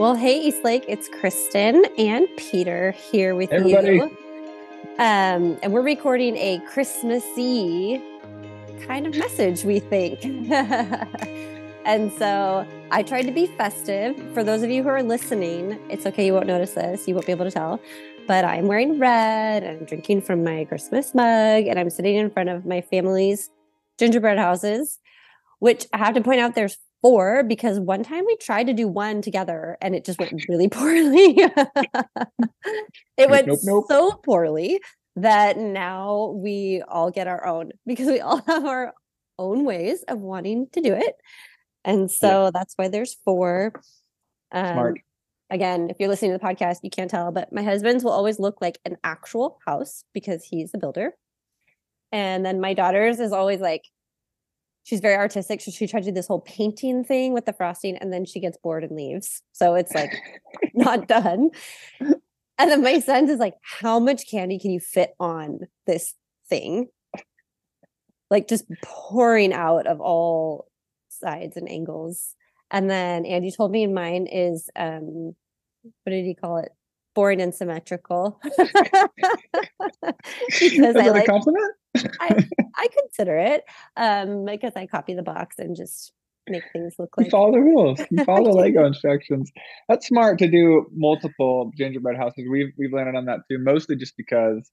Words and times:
Well, 0.00 0.14
hey, 0.14 0.40
Eastlake, 0.40 0.86
it's 0.88 1.10
Kristen 1.10 1.84
and 1.98 2.26
Peter 2.38 2.92
here 2.92 3.34
with 3.34 3.52
Everybody. 3.52 3.96
you. 3.96 4.16
Um, 4.98 5.58
and 5.62 5.74
we're 5.74 5.82
recording 5.82 6.38
a 6.38 6.58
Christmassy 6.60 8.02
kind 8.86 9.06
of 9.06 9.14
message, 9.14 9.62
we 9.62 9.78
think. 9.78 10.24
and 11.84 12.10
so 12.14 12.66
I 12.90 13.02
tried 13.02 13.24
to 13.24 13.30
be 13.30 13.48
festive. 13.58 14.16
For 14.32 14.42
those 14.42 14.62
of 14.62 14.70
you 14.70 14.82
who 14.82 14.88
are 14.88 15.02
listening, 15.02 15.78
it's 15.90 16.06
okay, 16.06 16.24
you 16.24 16.32
won't 16.32 16.46
notice 16.46 16.72
this, 16.72 17.06
you 17.06 17.12
won't 17.12 17.26
be 17.26 17.32
able 17.32 17.44
to 17.44 17.50
tell. 17.50 17.78
But 18.26 18.46
I'm 18.46 18.68
wearing 18.68 18.98
red 18.98 19.64
and 19.64 19.80
I'm 19.80 19.84
drinking 19.84 20.22
from 20.22 20.42
my 20.42 20.64
Christmas 20.64 21.14
mug, 21.14 21.66
and 21.66 21.78
I'm 21.78 21.90
sitting 21.90 22.16
in 22.16 22.30
front 22.30 22.48
of 22.48 22.64
my 22.64 22.80
family's 22.80 23.50
gingerbread 23.98 24.38
houses, 24.38 24.98
which 25.58 25.84
I 25.92 25.98
have 25.98 26.14
to 26.14 26.22
point 26.22 26.40
out 26.40 26.54
there's 26.54 26.78
four 27.02 27.42
because 27.42 27.80
one 27.80 28.02
time 28.02 28.24
we 28.26 28.36
tried 28.36 28.66
to 28.66 28.72
do 28.72 28.86
one 28.86 29.22
together 29.22 29.76
and 29.80 29.94
it 29.94 30.04
just 30.04 30.18
went 30.18 30.44
really 30.48 30.68
poorly. 30.70 31.36
it 33.16 33.30
went 33.30 33.46
nope, 33.46 33.60
nope. 33.64 33.84
so 33.88 34.12
poorly 34.24 34.80
that 35.16 35.56
now 35.56 36.34
we 36.36 36.82
all 36.88 37.10
get 37.10 37.26
our 37.26 37.46
own 37.46 37.72
because 37.86 38.06
we 38.06 38.20
all 38.20 38.42
have 38.46 38.64
our 38.64 38.94
own 39.38 39.64
ways 39.64 40.02
of 40.04 40.20
wanting 40.20 40.68
to 40.72 40.80
do 40.80 40.92
it. 40.92 41.14
And 41.84 42.10
so 42.10 42.50
that's 42.52 42.74
why 42.76 42.88
there's 42.88 43.16
four. 43.24 43.72
Um, 44.52 44.74
Smart. 44.74 45.00
Again, 45.48 45.90
if 45.90 45.96
you're 45.98 46.08
listening 46.08 46.32
to 46.32 46.38
the 46.38 46.44
podcast, 46.44 46.78
you 46.82 46.90
can't 46.90 47.10
tell, 47.10 47.32
but 47.32 47.52
my 47.52 47.62
husband's 47.62 48.04
will 48.04 48.12
always 48.12 48.38
look 48.38 48.60
like 48.60 48.78
an 48.84 48.96
actual 49.02 49.58
house 49.66 50.04
because 50.14 50.44
he's 50.44 50.72
a 50.74 50.78
builder. 50.78 51.14
And 52.12 52.44
then 52.44 52.60
my 52.60 52.74
daughter's 52.74 53.18
is 53.18 53.32
always 53.32 53.60
like 53.60 53.82
she's 54.90 55.00
very 55.00 55.14
artistic. 55.14 55.60
So 55.60 55.70
she 55.70 55.86
tried 55.86 56.00
to 56.00 56.06
do 56.06 56.14
this 56.14 56.26
whole 56.26 56.40
painting 56.40 57.04
thing 57.04 57.32
with 57.32 57.46
the 57.46 57.52
frosting 57.52 57.96
and 57.98 58.12
then 58.12 58.24
she 58.24 58.40
gets 58.40 58.58
bored 58.58 58.82
and 58.82 58.96
leaves. 58.96 59.40
So 59.52 59.76
it's 59.76 59.94
like 59.94 60.12
not 60.74 61.06
done. 61.06 61.50
And 62.00 62.70
then 62.70 62.82
my 62.82 62.98
son's 62.98 63.30
is 63.30 63.38
like, 63.38 63.54
how 63.62 64.00
much 64.00 64.28
candy 64.28 64.58
can 64.58 64.72
you 64.72 64.80
fit 64.80 65.14
on 65.20 65.60
this 65.86 66.14
thing? 66.48 66.88
Like 68.30 68.48
just 68.48 68.64
pouring 68.82 69.52
out 69.52 69.86
of 69.86 70.00
all 70.00 70.66
sides 71.08 71.56
and 71.56 71.70
angles. 71.70 72.34
And 72.72 72.90
then 72.90 73.24
Andy 73.26 73.52
told 73.52 73.70
me 73.70 73.86
mine 73.86 74.26
is 74.26 74.68
um 74.74 75.36
what 75.82 76.10
did 76.10 76.24
he 76.24 76.34
call 76.34 76.56
it? 76.58 76.72
Boring 77.20 77.42
and 77.42 77.54
symmetrical. 77.54 78.40
because 78.56 78.72
Is 80.62 80.96
I 80.96 81.08
like 81.08 81.26
compliment? 81.26 81.74
I, 82.18 82.46
I 82.76 82.88
consider 82.98 83.36
it 83.36 83.64
um 83.98 84.46
because 84.46 84.72
I 84.74 84.86
copy 84.86 85.12
the 85.12 85.22
box 85.22 85.58
and 85.58 85.76
just 85.76 86.14
make 86.48 86.62
things 86.72 86.94
look 86.98 87.10
like. 87.18 87.26
You 87.26 87.30
follow 87.30 87.52
the 87.52 87.60
rules. 87.60 88.00
You 88.10 88.24
follow 88.24 88.52
the. 88.52 88.58
Lego 88.60 88.86
instructions. 88.86 89.52
That's 89.86 90.08
smart 90.08 90.38
to 90.38 90.48
do 90.48 90.86
multiple 90.94 91.70
gingerbread 91.76 92.16
houses. 92.16 92.46
We've 92.50 92.72
we've 92.78 92.94
landed 92.94 93.16
on 93.16 93.26
that 93.26 93.40
too, 93.50 93.58
mostly 93.58 93.96
just 93.96 94.16
because 94.16 94.70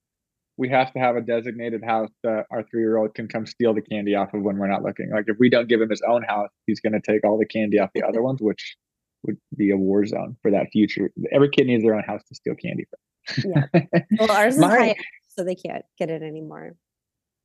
we 0.55 0.69
have 0.69 0.93
to 0.93 0.99
have 0.99 1.17
a 1.17 1.21
designated 1.21 1.83
house 1.83 2.11
that 2.23 2.45
our 2.49 2.63
three 2.63 2.79
year 2.79 2.95
old 2.95 3.13
can 3.13 3.27
come 3.27 3.45
steal 3.45 3.73
the 3.73 3.81
candy 3.81 4.15
off 4.15 4.33
of 4.33 4.41
when 4.41 4.55
we're 4.57 4.71
not 4.71 4.83
looking. 4.83 5.09
Like 5.11 5.25
if 5.27 5.35
we 5.37 5.49
don't 5.49 5.67
give 5.67 5.81
him 5.81 5.89
his 5.89 6.01
own 6.07 6.23
house, 6.23 6.51
he's 6.65 6.79
gonna 6.79 7.01
take 7.05 7.25
all 7.25 7.37
the 7.37 7.45
candy 7.45 7.77
off 7.77 7.89
the 7.93 8.03
other 8.03 8.21
ones, 8.21 8.41
which 8.41 8.77
would 9.23 9.37
be 9.55 9.71
a 9.71 9.77
war 9.77 10.05
zone 10.05 10.37
for 10.41 10.51
that 10.51 10.67
future. 10.71 11.11
Every 11.31 11.49
kid 11.49 11.67
needs 11.67 11.83
their 11.83 11.95
own 11.95 12.03
house 12.03 12.23
to 12.29 12.35
steal 12.35 12.55
candy 12.55 12.85
from. 12.89 13.51
Yeah. 13.55 13.81
well 14.19 14.31
ours 14.31 14.55
is 14.55 14.61
My- 14.61 14.69
high 14.69 14.95
so 15.37 15.43
they 15.43 15.55
can't 15.55 15.85
get 15.97 16.09
it 16.09 16.23
anymore. 16.23 16.73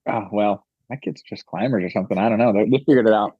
Oh 0.09 0.29
well, 0.33 0.67
my 0.91 0.97
kids 0.97 1.23
just 1.29 1.47
climbers 1.47 1.84
or 1.84 1.91
something. 1.91 2.19
I 2.19 2.29
don't 2.29 2.39
know. 2.39 2.53
They, 2.53 2.64
they 2.64 2.84
figured 2.84 3.06
it 3.06 3.14
out. 3.14 3.37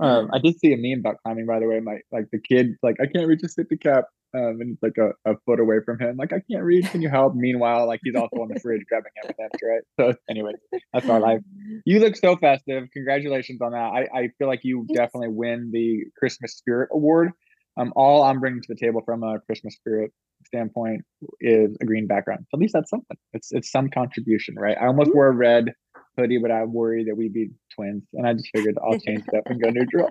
Um, 0.00 0.30
I 0.32 0.38
did 0.38 0.58
see 0.58 0.72
a 0.72 0.76
meme 0.76 1.00
about 1.00 1.16
climbing, 1.22 1.46
by 1.46 1.58
the 1.58 1.66
way. 1.66 1.80
My 1.80 1.98
like 2.12 2.26
the 2.32 2.38
kid, 2.38 2.76
like 2.82 2.96
I 3.02 3.06
can't 3.06 3.26
reach 3.26 3.40
a 3.42 3.48
sippy 3.48 3.80
cap, 3.80 4.04
um, 4.34 4.58
and 4.60 4.72
it's 4.74 4.82
like 4.82 4.96
a, 4.98 5.30
a 5.30 5.36
foot 5.44 5.58
away 5.58 5.76
from 5.84 5.98
him. 5.98 6.16
Like 6.16 6.32
I 6.32 6.40
can't 6.50 6.62
reach. 6.62 6.86
Can 6.90 7.02
you 7.02 7.10
help? 7.10 7.34
Meanwhile, 7.34 7.86
like 7.86 8.00
he's 8.04 8.14
also 8.14 8.36
on 8.36 8.48
the 8.54 8.60
fridge 8.60 8.82
grabbing 8.88 9.10
M&Ms, 9.24 9.50
right? 9.62 9.82
So 9.98 10.14
anyway, 10.30 10.52
that's 10.92 11.08
our 11.08 11.18
life. 11.18 11.40
You 11.84 11.98
look 11.98 12.16
so 12.16 12.36
festive. 12.36 12.88
Congratulations 12.92 13.60
on 13.60 13.72
that. 13.72 13.78
I, 13.78 14.06
I 14.16 14.28
feel 14.38 14.46
like 14.46 14.60
you 14.62 14.86
definitely 14.94 15.30
win 15.30 15.70
the 15.72 16.04
Christmas 16.16 16.56
Spirit 16.56 16.90
Award. 16.92 17.32
Um, 17.80 17.92
all 17.96 18.22
I'm 18.22 18.40
bringing 18.40 18.60
to 18.60 18.68
the 18.68 18.74
table 18.74 19.00
from 19.04 19.22
a 19.22 19.40
Christmas 19.40 19.74
spirit 19.74 20.12
standpoint 20.44 21.02
is 21.40 21.76
a 21.80 21.86
green 21.86 22.06
background. 22.06 22.46
So 22.50 22.56
at 22.56 22.60
least 22.60 22.74
that's 22.74 22.90
something. 22.90 23.16
It's 23.32 23.52
it's 23.52 23.70
some 23.70 23.88
contribution, 23.88 24.54
right? 24.56 24.76
I 24.80 24.86
almost 24.86 25.14
wore 25.14 25.28
a 25.28 25.32
red 25.32 25.72
hoodie, 26.18 26.38
but 26.38 26.50
I 26.50 26.64
worry 26.64 27.04
that 27.04 27.16
we'd 27.16 27.32
be 27.32 27.50
twins, 27.74 28.02
and 28.12 28.26
I 28.26 28.34
just 28.34 28.50
figured 28.54 28.76
I'll 28.84 28.98
change 28.98 29.24
it 29.26 29.38
up 29.38 29.44
and 29.46 29.62
go 29.62 29.70
neutral. 29.70 30.10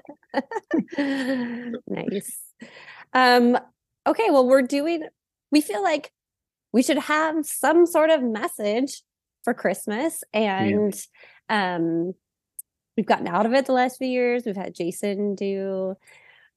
nice. 1.88 2.42
Um, 3.14 3.58
okay, 4.08 4.30
well, 4.30 4.48
we're 4.48 4.62
doing, 4.62 5.04
we 5.52 5.62
feel 5.62 5.84
like 5.84 6.12
we 6.72 6.82
should 6.82 6.98
have 6.98 7.46
some 7.46 7.86
sort 7.86 8.10
of 8.10 8.24
message 8.24 9.04
for 9.44 9.54
Christmas. 9.54 10.24
And 10.34 10.94
um, 11.50 12.14
we've 12.96 13.06
gotten 13.06 13.28
out 13.28 13.46
of 13.46 13.54
it 13.54 13.66
the 13.66 13.74
last 13.74 13.98
few 13.98 14.08
years. 14.08 14.44
We've 14.46 14.56
had 14.56 14.76
Jason 14.76 15.36
do 15.36 15.96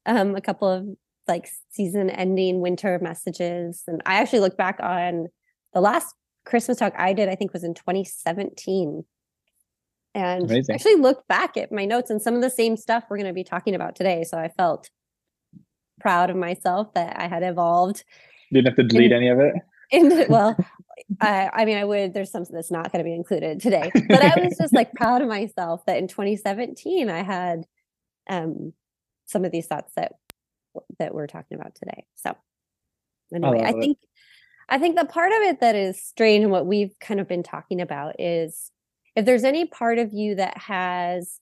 um, 0.06 0.34
a 0.36 0.40
couple 0.40 0.68
of 0.68 0.86
like 1.28 1.48
season 1.70 2.10
ending 2.10 2.60
winter 2.60 2.98
messages. 3.00 3.82
And 3.86 4.02
I 4.06 4.14
actually 4.14 4.40
look 4.40 4.56
back 4.56 4.78
on 4.82 5.28
the 5.72 5.80
last 5.80 6.14
Christmas 6.44 6.78
talk 6.78 6.94
I 6.96 7.12
did, 7.12 7.28
I 7.28 7.34
think 7.34 7.52
was 7.52 7.64
in 7.64 7.74
2017. 7.74 9.04
And 10.14 10.42
Amazing. 10.44 10.74
actually 10.74 10.96
looked 10.96 11.26
back 11.28 11.56
at 11.56 11.72
my 11.72 11.84
notes 11.84 12.10
and 12.10 12.20
some 12.20 12.34
of 12.34 12.42
the 12.42 12.50
same 12.50 12.76
stuff 12.76 13.04
we're 13.08 13.16
going 13.16 13.28
to 13.28 13.32
be 13.32 13.44
talking 13.44 13.74
about 13.74 13.96
today. 13.96 14.24
So 14.24 14.36
I 14.36 14.48
felt 14.48 14.90
proud 16.00 16.30
of 16.30 16.36
myself 16.36 16.92
that 16.94 17.18
I 17.18 17.28
had 17.28 17.42
evolved 17.42 18.04
Didn't 18.52 18.66
have 18.66 18.76
to 18.76 18.82
delete 18.82 19.12
any 19.12 19.28
of 19.28 19.38
it. 19.38 19.54
into, 19.90 20.26
well, 20.28 20.56
I, 21.20 21.50
I 21.52 21.64
mean, 21.64 21.78
I 21.78 21.84
would, 21.84 22.12
there's 22.12 22.30
something 22.30 22.54
that's 22.54 22.70
not 22.70 22.92
going 22.92 23.02
to 23.02 23.08
be 23.08 23.14
included 23.14 23.60
today, 23.60 23.90
but 24.08 24.22
I 24.22 24.38
was 24.40 24.56
just 24.58 24.74
like 24.74 24.92
proud 24.92 25.22
of 25.22 25.28
myself 25.28 25.84
that 25.86 25.96
in 25.96 26.08
2017 26.08 27.08
I 27.08 27.22
had 27.22 27.64
um, 28.28 28.72
some 29.26 29.44
of 29.44 29.52
these 29.52 29.66
thoughts 29.66 29.92
that, 29.96 30.12
that 30.98 31.14
we're 31.14 31.26
talking 31.26 31.58
about 31.58 31.74
today. 31.74 32.06
So 32.16 32.36
anyway, 33.34 33.62
I 33.62 33.70
it. 33.70 33.80
think, 33.80 33.98
I 34.68 34.78
think 34.78 34.96
the 34.96 35.04
part 35.04 35.32
of 35.32 35.42
it 35.42 35.60
that 35.60 35.74
is 35.74 36.00
strange 36.00 36.42
and 36.42 36.52
what 36.52 36.66
we've 36.66 36.94
kind 37.00 37.20
of 37.20 37.28
been 37.28 37.42
talking 37.42 37.80
about 37.80 38.20
is 38.20 38.70
if 39.16 39.24
there's 39.24 39.44
any 39.44 39.66
part 39.66 39.98
of 39.98 40.12
you 40.12 40.36
that 40.36 40.56
has 40.56 41.38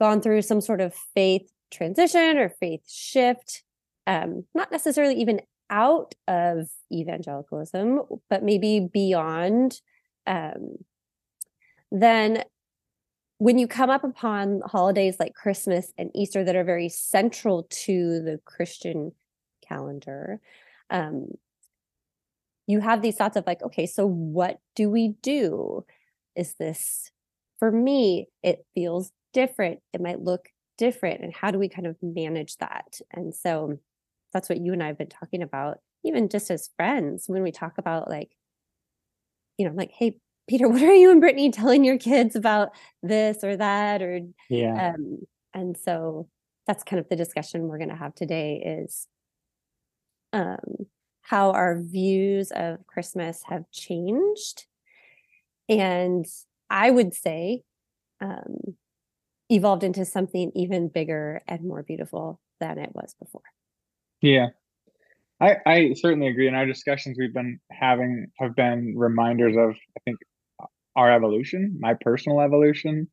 gone 0.00 0.20
through 0.20 0.42
some 0.42 0.60
sort 0.60 0.80
of 0.80 0.94
faith 1.14 1.50
transition 1.70 2.38
or 2.38 2.48
faith 2.48 2.82
shift, 2.88 3.62
um, 4.06 4.44
not 4.54 4.72
necessarily 4.72 5.14
even 5.20 5.40
out 5.68 6.14
of 6.26 6.68
evangelicalism, 6.92 8.00
but 8.28 8.42
maybe 8.42 8.88
beyond, 8.92 9.80
um, 10.26 10.76
then 11.92 12.44
when 13.40 13.58
you 13.58 13.66
come 13.66 13.88
up 13.88 14.04
upon 14.04 14.60
holidays 14.66 15.16
like 15.18 15.34
Christmas 15.34 15.94
and 15.96 16.10
Easter 16.14 16.44
that 16.44 16.54
are 16.54 16.62
very 16.62 16.90
central 16.90 17.66
to 17.70 18.20
the 18.20 18.38
Christian 18.44 19.12
calendar, 19.66 20.42
um, 20.90 21.28
you 22.66 22.80
have 22.80 23.00
these 23.00 23.16
thoughts 23.16 23.38
of 23.38 23.46
like, 23.46 23.62
okay, 23.62 23.86
so 23.86 24.06
what 24.06 24.58
do 24.76 24.90
we 24.90 25.14
do? 25.22 25.86
Is 26.36 26.56
this 26.60 27.12
for 27.58 27.72
me? 27.72 28.28
It 28.42 28.66
feels 28.74 29.10
different. 29.32 29.80
It 29.94 30.02
might 30.02 30.20
look 30.20 30.50
different. 30.76 31.22
And 31.22 31.32
how 31.32 31.50
do 31.50 31.58
we 31.58 31.70
kind 31.70 31.86
of 31.86 31.96
manage 32.02 32.58
that? 32.58 33.00
And 33.10 33.34
so 33.34 33.78
that's 34.34 34.50
what 34.50 34.60
you 34.60 34.74
and 34.74 34.82
I 34.82 34.88
have 34.88 34.98
been 34.98 35.08
talking 35.08 35.42
about, 35.42 35.78
even 36.04 36.28
just 36.28 36.50
as 36.50 36.68
friends, 36.76 37.24
when 37.26 37.42
we 37.42 37.52
talk 37.52 37.78
about 37.78 38.10
like, 38.10 38.36
you 39.56 39.66
know, 39.66 39.74
like, 39.74 39.92
hey, 39.92 40.18
Peter, 40.50 40.68
what 40.68 40.82
are 40.82 40.92
you 40.92 41.12
and 41.12 41.20
Brittany 41.20 41.48
telling 41.52 41.84
your 41.84 41.96
kids 41.96 42.34
about 42.34 42.70
this 43.04 43.44
or 43.44 43.56
that? 43.56 44.02
Or 44.02 44.20
Yeah. 44.48 44.94
um, 44.94 45.20
and 45.54 45.76
so 45.76 46.28
that's 46.66 46.82
kind 46.82 46.98
of 46.98 47.08
the 47.08 47.14
discussion 47.14 47.68
we're 47.68 47.78
going 47.78 47.90
to 47.90 47.94
have 47.94 48.16
today 48.16 48.82
is 48.84 49.06
um, 50.32 50.58
how 51.20 51.52
our 51.52 51.80
views 51.80 52.50
of 52.50 52.84
Christmas 52.88 53.44
have 53.46 53.70
changed. 53.70 54.66
And 55.68 56.26
I 56.68 56.90
would 56.90 57.14
say 57.14 57.62
um, 58.20 58.76
evolved 59.48 59.84
into 59.84 60.04
something 60.04 60.50
even 60.56 60.88
bigger 60.88 61.42
and 61.46 61.62
more 61.62 61.84
beautiful 61.84 62.40
than 62.58 62.78
it 62.78 62.90
was 62.92 63.14
before. 63.20 63.42
Yeah. 64.20 64.48
I, 65.40 65.56
I 65.64 65.94
certainly 65.94 66.26
agree. 66.26 66.48
And 66.48 66.56
our 66.56 66.66
discussions 66.66 67.16
we've 67.18 67.32
been 67.32 67.60
having 67.70 68.26
have 68.38 68.56
been 68.56 68.94
reminders 68.96 69.56
of, 69.56 69.76
I 69.96 70.00
think, 70.04 70.18
our 70.96 71.12
evolution, 71.12 71.76
my 71.80 71.94
personal 72.00 72.40
evolution. 72.40 73.08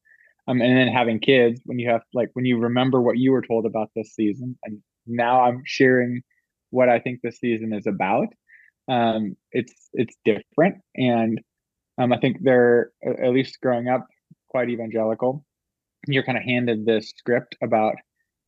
Um, 0.47 0.61
and 0.61 0.77
then 0.77 0.87
having 0.87 1.19
kids, 1.19 1.59
when 1.65 1.77
you 1.77 1.89
have 1.89 2.01
like 2.13 2.29
when 2.33 2.45
you 2.45 2.57
remember 2.57 3.01
what 3.01 3.17
you 3.17 3.31
were 3.33 3.41
told 3.41 3.65
about 3.65 3.89
this 3.95 4.13
season, 4.13 4.57
and 4.63 4.81
now 5.05 5.41
I'm 5.41 5.61
sharing 5.65 6.21
what 6.69 6.87
I 6.89 6.99
think 6.99 7.19
this 7.21 7.39
season 7.39 7.73
is 7.73 7.85
about. 7.85 8.27
Um, 8.87 9.35
it's 9.51 9.73
it's 9.93 10.15
different, 10.23 10.77
and 10.95 11.41
um, 11.97 12.13
I 12.13 12.19
think 12.19 12.37
they're 12.41 12.91
at 13.03 13.31
least 13.31 13.59
growing 13.61 13.89
up 13.89 14.07
quite 14.49 14.69
evangelical. 14.69 15.45
You're 16.07 16.23
kind 16.23 16.37
of 16.37 16.45
handed 16.45 16.85
this 16.85 17.09
script 17.09 17.57
about 17.61 17.95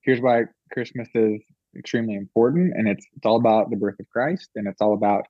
here's 0.03 0.21
why 0.21 0.43
Christmas 0.71 1.09
is 1.13 1.41
extremely 1.77 2.15
important, 2.15 2.73
and 2.75 2.87
it's 2.87 3.05
it's 3.15 3.25
all 3.25 3.37
about 3.37 3.69
the 3.69 3.75
birth 3.75 3.99
of 3.99 4.07
Christ, 4.09 4.49
and 4.55 4.67
it's 4.67 4.81
all 4.81 4.93
about 4.93 5.25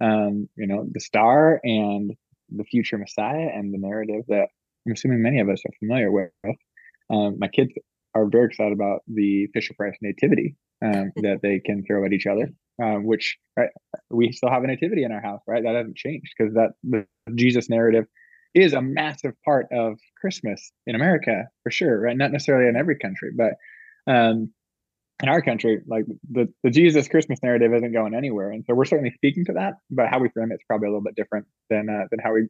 um, 0.00 0.48
you 0.56 0.68
know 0.68 0.86
the 0.90 1.00
star 1.00 1.60
and 1.64 2.12
the 2.56 2.64
future 2.64 2.98
Messiah 2.98 3.50
and 3.54 3.72
the 3.72 3.78
narrative 3.78 4.24
that 4.28 4.48
I'm 4.86 4.92
assuming 4.92 5.22
many 5.22 5.40
of 5.40 5.48
us 5.48 5.62
are 5.66 5.72
familiar 5.78 6.10
with. 6.10 6.30
Um, 7.10 7.38
my 7.38 7.48
kids 7.48 7.72
are 8.14 8.26
very 8.26 8.46
excited 8.46 8.72
about 8.72 9.00
the 9.06 9.48
Fisher 9.54 9.74
Price 9.74 9.96
nativity 10.02 10.56
um, 10.84 11.12
that 11.16 11.40
they 11.42 11.60
can 11.60 11.84
throw 11.84 12.04
at 12.04 12.12
each 12.12 12.26
other, 12.26 12.52
um, 12.82 13.04
which 13.04 13.38
right, 13.56 13.70
we 14.10 14.32
still 14.32 14.50
have 14.50 14.64
a 14.64 14.66
nativity 14.66 15.04
in 15.04 15.12
our 15.12 15.22
house, 15.22 15.40
right? 15.46 15.62
That 15.62 15.74
hasn't 15.74 15.96
changed 15.96 16.32
because 16.36 16.54
that 16.54 16.72
the 16.82 17.06
Jesus 17.34 17.68
narrative 17.68 18.06
is 18.54 18.74
a 18.74 18.82
massive 18.82 19.32
part 19.44 19.66
of 19.72 19.98
Christmas 20.20 20.72
in 20.86 20.94
America 20.94 21.44
for 21.62 21.70
sure, 21.70 22.00
right? 22.00 22.16
Not 22.16 22.32
necessarily 22.32 22.68
in 22.68 22.76
every 22.76 22.98
country, 22.98 23.30
but 23.36 23.54
um, 24.06 24.52
in 25.22 25.28
our 25.28 25.42
country, 25.42 25.80
like 25.86 26.04
the, 26.30 26.48
the 26.62 26.70
Jesus 26.70 27.08
Christmas 27.08 27.38
narrative 27.42 27.72
isn't 27.74 27.92
going 27.92 28.14
anywhere, 28.14 28.50
and 28.50 28.64
so 28.66 28.74
we're 28.74 28.84
certainly 28.84 29.12
speaking 29.14 29.44
to 29.46 29.52
that. 29.54 29.74
But 29.90 30.08
how 30.08 30.18
we 30.18 30.28
frame 30.30 30.50
it 30.50 30.56
is 30.56 30.60
probably 30.66 30.88
a 30.88 30.90
little 30.90 31.02
bit 31.02 31.16
different 31.16 31.46
than 31.70 31.88
uh, 31.88 32.06
than 32.10 32.18
how 32.18 32.34
we 32.34 32.48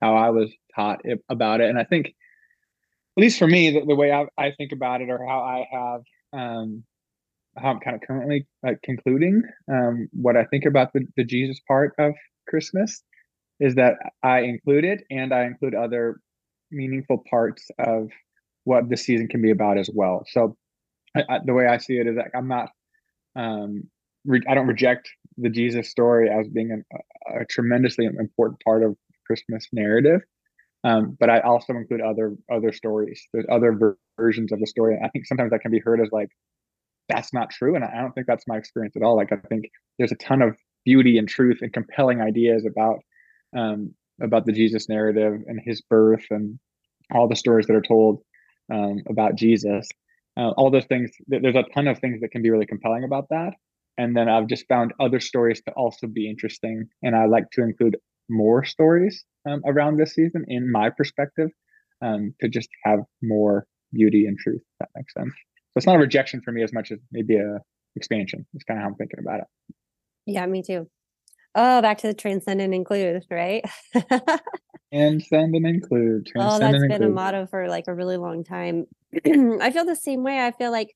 how 0.00 0.16
I 0.16 0.30
was 0.30 0.50
taught 0.74 1.00
it, 1.04 1.20
about 1.28 1.60
it. 1.60 1.70
And 1.70 1.78
I 1.78 1.84
think, 1.84 2.08
at 2.08 3.20
least 3.20 3.38
for 3.38 3.46
me, 3.46 3.70
the, 3.70 3.86
the 3.86 3.94
way 3.94 4.10
I, 4.10 4.26
I, 4.36 4.50
think 4.50 4.72
about 4.72 5.00
it, 5.00 5.10
or 5.10 5.24
how 5.24 5.40
I 5.40 5.66
have 5.72 6.00
um, 6.32 6.84
how 7.56 7.70
I'm 7.70 7.80
kind 7.80 7.96
of 7.96 8.02
currently 8.06 8.46
uh, 8.66 8.72
concluding 8.82 9.42
um, 9.70 10.08
what 10.12 10.36
I 10.36 10.44
think 10.44 10.64
about 10.64 10.92
the, 10.92 11.06
the 11.16 11.24
Jesus 11.24 11.60
part 11.66 11.94
of 11.98 12.14
Christmas 12.48 13.02
is 13.60 13.74
that 13.76 13.94
I 14.22 14.40
include 14.40 14.84
it 14.84 15.04
and 15.10 15.32
I 15.32 15.44
include 15.44 15.74
other 15.74 16.20
meaningful 16.70 17.22
parts 17.28 17.68
of 17.78 18.08
what 18.64 18.88
the 18.88 18.96
season 18.96 19.28
can 19.28 19.42
be 19.42 19.50
about 19.50 19.78
as 19.78 19.90
well. 19.92 20.24
So 20.30 20.56
I, 21.16 21.22
I, 21.28 21.38
the 21.44 21.54
way 21.54 21.66
I 21.66 21.78
see 21.78 21.94
it 21.94 22.06
is 22.06 22.16
I'm 22.34 22.48
not, 22.48 22.70
um, 23.36 23.84
re- 24.24 24.42
I 24.48 24.54
don't 24.54 24.66
reject 24.66 25.08
the 25.36 25.50
Jesus 25.50 25.90
story 25.90 26.28
as 26.30 26.48
being 26.48 26.70
an, 26.70 26.84
a, 26.92 27.42
a, 27.42 27.44
tremendously 27.46 28.06
important 28.06 28.60
part 28.64 28.82
of 28.82 28.96
Christmas 29.26 29.66
narrative. 29.72 30.20
Um, 30.84 31.16
but 31.18 31.30
I 31.30 31.40
also 31.40 31.74
include 31.74 32.00
other 32.00 32.34
other 32.50 32.72
stories. 32.72 33.22
There's 33.32 33.46
other 33.50 33.72
ver- 33.72 33.98
versions 34.18 34.50
of 34.52 34.58
the 34.58 34.66
story. 34.66 34.98
I 35.02 35.08
think 35.08 35.26
sometimes 35.26 35.50
that 35.52 35.60
can 35.60 35.70
be 35.70 35.78
heard 35.78 36.00
as 36.00 36.08
like 36.10 36.28
that's 37.08 37.32
not 37.32 37.50
true, 37.50 37.76
and 37.76 37.84
I 37.84 38.00
don't 38.00 38.12
think 38.12 38.26
that's 38.26 38.48
my 38.48 38.56
experience 38.56 38.96
at 38.96 39.02
all. 39.02 39.16
Like 39.16 39.32
I 39.32 39.36
think 39.48 39.66
there's 39.98 40.12
a 40.12 40.16
ton 40.16 40.42
of 40.42 40.56
beauty 40.84 41.18
and 41.18 41.28
truth 41.28 41.58
and 41.62 41.72
compelling 41.72 42.20
ideas 42.20 42.66
about 42.66 42.98
um, 43.56 43.94
about 44.20 44.44
the 44.44 44.52
Jesus 44.52 44.88
narrative 44.88 45.40
and 45.46 45.60
his 45.64 45.80
birth 45.82 46.24
and 46.30 46.58
all 47.12 47.28
the 47.28 47.36
stories 47.36 47.66
that 47.66 47.76
are 47.76 47.82
told 47.82 48.22
um, 48.72 48.98
about 49.08 49.36
Jesus 49.36 49.88
uh, 50.38 50.50
all 50.56 50.70
those 50.70 50.86
things 50.86 51.10
there's 51.26 51.56
a 51.56 51.64
ton 51.74 51.86
of 51.88 51.98
things 51.98 52.20
that 52.20 52.30
can 52.30 52.42
be 52.42 52.50
really 52.50 52.66
compelling 52.66 53.04
about 53.04 53.28
that. 53.30 53.54
And 53.98 54.16
then 54.16 54.28
i've 54.28 54.46
just 54.46 54.66
found 54.68 54.92
other 55.00 55.20
stories 55.20 55.60
to 55.66 55.72
also 55.72 56.06
be 56.06 56.28
interesting 56.28 56.88
and 57.02 57.14
i 57.14 57.26
like 57.26 57.50
to 57.52 57.62
include 57.62 57.96
more 58.30 58.64
stories 58.64 59.24
um, 59.48 59.60
around 59.66 59.98
this 59.98 60.14
season 60.14 60.44
in 60.48 60.70
my 60.70 60.88
perspective 60.90 61.50
um, 62.00 62.34
to 62.40 62.48
just 62.48 62.70
have 62.84 63.00
more 63.22 63.66
beauty 63.92 64.26
and 64.26 64.38
truth 64.38 64.62
that 64.80 64.88
makes 64.96 65.12
sense. 65.12 65.34
So 65.34 65.76
it's 65.76 65.86
not 65.86 65.96
a 65.96 65.98
rejection 65.98 66.40
for 66.42 66.52
me 66.52 66.62
as 66.62 66.72
much 66.72 66.90
as 66.90 66.98
maybe 67.10 67.36
a 67.36 67.58
expansion 67.96 68.46
it's 68.54 68.64
kind 68.64 68.78
of 68.78 68.82
how 68.82 68.88
i'm 68.88 68.94
thinking 68.94 69.20
about 69.20 69.40
it. 69.40 69.46
Yeah 70.26 70.46
me 70.46 70.62
too 70.62 70.88
oh 71.54 71.82
back 71.82 71.98
to 71.98 72.06
the 72.06 72.14
transcend 72.14 72.60
and 72.60 72.74
include 72.74 73.24
right 73.30 73.64
Transcend 74.92 75.54
and 75.54 75.66
include. 75.66 76.26
Transcend 76.26 76.54
oh, 76.54 76.58
that's 76.58 76.82
been 76.82 76.92
include. 76.92 77.10
a 77.10 77.14
motto 77.14 77.46
for 77.46 77.66
like 77.66 77.84
a 77.88 77.94
really 77.94 78.18
long 78.18 78.44
time. 78.44 78.86
I 79.24 79.70
feel 79.70 79.86
the 79.86 79.96
same 79.96 80.22
way. 80.22 80.44
I 80.44 80.50
feel 80.50 80.70
like 80.70 80.94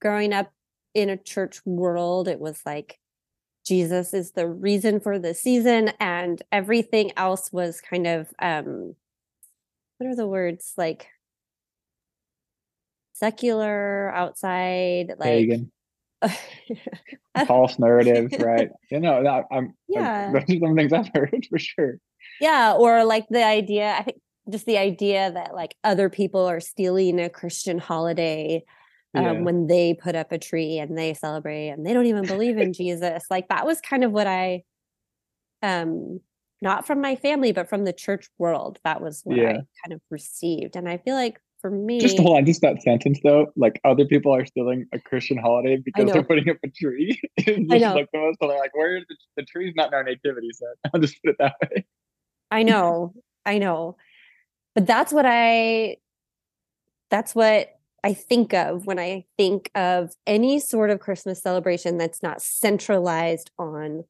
growing 0.00 0.32
up 0.32 0.50
in 0.92 1.08
a 1.08 1.16
church 1.16 1.60
world, 1.64 2.26
it 2.26 2.40
was 2.40 2.60
like 2.66 2.98
Jesus 3.64 4.12
is 4.12 4.32
the 4.32 4.48
reason 4.48 4.98
for 4.98 5.20
the 5.20 5.34
season, 5.34 5.92
and 6.00 6.42
everything 6.50 7.12
else 7.16 7.52
was 7.52 7.80
kind 7.80 8.08
of 8.08 8.34
um 8.40 8.96
what 9.98 10.08
are 10.08 10.16
the 10.16 10.26
words 10.26 10.72
like 10.76 11.06
secular, 13.12 14.10
outside, 14.12 15.12
like 15.16 15.28
Pagan. 15.28 15.70
false 17.46 17.78
narratives, 17.78 18.34
right? 18.40 18.70
You 18.90 19.00
know, 19.00 19.22
that 19.22 19.44
I'm 19.50 19.74
yeah. 19.88 20.32
those 20.32 20.42
are 20.42 20.60
some 20.60 20.76
things 20.76 20.92
I've 20.92 21.10
heard 21.14 21.46
for 21.50 21.58
sure 21.58 21.98
yeah 22.40 22.72
or 22.72 23.04
like 23.04 23.26
the 23.28 23.44
idea 23.44 23.94
i 23.98 24.02
think 24.02 24.18
just 24.50 24.66
the 24.66 24.78
idea 24.78 25.30
that 25.30 25.54
like 25.54 25.76
other 25.84 26.08
people 26.08 26.44
are 26.46 26.60
stealing 26.60 27.20
a 27.20 27.28
christian 27.28 27.78
holiday 27.78 28.62
um, 29.14 29.24
yeah. 29.24 29.32
when 29.32 29.66
they 29.66 29.94
put 29.94 30.14
up 30.14 30.32
a 30.32 30.38
tree 30.38 30.78
and 30.78 30.96
they 30.96 31.14
celebrate 31.14 31.68
and 31.68 31.84
they 31.84 31.92
don't 31.92 32.06
even 32.06 32.26
believe 32.26 32.58
in 32.58 32.72
jesus 32.72 33.24
like 33.30 33.48
that 33.48 33.66
was 33.66 33.80
kind 33.80 34.02
of 34.02 34.12
what 34.12 34.26
i 34.26 34.62
um 35.62 36.20
not 36.62 36.86
from 36.86 37.00
my 37.00 37.16
family 37.16 37.52
but 37.52 37.68
from 37.68 37.84
the 37.84 37.92
church 37.92 38.28
world 38.38 38.78
that 38.84 39.00
was 39.00 39.20
what 39.24 39.36
yeah. 39.36 39.50
i 39.50 39.52
kind 39.52 39.92
of 39.92 40.00
received 40.10 40.74
and 40.74 40.88
i 40.88 40.96
feel 40.98 41.14
like 41.14 41.40
for 41.60 41.70
me 41.70 42.00
just 42.00 42.18
hold 42.18 42.36
on 42.36 42.46
just 42.46 42.60
that 42.62 42.82
sentence 42.82 43.18
though 43.22 43.46
like 43.56 43.80
other 43.84 44.04
people 44.04 44.34
are 44.34 44.46
stealing 44.46 44.86
a 44.92 44.98
christian 44.98 45.36
holiday 45.36 45.76
because 45.76 46.10
they're 46.10 46.22
putting 46.22 46.48
up 46.48 46.56
a 46.64 46.68
tree 46.68 47.20
I 47.46 47.78
know. 47.78 47.94
like 47.94 48.08
the 48.12 48.18
most 48.18 48.38
like 48.40 48.74
where's 48.74 49.04
the, 49.08 49.16
the 49.36 49.42
tree's 49.44 49.74
not 49.76 49.88
in 49.88 49.94
our 49.94 50.04
nativity 50.04 50.50
set 50.52 50.68
i'll 50.94 51.00
just 51.00 51.22
put 51.22 51.30
it 51.30 51.36
that 51.38 51.54
way 51.62 51.84
I 52.50 52.62
know. 52.62 53.14
I 53.46 53.58
know. 53.58 53.96
But 54.74 54.86
that's 54.86 55.12
what 55.12 55.26
I 55.26 55.96
that's 57.10 57.34
what 57.34 57.68
I 58.02 58.14
think 58.14 58.54
of 58.54 58.86
when 58.86 58.98
I 58.98 59.24
think 59.36 59.70
of 59.74 60.12
any 60.26 60.58
sort 60.58 60.90
of 60.90 61.00
Christmas 61.00 61.42
celebration 61.42 61.98
that's 61.98 62.22
not 62.22 62.40
centralized 62.40 63.50
on 63.58 64.04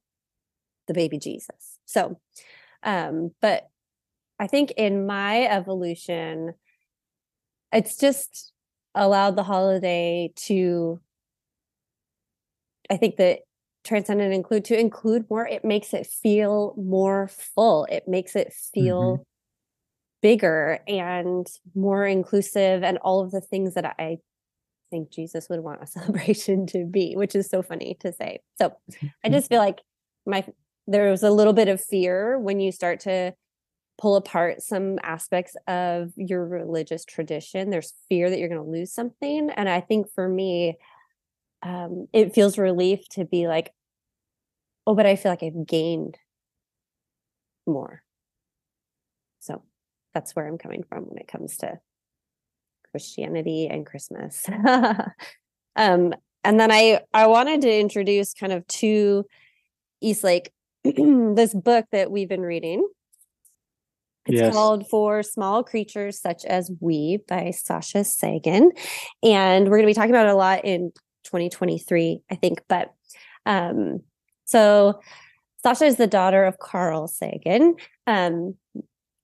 the 0.86 0.94
baby 0.94 1.18
Jesus. 1.18 1.78
So, 1.86 2.20
um, 2.82 3.32
but 3.40 3.68
I 4.38 4.46
think 4.46 4.72
in 4.72 5.06
my 5.06 5.44
evolution, 5.46 6.54
it's 7.72 7.96
just 7.96 8.52
allowed 8.94 9.36
the 9.36 9.42
holiday 9.42 10.32
to, 10.46 11.00
I 12.90 12.96
think 12.96 13.16
that 13.16 13.40
transcend 13.84 14.20
and 14.20 14.32
include 14.32 14.64
to 14.64 14.78
include 14.78 15.28
more 15.30 15.46
it 15.46 15.64
makes 15.64 15.94
it 15.94 16.06
feel 16.06 16.74
more 16.76 17.28
full 17.28 17.86
it 17.90 18.06
makes 18.06 18.36
it 18.36 18.52
feel 18.52 19.14
mm-hmm. 19.14 19.22
bigger 20.20 20.80
and 20.86 21.46
more 21.74 22.06
inclusive 22.06 22.82
and 22.82 22.98
all 22.98 23.20
of 23.20 23.30
the 23.30 23.40
things 23.40 23.74
that 23.74 23.86
i 23.98 24.18
think 24.90 25.10
jesus 25.10 25.48
would 25.48 25.60
want 25.60 25.82
a 25.82 25.86
celebration 25.98 26.66
to 26.66 26.84
be 26.84 27.14
which 27.16 27.34
is 27.34 27.48
so 27.48 27.62
funny 27.62 27.96
to 28.00 28.12
say 28.12 28.38
so 28.60 28.66
i 28.92 28.94
mm-hmm. 28.94 29.32
just 29.32 29.48
feel 29.48 29.60
like 29.60 29.80
my 30.26 30.44
there 30.86 31.10
was 31.10 31.22
a 31.22 31.30
little 31.30 31.52
bit 31.52 31.68
of 31.68 31.82
fear 31.82 32.38
when 32.38 32.60
you 32.60 32.72
start 32.72 33.00
to 33.00 33.32
pull 34.00 34.16
apart 34.16 34.62
some 34.62 34.98
aspects 35.02 35.56
of 35.68 36.12
your 36.16 36.44
religious 36.44 37.04
tradition 37.04 37.70
there's 37.70 37.92
fear 38.08 38.30
that 38.30 38.38
you're 38.38 38.48
going 38.48 38.62
to 38.62 38.70
lose 38.70 38.92
something 38.92 39.50
and 39.50 39.68
i 39.68 39.80
think 39.80 40.10
for 40.12 40.28
me 40.28 40.76
um, 41.62 42.08
it 42.12 42.34
feels 42.34 42.58
relief 42.58 43.08
to 43.10 43.24
be 43.24 43.46
like, 43.46 43.72
oh, 44.86 44.94
but 44.94 45.06
I 45.06 45.16
feel 45.16 45.32
like 45.32 45.42
I've 45.42 45.66
gained 45.66 46.16
more. 47.66 48.02
So 49.40 49.62
that's 50.14 50.34
where 50.34 50.46
I'm 50.46 50.58
coming 50.58 50.84
from 50.88 51.04
when 51.04 51.18
it 51.18 51.28
comes 51.28 51.58
to 51.58 51.78
Christianity 52.90 53.68
and 53.68 53.86
Christmas. 53.86 54.48
um, 55.76 56.14
and 56.42 56.58
then 56.58 56.72
I 56.72 57.02
I 57.12 57.26
wanted 57.26 57.60
to 57.62 57.78
introduce 57.78 58.32
kind 58.32 58.52
of 58.52 58.66
to 58.66 59.26
Eastlake 60.00 60.50
this 60.84 61.54
book 61.54 61.84
that 61.92 62.10
we've 62.10 62.28
been 62.28 62.40
reading. 62.40 62.86
It's 64.30 64.40
yes. 64.40 64.54
called 64.54 64.88
For 64.88 65.22
Small 65.22 65.64
Creatures 65.64 66.20
Such 66.20 66.44
as 66.44 66.70
We 66.80 67.18
by 67.28 67.50
Sasha 67.50 68.04
Sagan. 68.04 68.70
And 69.22 69.64
we're 69.68 69.78
going 69.78 69.82
to 69.82 69.90
be 69.90 69.94
talking 69.94 70.10
about 70.10 70.26
it 70.26 70.32
a 70.32 70.36
lot 70.36 70.64
in 70.64 70.92
2023, 71.24 72.22
I 72.30 72.34
think. 72.36 72.62
But 72.68 72.94
um, 73.44 74.02
so 74.44 75.00
Sasha 75.62 75.84
is 75.84 75.96
the 75.96 76.06
daughter 76.06 76.44
of 76.44 76.58
Carl 76.58 77.08
Sagan. 77.08 77.74
Um, 78.06 78.54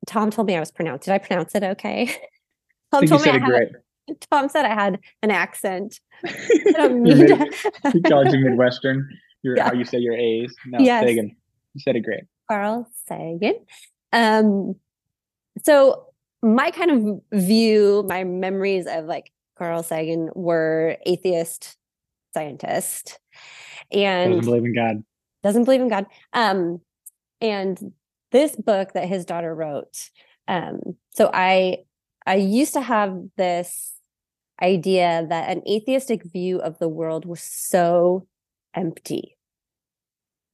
Tom 0.06 0.30
told 0.30 0.48
me 0.48 0.56
I 0.56 0.60
was 0.60 0.70
pronounced. 0.70 1.04
Did 1.04 1.14
I 1.14 1.18
pronounce 1.18 1.54
it 1.54 1.62
okay? 1.62 2.06
Tom 2.92 3.06
told 3.06 3.24
me 3.24 3.30
I 3.30 3.38
had, 3.38 3.70
Tom 4.30 4.48
said 4.48 4.64
I 4.64 4.74
had 4.74 4.98
an 5.22 5.30
accent. 5.30 6.00
he 6.26 6.72
called 6.72 8.32
you 8.32 8.38
Midwestern. 8.40 9.08
Your 9.42 9.56
yeah. 9.56 9.68
how 9.68 9.74
you 9.74 9.84
say 9.84 9.98
your 9.98 10.14
A's. 10.14 10.54
No, 10.66 10.78
yes. 10.80 11.04
Sagan. 11.04 11.36
You 11.74 11.80
said 11.80 11.96
it 11.96 12.00
great. 12.00 12.24
Carl 12.48 12.88
Sagan. 13.06 13.54
Um, 14.12 14.76
so 15.62 16.06
my 16.42 16.70
kind 16.70 16.90
of 16.90 17.40
view, 17.40 18.04
my 18.08 18.24
memories 18.24 18.86
of 18.86 19.06
like 19.06 19.32
Carl 19.58 19.82
Sagan 19.82 20.30
were 20.34 20.96
atheist 21.06 21.76
scientist 22.34 23.18
and 23.90 24.32
doesn't 24.32 24.44
believe 24.44 24.64
in 24.64 24.74
God. 24.74 25.04
Doesn't 25.42 25.64
believe 25.64 25.80
in 25.80 25.88
God. 25.88 26.06
Um, 26.32 26.80
and 27.40 27.92
this 28.32 28.56
book 28.56 28.92
that 28.92 29.08
his 29.08 29.24
daughter 29.24 29.54
wrote. 29.54 30.10
Um, 30.48 30.80
so 31.14 31.30
I 31.32 31.84
I 32.26 32.36
used 32.36 32.74
to 32.74 32.80
have 32.80 33.16
this 33.36 33.94
idea 34.60 35.26
that 35.28 35.50
an 35.50 35.62
atheistic 35.68 36.24
view 36.24 36.58
of 36.58 36.78
the 36.78 36.88
world 36.88 37.24
was 37.24 37.40
so 37.40 38.26
empty. 38.74 39.35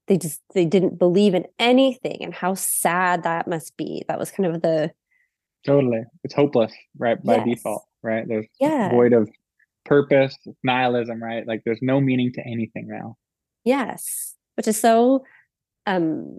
They 0.09 0.19
just 0.19 0.41
they 0.55 0.65
didn't 0.65 0.99
believe 0.99 1.35
in 1.35 1.47
anything 1.59 2.19
and 2.23 2.35
how 2.35 2.55
sad 2.55 3.23
that 3.23 3.47
must 3.49 3.77
be. 3.77 4.05
That 4.09 4.19
was 4.19 4.31
kind 4.31 4.53
of 4.53 4.61
the 4.63 4.93
totally. 5.65 6.03
It's 6.25 6.35
hopeless, 6.35 6.73
right? 6.99 7.23
By 7.23 7.37
Yes. 7.37 7.45
default, 7.47 7.85
right? 8.03 8.27
There's 8.27 8.47
Yeah. 8.61 8.91
void 8.91 9.13
of 9.13 9.31
purpose, 9.85 10.37
nihilism, 10.65 11.23
right? 11.23 11.47
Like 11.47 11.63
there's 11.65 11.79
no 11.83 12.01
meaning 12.01 12.33
to 12.35 12.41
anything 12.47 12.89
now. 12.89 13.17
yes, 13.65 14.35
which 14.57 14.67
is 14.69 14.77
so 14.79 15.25
um 15.87 16.37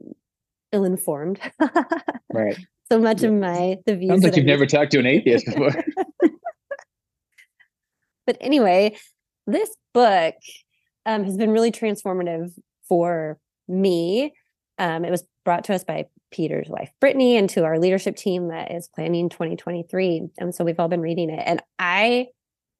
ill-informed. 0.71 1.39
Right. 2.33 2.57
so 2.91 2.99
much 2.99 3.21
Yeah. 3.21 3.27
of 3.29 3.33
my 3.35 3.77
the 3.85 3.95
views 3.95 4.09
Sounds 4.09 4.23
like 4.23 4.31
that 4.33 4.37
I 4.37 4.41
you've 4.41 4.47
never 4.47 4.65
talked 4.65 4.91
to 4.91 4.99
an 4.99 5.05
atheist 5.05 5.45
before. 5.45 5.71
but 8.25 8.37
anyway, 8.41 8.97
this 9.47 9.69
book 9.93 10.35
um, 11.05 11.23
has 11.23 11.37
been 11.37 11.51
really 11.51 11.71
transformative 11.71 12.53
for 12.87 13.37
me. 13.81 14.33
Um, 14.77 15.05
it 15.05 15.11
was 15.11 15.23
brought 15.45 15.65
to 15.65 15.73
us 15.73 15.83
by 15.83 16.05
Peter's 16.31 16.69
wife, 16.69 16.91
Brittany, 16.99 17.37
and 17.37 17.49
to 17.51 17.63
our 17.63 17.79
leadership 17.79 18.15
team 18.15 18.47
that 18.47 18.71
is 18.71 18.87
planning 18.87 19.29
2023. 19.29 20.29
And 20.37 20.53
so 20.53 20.63
we've 20.63 20.79
all 20.79 20.87
been 20.87 21.01
reading 21.01 21.29
it, 21.29 21.43
and 21.45 21.61
I 21.79 22.27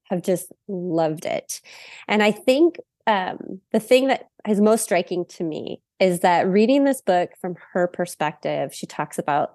have 0.06 0.22
just 0.22 0.52
loved 0.68 1.26
it. 1.26 1.62
And 2.08 2.22
I 2.22 2.32
think 2.32 2.78
um, 3.08 3.62
the 3.72 3.80
thing 3.80 4.08
that 4.08 4.28
is 4.48 4.60
most 4.60 4.84
striking 4.84 5.26
to 5.26 5.44
me 5.44 5.82
is 6.00 6.22
that 6.22 6.48
reading 6.48 6.84
this 6.84 7.02
book 7.02 7.32
from 7.40 7.56
her 7.74 7.88
perspective, 7.88 8.74
she 8.74 8.86
talks 8.86 9.18
about 9.18 9.54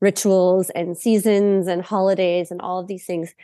rituals 0.00 0.70
and 0.70 0.96
seasons 0.96 1.66
and 1.66 1.82
holidays 1.82 2.50
and 2.50 2.60
all 2.60 2.78
of 2.78 2.86
these 2.86 3.06
things 3.06 3.34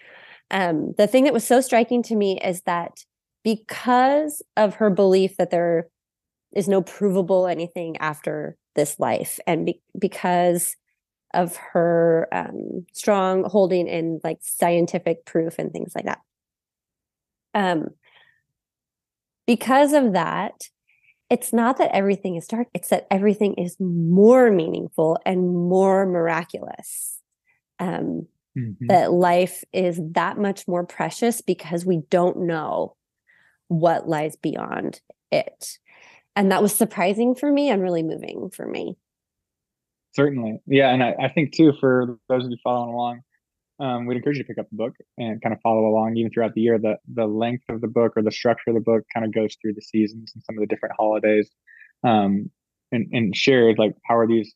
um, 0.52 0.92
the 0.98 1.06
thing 1.06 1.24
that 1.24 1.32
was 1.32 1.46
so 1.46 1.60
striking 1.60 2.02
to 2.04 2.14
me 2.14 2.38
is 2.44 2.60
that 2.62 3.04
because 3.42 4.42
of 4.56 4.76
her 4.76 4.90
belief 4.90 5.36
that 5.38 5.50
there 5.50 5.88
is 6.54 6.68
no 6.68 6.82
provable 6.82 7.46
anything 7.46 7.96
after 7.98 8.56
this 8.74 8.98
life, 9.00 9.38
and 9.46 9.66
be- 9.66 9.82
because 9.98 10.76
of 11.34 11.56
her 11.56 12.28
um, 12.32 12.86
strong 12.92 13.44
holding 13.44 13.88
in 13.88 14.20
like 14.24 14.38
scientific 14.42 15.24
proof 15.26 15.56
and 15.58 15.72
things 15.72 15.94
like 15.94 16.04
that, 16.06 16.20
um, 17.54 17.88
because 19.46 19.92
of 19.92 20.12
that, 20.12 20.68
it's 21.30 21.52
not 21.52 21.78
that 21.78 21.94
everything 21.94 22.36
is 22.36 22.46
dark; 22.46 22.68
it's 22.74 22.88
that 22.90 23.06
everything 23.10 23.54
is 23.54 23.76
more 23.80 24.50
meaningful 24.50 25.18
and 25.26 25.54
more 25.54 26.06
miraculous. 26.06 27.20
Um, 27.80 28.28
Mhm. 28.56 28.88
that 28.88 29.12
life 29.12 29.64
is 29.72 30.00
that 30.12 30.38
much 30.38 30.68
more 30.68 30.84
precious 30.86 31.40
because 31.40 31.86
we 31.86 31.98
don't 32.10 32.38
know 32.46 32.96
what 33.68 34.08
lies 34.08 34.36
beyond 34.36 35.00
it. 35.32 35.78
And 36.34 36.50
that 36.50 36.62
was 36.62 36.74
surprising 36.74 37.34
for 37.34 37.50
me 37.50 37.68
and 37.68 37.82
really 37.82 38.02
moving 38.02 38.50
for 38.50 38.66
me. 38.66 38.96
Certainly. 40.14 40.60
Yeah. 40.66 40.92
And 40.92 41.02
I, 41.02 41.14
I 41.20 41.28
think 41.28 41.54
too, 41.54 41.72
for 41.80 42.18
those 42.28 42.44
of 42.44 42.50
you 42.50 42.56
following 42.62 42.94
along, 42.94 43.20
um, 43.80 44.06
we'd 44.06 44.16
encourage 44.16 44.36
you 44.36 44.44
to 44.44 44.48
pick 44.48 44.58
up 44.58 44.68
the 44.70 44.76
book 44.76 44.94
and 45.18 45.42
kind 45.42 45.54
of 45.54 45.60
follow 45.60 45.86
along 45.86 46.16
even 46.16 46.30
throughout 46.30 46.54
the 46.54 46.60
year. 46.60 46.78
The 46.78 46.96
the 47.12 47.26
length 47.26 47.64
of 47.68 47.80
the 47.80 47.88
book 47.88 48.12
or 48.16 48.22
the 48.22 48.30
structure 48.30 48.70
of 48.70 48.74
the 48.74 48.80
book 48.80 49.02
kind 49.12 49.26
of 49.26 49.34
goes 49.34 49.56
through 49.60 49.74
the 49.74 49.82
seasons 49.82 50.32
and 50.34 50.44
some 50.44 50.56
of 50.56 50.60
the 50.60 50.66
different 50.66 50.94
holidays. 50.96 51.50
Um, 52.04 52.50
and, 52.92 53.08
and 53.12 53.34
shares 53.34 53.76
like 53.78 53.94
how 54.04 54.16
are 54.16 54.26
these 54.26 54.52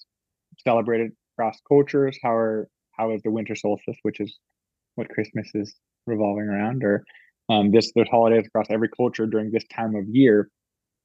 celebrated 0.62 1.12
across 1.34 1.58
cultures? 1.66 2.18
How 2.22 2.34
are 2.34 2.68
how 2.92 3.12
is 3.12 3.22
the 3.22 3.30
winter 3.30 3.54
solstice, 3.54 3.96
which 4.02 4.20
is 4.20 4.38
what 4.94 5.08
Christmas 5.08 5.50
is 5.54 5.74
revolving 6.06 6.44
around, 6.44 6.84
or 6.84 7.04
um, 7.48 7.70
this 7.72 7.92
there's 7.94 8.08
holidays 8.08 8.46
across 8.46 8.66
every 8.70 8.88
culture 8.96 9.26
during 9.26 9.50
this 9.50 9.64
time 9.74 9.94
of 9.94 10.04
year. 10.08 10.50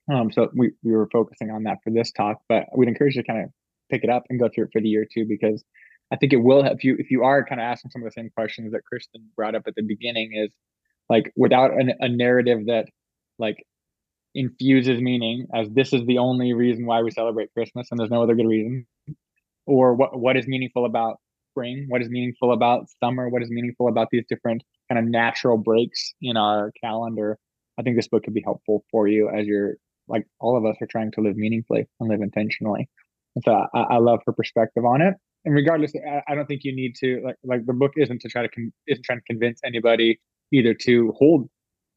Um, 0.09 0.31
so 0.31 0.49
we, 0.55 0.71
we 0.83 0.93
were 0.93 1.09
focusing 1.11 1.51
on 1.51 1.63
that 1.63 1.77
for 1.83 1.91
this 1.91 2.11
talk, 2.11 2.41
but 2.47 2.65
we'd 2.75 2.87
encourage 2.87 3.15
you 3.15 3.23
to 3.23 3.27
kind 3.27 3.43
of 3.43 3.49
pick 3.89 4.03
it 4.03 4.09
up 4.09 4.23
and 4.29 4.39
go 4.39 4.49
through 4.49 4.65
it 4.65 4.69
for 4.71 4.81
the 4.81 4.87
year 4.87 5.05
too, 5.11 5.25
because 5.27 5.63
I 6.11 6.17
think 6.17 6.33
it 6.33 6.37
will 6.37 6.63
help 6.63 6.83
you 6.83 6.95
if 6.97 7.11
you 7.11 7.23
are 7.23 7.45
kind 7.45 7.61
of 7.61 7.65
asking 7.65 7.91
some 7.91 8.01
of 8.01 8.05
the 8.05 8.11
same 8.11 8.29
questions 8.35 8.71
that 8.71 8.85
Kristen 8.85 9.29
brought 9.35 9.55
up 9.55 9.63
at 9.67 9.75
the 9.75 9.83
beginning 9.83 10.31
is 10.33 10.51
like 11.09 11.31
without 11.35 11.71
an, 11.71 11.93
a 11.99 12.09
narrative 12.09 12.65
that 12.67 12.87
like 13.37 13.63
infuses 14.33 15.01
meaning 15.01 15.45
as 15.53 15.69
this 15.69 15.93
is 15.93 16.05
the 16.05 16.17
only 16.17 16.53
reason 16.53 16.85
why 16.85 17.01
we 17.01 17.11
celebrate 17.11 17.53
Christmas 17.53 17.87
and 17.91 17.99
there's 17.99 18.09
no 18.09 18.23
other 18.23 18.35
good 18.35 18.47
reason, 18.47 18.85
or 19.65 19.93
what 19.93 20.19
what 20.19 20.35
is 20.35 20.47
meaningful 20.47 20.85
about 20.85 21.17
spring, 21.51 21.85
what 21.89 22.01
is 22.01 22.09
meaningful 22.09 22.53
about 22.53 22.87
summer, 23.03 23.29
what 23.29 23.43
is 23.43 23.49
meaningful 23.49 23.87
about 23.87 24.07
these 24.11 24.23
different 24.29 24.63
kind 24.89 24.99
of 24.99 25.05
natural 25.05 25.57
breaks 25.57 26.13
in 26.21 26.37
our 26.37 26.71
calendar. 26.81 27.37
I 27.77 27.83
think 27.83 27.95
this 27.95 28.07
book 28.07 28.23
could 28.23 28.33
be 28.33 28.43
helpful 28.43 28.83
for 28.91 29.07
you 29.07 29.29
as 29.29 29.45
you're 29.45 29.75
like 30.11 30.25
all 30.39 30.57
of 30.57 30.65
us 30.65 30.75
are 30.81 30.87
trying 30.87 31.11
to 31.13 31.21
live 31.21 31.35
meaningfully 31.37 31.85
and 31.99 32.09
live 32.09 32.21
intentionally. 32.21 32.87
And 33.35 33.43
so 33.45 33.65
I, 33.73 33.79
I 33.95 33.97
love 33.97 34.19
her 34.25 34.33
perspective 34.33 34.85
on 34.85 35.01
it. 35.01 35.15
And 35.45 35.55
regardless, 35.55 35.93
I, 35.95 36.21
I 36.27 36.35
don't 36.35 36.45
think 36.45 36.63
you 36.63 36.75
need 36.75 36.95
to 36.97 37.21
like 37.25 37.37
like 37.43 37.65
the 37.65 37.73
book 37.73 37.93
isn't 37.97 38.21
to 38.21 38.29
try 38.29 38.41
to 38.43 38.49
con- 38.49 38.73
isn't 38.87 39.03
trying 39.03 39.19
to 39.19 39.25
convince 39.25 39.59
anybody 39.65 40.19
either 40.51 40.73
to 40.73 41.13
hold 41.17 41.49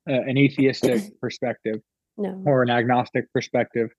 uh, 0.08 0.12
an 0.12 0.38
atheistic 0.38 1.02
perspective 1.20 1.80
No. 2.16 2.42
or 2.46 2.62
an 2.62 2.70
agnostic 2.70 3.30
perspective. 3.32 3.90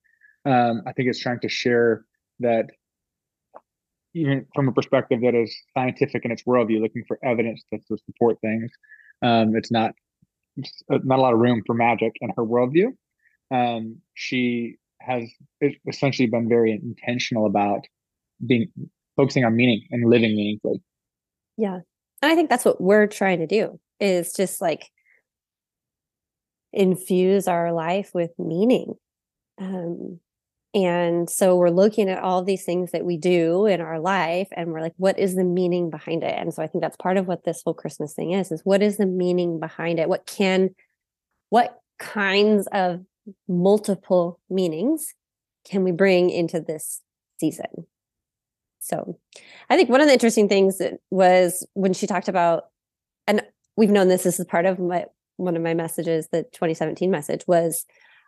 Um, 0.44 0.82
I 0.86 0.92
think 0.92 1.08
it's 1.08 1.18
trying 1.20 1.40
to 1.40 1.48
share 1.48 2.04
that 2.40 2.66
even 4.14 4.46
from 4.54 4.68
a 4.68 4.72
perspective 4.72 5.20
that 5.20 5.34
is 5.34 5.54
scientific 5.76 6.24
in 6.24 6.30
its 6.30 6.42
worldview, 6.44 6.80
looking 6.80 7.04
for 7.06 7.18
evidence 7.22 7.62
to, 7.72 7.78
to 7.78 7.98
support 8.06 8.38
things. 8.40 8.70
Um, 9.22 9.54
it's 9.54 9.70
not 9.70 9.92
it's 10.56 10.72
uh, 10.90 10.98
not 11.04 11.18
a 11.18 11.22
lot 11.22 11.34
of 11.34 11.38
room 11.38 11.62
for 11.66 11.74
magic 11.74 12.12
in 12.20 12.30
her 12.36 12.44
worldview. 12.44 12.88
Um, 13.50 13.98
she 14.14 14.76
has 15.00 15.24
essentially 15.88 16.26
been 16.26 16.48
very 16.48 16.72
intentional 16.72 17.46
about 17.46 17.80
being 18.44 18.70
focusing 19.16 19.44
on 19.44 19.56
meaning 19.56 19.82
and 19.90 20.08
living 20.08 20.36
meaningfully. 20.36 20.82
Yeah. 21.56 21.80
And 22.22 22.32
I 22.32 22.34
think 22.34 22.50
that's 22.50 22.64
what 22.64 22.80
we're 22.80 23.06
trying 23.06 23.38
to 23.38 23.46
do 23.46 23.78
is 24.00 24.32
just 24.32 24.60
like 24.60 24.90
infuse 26.72 27.48
our 27.48 27.72
life 27.72 28.10
with 28.14 28.30
meaning. 28.38 28.94
Um, 29.58 30.20
and 30.74 31.30
so 31.30 31.56
we're 31.56 31.70
looking 31.70 32.10
at 32.10 32.22
all 32.22 32.44
these 32.44 32.64
things 32.64 32.92
that 32.92 33.06
we 33.06 33.16
do 33.16 33.64
in 33.64 33.80
our 33.80 33.98
life 33.98 34.48
and 34.52 34.72
we're 34.72 34.82
like, 34.82 34.92
what 34.98 35.18
is 35.18 35.34
the 35.34 35.44
meaning 35.44 35.88
behind 35.88 36.22
it? 36.22 36.34
And 36.36 36.52
so 36.52 36.62
I 36.62 36.66
think 36.66 36.82
that's 36.82 36.98
part 36.98 37.16
of 37.16 37.26
what 37.26 37.44
this 37.44 37.62
whole 37.64 37.72
Christmas 37.72 38.12
thing 38.12 38.32
is, 38.32 38.52
is 38.52 38.60
what 38.62 38.82
is 38.82 38.98
the 38.98 39.06
meaning 39.06 39.58
behind 39.58 39.98
it? 39.98 40.08
What 40.10 40.26
can, 40.26 40.74
what 41.48 41.78
kinds 41.98 42.66
of 42.72 43.00
multiple 43.48 44.40
meanings 44.48 45.14
can 45.68 45.82
we 45.84 45.92
bring 45.92 46.30
into 46.30 46.60
this 46.60 47.02
season? 47.38 47.86
So 48.78 49.18
I 49.68 49.76
think 49.76 49.90
one 49.90 50.00
of 50.00 50.06
the 50.06 50.12
interesting 50.12 50.48
things 50.48 50.80
was 51.10 51.66
when 51.74 51.92
she 51.92 52.06
talked 52.06 52.28
about, 52.28 52.66
and 53.26 53.42
we've 53.76 53.90
known 53.90 54.08
this, 54.08 54.22
this 54.22 54.38
is 54.38 54.46
part 54.46 54.66
of 54.66 54.78
my 54.78 55.06
one 55.38 55.56
of 55.56 55.62
my 55.62 55.74
messages, 55.74 56.28
the 56.32 56.44
2017 56.44 57.10
message 57.10 57.42
was 57.46 57.84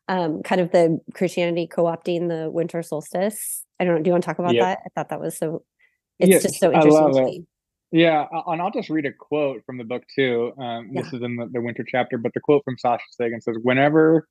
um, 0.09 0.43
kind 0.43 0.61
of 0.61 0.73
the 0.73 1.00
Christianity 1.14 1.67
co-opting 1.67 2.28
the 2.28 2.50
winter 2.50 2.83
solstice. 2.83 3.64
I 3.81 3.85
don't 3.85 3.95
know. 3.95 4.02
Do 4.02 4.09
you 4.09 4.12
want 4.12 4.25
to 4.25 4.26
talk 4.26 4.38
about 4.38 4.55
Yep. 4.55 4.62
that? 4.62 4.78
I 4.85 4.88
thought 4.95 5.09
that 5.11 5.21
was 5.21 5.38
so. 5.38 5.62
It's 6.19 6.31
Yes, 6.31 6.43
just 6.43 6.59
so 6.59 6.71
I 6.71 6.75
interesting. 6.75 6.93
love 7.02 7.14
to 7.14 7.23
it. 7.23 7.26
me. 7.26 7.47
Yeah, 7.90 8.26
and 8.47 8.61
I'll 8.61 8.71
just 8.71 8.90
read 8.90 9.07
a 9.07 9.12
quote 9.12 9.64
from 9.64 9.78
the 9.78 9.85
book 9.85 10.02
too. 10.14 10.52
Um, 10.59 10.93
This 10.93 11.07
is 11.12 11.23
in 11.23 11.37
the, 11.37 11.49
the 11.50 11.61
winter 11.61 11.85
chapter, 11.87 12.19
but 12.19 12.35
the 12.35 12.40
quote 12.40 12.62
from 12.64 12.76
Sasha 12.76 13.05
Sagan 13.12 13.40
says, 13.40 13.57
"Whenever 13.62 14.28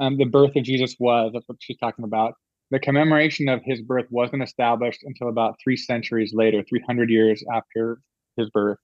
um, 0.00 0.16
the 0.16 0.24
birth 0.24 0.56
of 0.56 0.64
Jesus 0.64 0.96
was, 0.98 1.30
that's 1.32 1.48
what 1.48 1.58
she's 1.60 1.76
talking 1.76 2.04
about. 2.04 2.34
The 2.70 2.78
commemoration 2.78 3.48
of 3.48 3.60
his 3.64 3.82
birth 3.82 4.06
wasn't 4.10 4.42
established 4.42 5.02
until 5.04 5.28
about 5.28 5.56
three 5.62 5.76
centuries 5.76 6.32
later, 6.32 6.64
300 6.68 7.10
years 7.10 7.44
after 7.52 8.00
his 8.36 8.48
birth, 8.50 8.78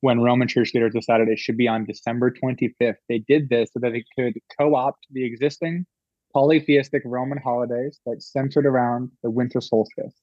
when 0.00 0.20
Roman 0.20 0.46
church 0.46 0.74
leaders 0.74 0.92
decided 0.92 1.28
it 1.28 1.38
should 1.38 1.56
be 1.56 1.68
on 1.68 1.86
December 1.86 2.30
25th. 2.30 2.96
They 3.08 3.20
did 3.20 3.48
this 3.48 3.70
so 3.72 3.80
that 3.80 3.92
they 3.92 4.04
could 4.16 4.34
co-opt 4.58 5.06
the 5.10 5.24
existing 5.24 5.86
polytheistic 6.34 7.02
Roman 7.06 7.38
holidays 7.38 8.00
that 8.04 8.22
centered 8.22 8.66
around 8.66 9.10
the 9.22 9.30
winter 9.30 9.60
solstice." 9.60 10.14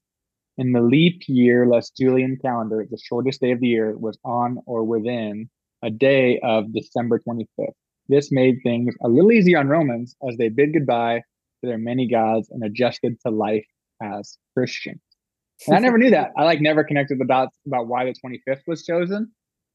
In 0.58 0.72
the 0.72 0.80
leap 0.80 1.22
year, 1.26 1.66
less 1.66 1.90
Julian 1.90 2.38
calendar, 2.40 2.86
the 2.88 2.98
shortest 2.98 3.40
day 3.40 3.50
of 3.50 3.60
the 3.60 3.68
year 3.68 3.96
was 3.96 4.18
on 4.24 4.58
or 4.66 4.84
within 4.84 5.50
a 5.82 5.90
day 5.90 6.38
of 6.40 6.72
December 6.72 7.18
25th. 7.18 7.74
This 8.08 8.30
made 8.30 8.58
things 8.62 8.94
a 9.02 9.08
little 9.08 9.32
easier 9.32 9.58
on 9.58 9.68
Romans 9.68 10.14
as 10.28 10.36
they 10.36 10.48
bid 10.48 10.72
goodbye 10.72 11.22
to 11.60 11.66
their 11.66 11.78
many 11.78 12.08
gods 12.08 12.48
and 12.50 12.62
adjusted 12.62 13.18
to 13.26 13.32
life 13.32 13.66
as 14.02 14.38
Christians. 14.54 15.00
And 15.66 15.76
I 15.76 15.80
never 15.80 15.98
knew 15.98 16.10
that. 16.10 16.32
I 16.36 16.44
like 16.44 16.60
never 16.60 16.84
connected 16.84 17.18
the 17.18 17.24
dots 17.24 17.56
about 17.66 17.88
why 17.88 18.04
the 18.04 18.14
25th 18.14 18.60
was 18.66 18.84
chosen. 18.84 19.32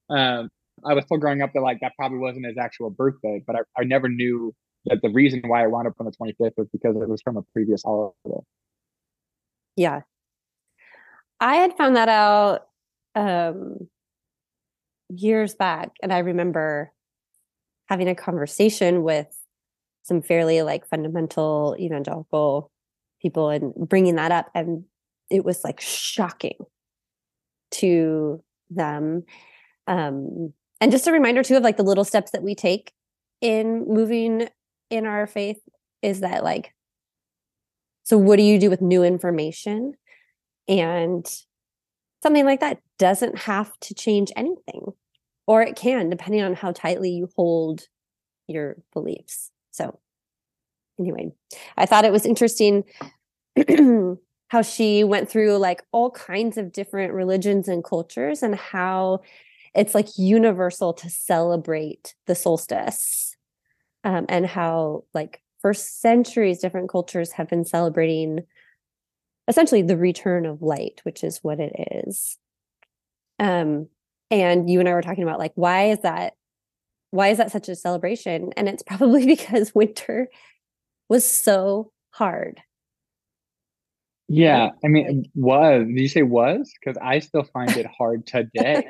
Um, 0.09 0.50
I 0.85 0.93
was 0.93 1.05
still 1.05 1.17
growing 1.17 1.41
up 1.41 1.51
that 1.53 1.61
like 1.61 1.79
that 1.81 1.93
probably 1.97 2.19
wasn't 2.19 2.45
his 2.45 2.57
actual 2.57 2.89
birthday, 2.89 3.43
but 3.45 3.55
I, 3.55 3.59
I 3.81 3.83
never 3.83 4.07
knew 4.07 4.53
that 4.85 5.00
the 5.01 5.09
reason 5.09 5.41
why 5.45 5.63
I 5.63 5.67
wound 5.67 5.88
up 5.88 5.93
on 6.00 6.05
the 6.05 6.11
25th 6.11 6.53
was 6.57 6.67
because 6.71 6.95
it 6.95 7.09
was 7.09 7.21
from 7.21 7.38
a 7.38 7.41
previous 7.53 7.83
holiday. 7.83 8.13
Yeah. 9.75 10.01
I 11.39 11.55
had 11.55 11.75
found 11.77 11.95
that 11.95 12.09
out 12.09 12.67
um 13.13 13.89
years 15.09 15.53
back 15.53 15.91
and 16.01 16.13
I 16.13 16.19
remember 16.19 16.93
having 17.91 18.07
a 18.07 18.15
conversation 18.15 19.03
with 19.03 19.27
some 20.03 20.21
fairly 20.21 20.62
like 20.62 20.88
fundamental 20.88 21.75
evangelical 21.77 22.71
people 23.21 23.50
and 23.50 23.74
bringing 23.75 24.15
that 24.15 24.31
up 24.31 24.50
and 24.55 24.86
it 25.29 25.43
was 25.43 25.62
like 25.65 25.81
shocking 25.81 26.55
to 27.69 28.41
them. 28.69 29.25
Um 29.88 30.53
and 30.79 30.89
just 30.89 31.05
a 31.05 31.12
reminder 31.12 31.43
too 31.43 31.57
of 31.57 31.63
like 31.63 31.75
the 31.75 31.83
little 31.83 32.05
steps 32.05 32.31
that 32.31 32.43
we 32.43 32.55
take 32.55 32.93
in 33.41 33.86
moving 33.89 34.48
in 34.89 35.05
our 35.05 35.27
faith 35.27 35.60
is 36.01 36.21
that 36.21 36.45
like 36.45 36.74
so 38.03 38.17
what 38.17 38.38
do 38.38 38.43
you 38.43 38.57
do 38.57 38.69
with 38.69 38.79
new 38.79 39.03
information? 39.03 39.95
And 40.69 41.29
something 42.24 42.45
like 42.45 42.62
that 42.62 42.79
doesn't 42.98 43.38
have 43.39 43.77
to 43.81 43.93
change 43.93 44.31
anything 44.38 44.93
or 45.51 45.62
it 45.62 45.75
can 45.75 46.10
depending 46.10 46.41
on 46.41 46.53
how 46.53 46.72
tightly 46.72 47.12
you 47.12 47.29
hold 47.36 47.88
your 48.48 48.77
beliefs. 48.93 49.51
So 49.72 50.00
anyway 51.01 51.31
i 51.77 51.86
thought 51.86 52.05
it 52.05 52.12
was 52.12 52.25
interesting 52.25 52.84
how 54.48 54.62
she 54.62 55.03
went 55.03 55.29
through 55.29 55.58
like 55.58 55.84
all 55.91 56.12
kinds 56.12 56.58
of 56.58 56.72
different 56.72 57.13
religions 57.13 57.67
and 57.67 57.84
cultures 57.84 58.43
and 58.43 58.55
how 58.55 59.22
it's 59.74 59.96
like 59.96 60.08
universal 60.17 60.93
to 60.93 61.10
celebrate 61.10 62.15
the 62.27 62.36
solstice 62.36 63.36
um, 64.03 64.25
and 64.29 64.46
how 64.46 65.03
like 65.13 65.41
for 65.62 65.74
centuries 65.74 66.60
different 66.60 66.89
cultures 66.89 67.31
have 67.34 67.48
been 67.50 67.65
celebrating 67.65 68.41
essentially 69.48 69.81
the 69.81 69.98
return 69.98 70.46
of 70.46 70.62
light 70.62 71.01
which 71.03 71.24
is 71.24 71.39
what 71.41 71.60
it 71.60 71.74
is. 72.08 72.38
Um 73.39 73.88
and 74.31 74.69
you 74.69 74.79
and 74.79 74.89
i 74.89 74.93
were 74.93 75.01
talking 75.01 75.23
about 75.23 75.38
like 75.38 75.51
why 75.55 75.89
is 75.89 76.00
that 76.00 76.33
why 77.11 77.27
is 77.27 77.38
that 77.38 77.51
such 77.51 77.69
a 77.69 77.75
celebration 77.75 78.51
and 78.57 78.67
it's 78.67 78.83
probably 78.88 79.25
because 79.25 79.75
winter 79.75 80.27
was 81.09 81.29
so 81.29 81.91
hard 82.11 82.61
yeah, 84.33 84.69
I 84.81 84.88
mean, 84.88 85.29
was. 85.35 85.85
Did 85.85 86.00
you 86.00 86.07
say 86.07 86.21
was? 86.21 86.71
Because 86.79 86.97
I 87.01 87.19
still 87.19 87.43
find 87.43 87.69
it 87.75 87.85
hard 87.85 88.25
today. 88.25 88.89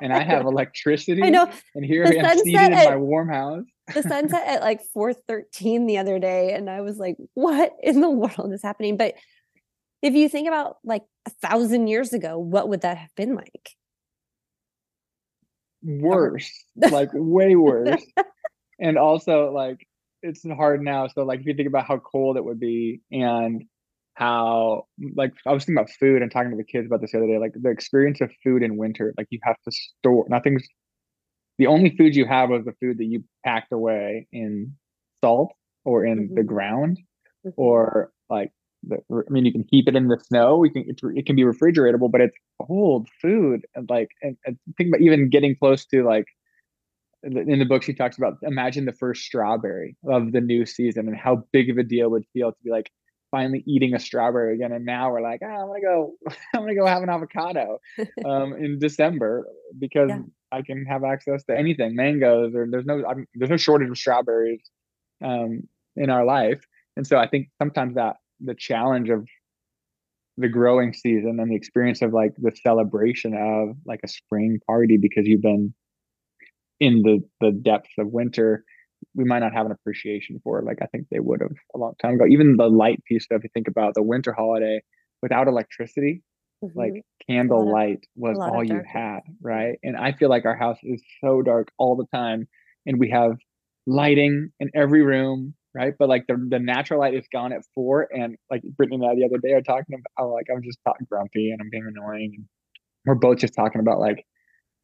and 0.00 0.12
I 0.12 0.24
have 0.24 0.46
electricity. 0.46 1.22
I 1.22 1.28
know. 1.28 1.48
And 1.76 1.84
here 1.84 2.04
I 2.04 2.14
am 2.14 2.38
seated 2.38 2.72
in 2.72 2.72
my 2.72 2.96
warm 2.96 3.28
house. 3.28 3.62
the 3.94 4.02
sunset 4.02 4.42
at 4.48 4.62
like 4.62 4.80
4:13 4.96 5.86
the 5.86 5.98
other 5.98 6.18
day 6.18 6.54
and 6.54 6.68
I 6.68 6.80
was 6.80 6.98
like, 6.98 7.16
what 7.34 7.72
in 7.80 8.00
the 8.00 8.10
world 8.10 8.52
is 8.52 8.62
happening? 8.62 8.96
But 8.96 9.14
if 10.02 10.14
you 10.14 10.28
think 10.28 10.48
about 10.48 10.78
like 10.82 11.04
a 11.24 11.30
thousand 11.30 11.86
years 11.86 12.12
ago, 12.12 12.38
what 12.38 12.68
would 12.68 12.80
that 12.80 12.96
have 12.96 13.14
been 13.14 13.36
like? 13.36 13.76
Worse. 15.82 16.50
like 16.76 17.10
way 17.12 17.56
worse. 17.56 18.04
and 18.80 18.98
also 18.98 19.50
like 19.52 19.86
it's 20.22 20.44
hard 20.48 20.82
now. 20.82 21.08
So 21.08 21.24
like 21.24 21.40
if 21.40 21.46
you 21.46 21.54
think 21.54 21.68
about 21.68 21.86
how 21.86 21.98
cold 21.98 22.36
it 22.36 22.44
would 22.44 22.60
be 22.60 23.00
and 23.10 23.64
how 24.14 24.84
like 25.14 25.32
I 25.46 25.52
was 25.52 25.64
thinking 25.64 25.78
about 25.78 25.90
food 25.98 26.22
and 26.22 26.30
talking 26.30 26.50
to 26.50 26.56
the 26.56 26.64
kids 26.64 26.86
about 26.86 27.00
this 27.00 27.12
the 27.12 27.18
other 27.18 27.26
day, 27.26 27.38
like 27.38 27.52
the 27.54 27.70
experience 27.70 28.20
of 28.20 28.30
food 28.44 28.62
in 28.62 28.76
winter, 28.76 29.14
like 29.16 29.28
you 29.30 29.38
have 29.42 29.56
to 29.64 29.72
store 29.72 30.26
nothing's 30.28 30.66
the 31.60 31.66
only 31.66 31.94
food 31.96 32.16
you 32.16 32.24
have 32.24 32.48
was 32.48 32.64
the 32.64 32.72
food 32.80 32.96
that 32.98 33.04
you 33.04 33.22
packed 33.44 33.70
away 33.70 34.26
in 34.32 34.74
salt 35.22 35.52
or 35.84 36.06
in 36.06 36.20
mm-hmm. 36.20 36.34
the 36.34 36.42
ground 36.42 36.98
mm-hmm. 37.46 37.50
or 37.56 38.10
like 38.30 38.50
I 38.92 39.30
mean 39.30 39.44
you 39.44 39.52
can 39.52 39.64
keep 39.64 39.88
it 39.88 39.96
in 39.96 40.08
the 40.08 40.18
snow, 40.18 40.56
we 40.56 40.70
can 40.70 40.84
it 40.88 41.26
can 41.26 41.36
be 41.36 41.42
refrigeratable, 41.42 42.10
but 42.10 42.20
it's 42.20 42.36
old 42.68 43.08
food 43.20 43.66
and 43.74 43.88
like 43.88 44.08
and, 44.22 44.36
and 44.46 44.58
think 44.76 44.88
about 44.88 45.00
even 45.00 45.28
getting 45.28 45.56
close 45.56 45.84
to 45.86 46.04
like 46.04 46.26
in 47.22 47.58
the 47.58 47.64
book 47.64 47.82
she 47.82 47.92
talks 47.92 48.16
about 48.16 48.38
imagine 48.42 48.86
the 48.86 48.92
first 48.92 49.22
strawberry 49.22 49.96
of 50.08 50.32
the 50.32 50.40
new 50.40 50.64
season 50.64 51.06
and 51.06 51.16
how 51.16 51.44
big 51.52 51.68
of 51.68 51.76
a 51.76 51.82
deal 51.82 52.10
would 52.10 52.24
feel 52.32 52.50
to 52.50 52.58
be 52.64 52.70
like 52.70 52.90
finally 53.30 53.62
eating 53.66 53.94
a 53.94 53.98
strawberry 53.98 54.54
again 54.54 54.72
and 54.72 54.84
now 54.84 55.10
we're 55.10 55.20
like 55.20 55.40
oh, 55.44 55.46
i'm 55.46 55.66
gonna 55.66 55.80
go 55.82 56.14
i'm 56.54 56.62
gonna 56.62 56.74
go 56.74 56.86
have 56.86 57.02
an 57.02 57.10
avocado 57.10 57.78
um, 58.24 58.54
in 58.54 58.78
december 58.78 59.46
because 59.78 60.08
yeah. 60.08 60.20
i 60.50 60.62
can 60.62 60.84
have 60.86 61.04
access 61.04 61.44
to 61.44 61.56
anything 61.56 61.94
mangoes 61.94 62.54
or 62.54 62.66
there's 62.70 62.86
no 62.86 63.04
I'm, 63.06 63.26
there's 63.34 63.50
no 63.50 63.58
shortage 63.58 63.90
of 63.90 63.98
strawberries 63.98 64.62
um, 65.22 65.68
in 65.96 66.08
our 66.08 66.24
life 66.24 66.64
and 66.96 67.06
so 67.06 67.18
i 67.18 67.28
think 67.28 67.48
sometimes 67.58 67.96
that 67.96 68.16
the 68.40 68.54
challenge 68.54 69.10
of 69.10 69.26
the 70.36 70.48
growing 70.48 70.92
season 70.92 71.38
and 71.40 71.50
the 71.50 71.56
experience 71.56 72.02
of 72.02 72.12
like 72.12 72.32
the 72.38 72.52
celebration 72.62 73.34
of 73.34 73.76
like 73.84 74.00
a 74.04 74.08
spring 74.08 74.58
party 74.66 74.96
because 74.96 75.26
you've 75.26 75.42
been 75.42 75.74
in 76.78 77.02
the 77.02 77.20
the 77.40 77.52
depths 77.52 77.92
of 77.98 78.06
winter 78.08 78.64
we 79.14 79.24
might 79.24 79.40
not 79.40 79.52
have 79.52 79.66
an 79.66 79.72
appreciation 79.72 80.40
for 80.42 80.58
it 80.58 80.64
like 80.64 80.78
I 80.82 80.86
think 80.86 81.06
they 81.10 81.20
would 81.20 81.40
have 81.40 81.52
a 81.74 81.78
long 81.78 81.94
time 82.00 82.14
ago. 82.14 82.26
Even 82.26 82.56
the 82.56 82.68
light 82.68 83.02
piece 83.04 83.24
stuff, 83.24 83.42
you 83.42 83.50
think 83.52 83.68
about 83.68 83.94
the 83.94 84.02
winter 84.02 84.32
holiday 84.32 84.82
without 85.22 85.48
electricity, 85.48 86.22
mm-hmm. 86.64 86.78
like 86.78 86.92
candle 87.26 87.70
light 87.70 88.06
was 88.14 88.38
all 88.38 88.64
you 88.64 88.82
had, 88.86 89.20
right? 89.40 89.78
And 89.82 89.96
I 89.96 90.12
feel 90.12 90.28
like 90.28 90.44
our 90.44 90.56
house 90.56 90.78
is 90.82 91.02
so 91.22 91.42
dark 91.42 91.68
all 91.78 91.96
the 91.96 92.06
time, 92.14 92.48
and 92.86 92.98
we 92.98 93.10
have 93.10 93.36
lighting 93.86 94.50
in 94.60 94.70
every 94.74 95.02
room, 95.02 95.54
right? 95.74 95.94
But 95.98 96.08
like 96.08 96.26
the 96.26 96.36
the 96.48 96.58
natural 96.58 97.00
light 97.00 97.14
is 97.14 97.26
gone 97.32 97.52
at 97.52 97.62
four, 97.74 98.08
and 98.12 98.36
like 98.50 98.62
Brittany 98.76 98.96
and 98.96 99.04
I 99.04 99.14
the 99.14 99.24
other 99.24 99.38
day 99.38 99.52
are 99.52 99.62
talking 99.62 99.96
about 100.18 100.30
like 100.30 100.46
I'm 100.54 100.62
just 100.62 100.78
talking 100.86 101.06
grumpy 101.10 101.50
and 101.50 101.60
I'm 101.60 101.70
being 101.70 101.86
annoying, 101.88 102.32
and 102.36 102.46
we're 103.06 103.14
both 103.14 103.38
just 103.38 103.54
talking 103.54 103.80
about 103.80 104.00
like 104.00 104.24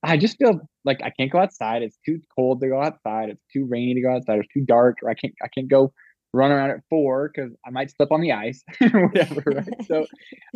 I 0.02 0.16
just 0.16 0.38
feel 0.38 0.60
like 0.84 1.00
I 1.02 1.10
can't 1.10 1.32
go 1.32 1.38
outside. 1.38 1.82
It's 1.82 1.98
too 2.06 2.20
cold 2.34 2.60
to 2.60 2.68
go 2.68 2.80
outside. 2.80 3.30
It's 3.30 3.44
too 3.52 3.66
rainy 3.68 3.94
to 3.94 4.02
go 4.02 4.14
outside. 4.14 4.38
It's 4.38 4.52
too 4.52 4.64
dark, 4.66 4.98
or 5.02 5.10
I 5.10 5.14
can't 5.14 5.34
I 5.42 5.48
can't 5.48 5.68
go 5.68 5.92
run 6.32 6.50
around 6.50 6.70
at 6.70 6.80
four 6.90 7.30
because 7.34 7.52
I 7.66 7.70
might 7.70 7.90
slip 7.90 8.12
on 8.12 8.20
the 8.20 8.32
ice 8.32 8.62
whatever. 8.80 9.42
Right. 9.46 9.86
so 9.86 10.06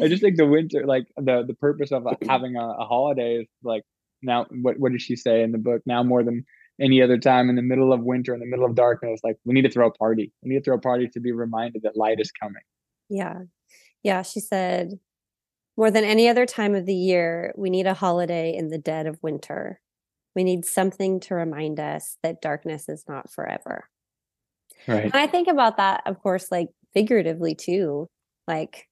I 0.01 0.09
just 0.09 0.23
think 0.23 0.37
the 0.37 0.47
winter, 0.47 0.87
like 0.87 1.07
the 1.17 1.45
the 1.47 1.55
purpose 1.55 1.91
of 1.91 2.05
having 2.29 2.57
a, 2.57 2.65
a 2.65 2.85
holiday 2.85 3.37
is 3.37 3.49
like 3.63 3.83
now. 4.23 4.47
What 4.51 4.79
what 4.79 4.93
did 4.93 5.03
she 5.03 5.17
say 5.17 5.43
in 5.43 5.53
the 5.53 5.59
book? 5.59 5.83
Now 5.87 6.03
more 6.03 6.23
than 6.23 6.45
any 6.81 7.03
other 7.03 7.19
time 7.19 7.51
in 7.51 7.57
the 7.57 7.63
middle 7.63 7.93
of 7.93 8.01
winter, 8.01 8.33
in 8.33 8.41
the 8.41 8.47
middle 8.47 8.65
of 8.65 8.75
darkness, 8.75 9.21
like 9.23 9.37
we 9.45 9.55
need 9.55 9.63
to 9.63 9.71
throw 9.71 9.89
a 9.89 9.93
party. 9.93 10.33
We 10.43 10.51
need 10.51 10.59
to 10.59 10.65
throw 10.65 10.77
a 10.77 10.81
party 10.81 11.09
to 11.09 11.21
be 11.21 11.33
reminded 11.33 11.83
that 11.83 11.97
light 11.97 12.21
is 12.21 12.33
coming. 12.33 12.63
Yeah. 13.09 13.41
Yeah. 14.03 14.23
She 14.23 14.41
said, 14.41 14.99
more 15.77 15.91
than 15.91 16.05
any 16.05 16.29
other 16.29 16.47
time 16.47 16.75
of 16.75 16.87
the 16.87 16.95
year, 16.95 17.53
we 17.57 17.71
need 17.71 17.87
a 17.87 17.95
holiday 17.95 18.55
in 18.55 18.69
the 18.69 18.79
dead 18.79 19.07
of 19.07 19.19
winter. 19.23 19.81
We 20.35 20.45
need 20.45 20.65
something 20.65 21.21
to 21.21 21.35
remind 21.35 21.81
us 21.81 22.17
that 22.23 22.41
darkness 22.41 22.89
is 22.89 23.05
not 23.09 23.31
forever. 23.31 23.89
Right. 24.87 25.05
And 25.05 25.15
I 25.15 25.27
think 25.27 25.49
about 25.49 25.77
that, 25.77 26.03
of 26.07 26.23
course, 26.23 26.51
like 26.51 26.69
figuratively 26.95 27.55
too. 27.55 28.09
Like, 28.47 28.87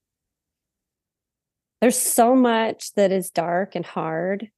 there's 1.81 1.99
so 1.99 2.35
much 2.35 2.93
that 2.95 3.13
is 3.13 3.31
dark 3.31 3.75
and 3.75 3.87
hard. 3.87 4.51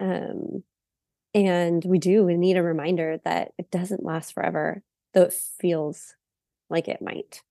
Um, 0.00 0.64
and 1.34 1.84
we 1.84 1.98
do, 1.98 2.24
we 2.24 2.36
need 2.36 2.56
a 2.56 2.62
reminder 2.62 3.18
that 3.24 3.52
it 3.58 3.70
doesn't 3.70 4.04
last 4.04 4.34
forever, 4.34 4.82
though 5.12 5.22
it 5.22 5.34
feels 5.60 6.14
like 6.70 6.88
it 6.88 7.02
might. 7.02 7.42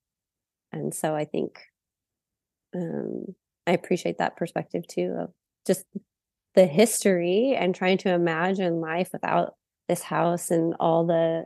And 0.71 0.93
so 0.93 1.13
I 1.13 1.25
think 1.25 1.59
um, 2.75 3.25
I 3.67 3.71
appreciate 3.71 4.17
that 4.17 4.37
perspective 4.37 4.87
too 4.87 5.15
of 5.19 5.29
just 5.67 5.85
the 6.55 6.65
history 6.65 7.55
and 7.57 7.75
trying 7.75 7.97
to 7.99 8.13
imagine 8.13 8.81
life 8.81 9.09
without 9.11 9.55
this 9.87 10.01
house 10.01 10.49
and 10.49 10.75
all 10.79 11.05
the 11.05 11.45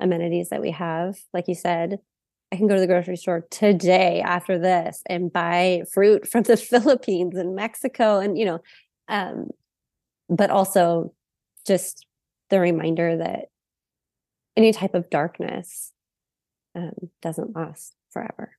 amenities 0.00 0.50
that 0.50 0.60
we 0.60 0.70
have. 0.72 1.18
Like 1.32 1.48
you 1.48 1.54
said, 1.54 1.98
I 2.52 2.56
can 2.56 2.66
go 2.66 2.74
to 2.74 2.80
the 2.80 2.86
grocery 2.86 3.16
store 3.16 3.46
today 3.50 4.22
after 4.24 4.58
this 4.58 5.02
and 5.06 5.32
buy 5.32 5.82
fruit 5.92 6.28
from 6.28 6.42
the 6.42 6.56
Philippines 6.56 7.36
and 7.36 7.54
Mexico 7.54 8.18
and 8.18 8.38
you 8.38 8.44
know 8.44 8.60
um 9.08 9.48
but 10.28 10.50
also 10.50 11.12
just 11.68 12.06
the 12.50 12.58
reminder 12.58 13.18
that 13.18 13.46
any 14.56 14.72
type 14.72 14.94
of 14.94 15.10
darkness 15.10 15.92
um, 16.74 17.10
doesn't 17.22 17.54
last 17.54 17.94
forever. 18.10 18.52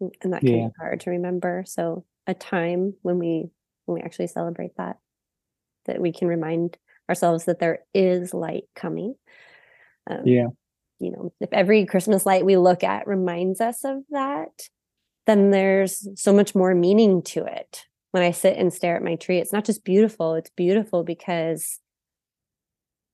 And 0.00 0.32
that 0.32 0.40
can 0.40 0.48
yeah. 0.48 0.66
be 0.68 0.72
hard 0.78 1.00
to 1.00 1.10
remember. 1.10 1.64
So 1.66 2.04
a 2.26 2.34
time 2.34 2.94
when 3.02 3.18
we 3.18 3.50
when 3.86 3.98
we 3.98 4.02
actually 4.02 4.28
celebrate 4.28 4.76
that 4.76 4.98
that 5.86 6.00
we 6.00 6.12
can 6.12 6.28
remind 6.28 6.76
ourselves 7.08 7.46
that 7.46 7.58
there 7.58 7.80
is 7.94 8.32
light 8.32 8.64
coming. 8.74 9.14
Um, 10.08 10.22
yeah. 10.24 10.46
you 10.98 11.10
know 11.12 11.32
if 11.40 11.52
every 11.52 11.84
christmas 11.84 12.24
light 12.24 12.44
we 12.44 12.56
look 12.56 12.82
at 12.82 13.06
reminds 13.06 13.60
us 13.60 13.84
of 13.84 13.98
that 14.10 14.48
then 15.26 15.50
there's 15.50 16.08
so 16.18 16.32
much 16.32 16.54
more 16.54 16.74
meaning 16.74 17.22
to 17.22 17.44
it. 17.44 17.84
When 18.12 18.22
i 18.22 18.30
sit 18.30 18.56
and 18.56 18.72
stare 18.72 18.96
at 18.96 19.04
my 19.04 19.16
tree 19.16 19.38
it's 19.38 19.52
not 19.52 19.64
just 19.64 19.84
beautiful 19.84 20.34
it's 20.34 20.50
beautiful 20.56 21.04
because 21.04 21.78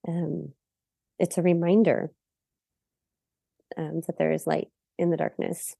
um, 0.07 0.53
it's 1.19 1.38
a 1.38 1.42
reminder 1.42 2.11
um, 3.77 4.01
that 4.07 4.19
there 4.19 4.33
is 4.33 4.47
light 4.47 4.69
in 4.99 5.11
the 5.11 5.16
darkness 5.16 5.77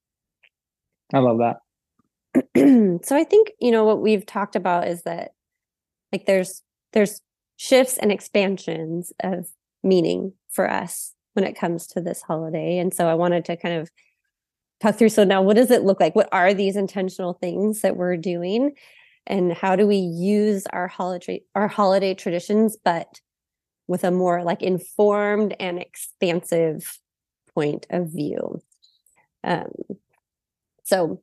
i 1.13 1.19
love 1.19 1.37
that 1.39 1.57
so 2.55 3.15
I 3.15 3.23
think, 3.23 3.51
you 3.59 3.71
know, 3.71 3.85
what 3.85 4.01
we've 4.01 4.25
talked 4.25 4.55
about 4.55 4.87
is 4.87 5.03
that 5.03 5.31
like 6.11 6.25
there's 6.25 6.61
there's 6.93 7.21
shifts 7.57 7.97
and 7.97 8.11
expansions 8.11 9.11
of 9.23 9.47
meaning 9.83 10.33
for 10.49 10.69
us 10.69 11.13
when 11.33 11.45
it 11.45 11.57
comes 11.57 11.87
to 11.87 12.01
this 12.01 12.21
holiday. 12.21 12.77
And 12.77 12.93
so 12.93 13.07
I 13.07 13.13
wanted 13.13 13.45
to 13.45 13.57
kind 13.57 13.75
of 13.75 13.89
talk 14.81 14.95
through 14.95 15.09
so 15.09 15.23
now 15.23 15.41
what 15.41 15.55
does 15.55 15.71
it 15.71 15.83
look 15.83 15.99
like? 15.99 16.15
What 16.15 16.29
are 16.31 16.53
these 16.53 16.75
intentional 16.75 17.33
things 17.33 17.81
that 17.81 17.97
we're 17.97 18.17
doing? 18.17 18.73
And 19.25 19.53
how 19.53 19.75
do 19.75 19.85
we 19.85 19.97
use 19.97 20.65
our 20.71 20.87
holiday 20.87 21.41
our 21.55 21.67
holiday 21.67 22.13
traditions, 22.13 22.77
but 22.83 23.21
with 23.87 24.03
a 24.03 24.11
more 24.11 24.43
like 24.43 24.61
informed 24.61 25.55
and 25.59 25.79
expansive 25.79 26.99
point 27.53 27.87
of 27.89 28.11
view? 28.11 28.61
Um, 29.43 29.71
so 30.83 31.21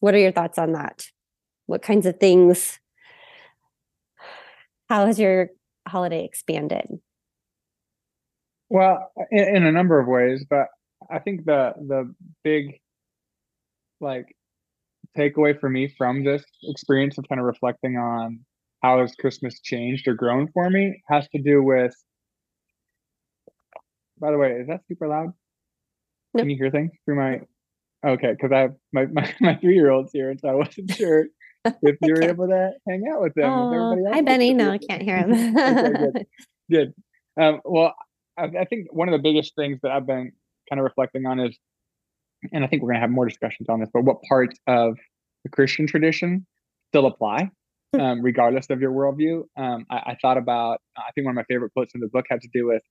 what 0.00 0.14
are 0.14 0.18
your 0.18 0.32
thoughts 0.32 0.58
on 0.58 0.72
that? 0.72 1.06
What 1.66 1.82
kinds 1.82 2.06
of 2.06 2.18
things? 2.20 2.78
How 4.88 5.06
has 5.06 5.18
your 5.18 5.50
holiday 5.86 6.24
expanded? 6.24 6.86
Well, 8.68 9.10
in, 9.30 9.56
in 9.56 9.66
a 9.66 9.72
number 9.72 9.98
of 9.98 10.06
ways, 10.06 10.44
but 10.48 10.68
I 11.10 11.18
think 11.18 11.44
the 11.44 11.74
the 11.76 12.14
big 12.42 12.80
like 14.00 14.34
takeaway 15.16 15.58
for 15.58 15.68
me 15.68 15.88
from 15.88 16.24
this 16.24 16.44
experience 16.64 17.18
of 17.18 17.28
kind 17.28 17.40
of 17.40 17.46
reflecting 17.46 17.96
on 17.96 18.40
how 18.82 19.00
has 19.00 19.14
Christmas 19.14 19.60
changed 19.60 20.06
or 20.08 20.14
grown 20.14 20.48
for 20.52 20.68
me 20.70 21.02
has 21.08 21.28
to 21.28 21.40
do 21.40 21.62
with. 21.62 21.94
By 24.18 24.30
the 24.30 24.38
way, 24.38 24.52
is 24.52 24.68
that 24.68 24.80
super 24.88 25.08
loud? 25.08 25.32
No. 26.34 26.42
Can 26.42 26.50
you 26.50 26.56
hear 26.56 26.70
things 26.70 26.92
through 27.04 27.16
my? 27.16 27.40
Okay, 28.06 28.32
because 28.32 28.52
I 28.52 28.60
have 28.60 28.74
my 28.92 29.06
my, 29.06 29.34
my 29.40 29.56
three 29.56 29.74
year 29.74 29.90
olds 29.90 30.10
here, 30.12 30.30
and 30.30 30.40
so 30.40 30.48
I 30.48 30.54
wasn't 30.54 30.90
sure 30.94 31.26
if 31.64 31.96
you 32.00 32.14
were 32.14 32.22
able 32.22 32.46
to 32.48 32.72
hang 32.88 33.04
out 33.12 33.20
with 33.20 33.34
them. 33.34 33.52
Oh, 33.52 34.04
hi, 34.12 34.20
Benny. 34.22 34.54
No. 34.54 34.70
I 34.70 34.78
can't 34.78 35.02
hear 35.02 35.18
Okay, 35.18 35.34
him. 35.34 35.54
good. 36.12 36.26
Good. 36.70 36.94
Um, 37.40 37.60
well, 37.64 37.94
I, 38.36 38.44
I 38.60 38.64
think 38.64 38.92
one 38.92 39.08
of 39.08 39.12
the 39.12 39.22
biggest 39.22 39.54
things 39.54 39.78
that 39.82 39.92
I've 39.92 40.06
been 40.06 40.32
kind 40.68 40.80
of 40.80 40.84
reflecting 40.84 41.26
on 41.26 41.38
is, 41.38 41.56
and 42.52 42.64
I 42.64 42.66
think 42.66 42.82
we're 42.82 42.88
going 42.88 42.96
to 42.96 43.00
have 43.02 43.10
more 43.10 43.26
discussions 43.28 43.68
on 43.68 43.78
this, 43.78 43.88
but 43.92 44.02
what 44.02 44.20
parts 44.28 44.58
of 44.66 44.96
the 45.44 45.50
Christian 45.50 45.86
tradition 45.86 46.44
still 46.88 47.06
apply. 47.06 47.50
Um, 48.00 48.22
regardless 48.22 48.70
of 48.70 48.80
your 48.80 48.92
worldview. 48.92 49.44
Um, 49.56 49.86
I, 49.90 49.96
I 49.96 50.16
thought 50.20 50.38
about, 50.38 50.80
I 50.96 51.10
think 51.14 51.24
one 51.24 51.32
of 51.32 51.36
my 51.36 51.44
favorite 51.44 51.72
quotes 51.72 51.94
in 51.94 52.00
the 52.00 52.08
book 52.08 52.26
had 52.28 52.40
to 52.42 52.48
do 52.52 52.66
with 52.66 52.82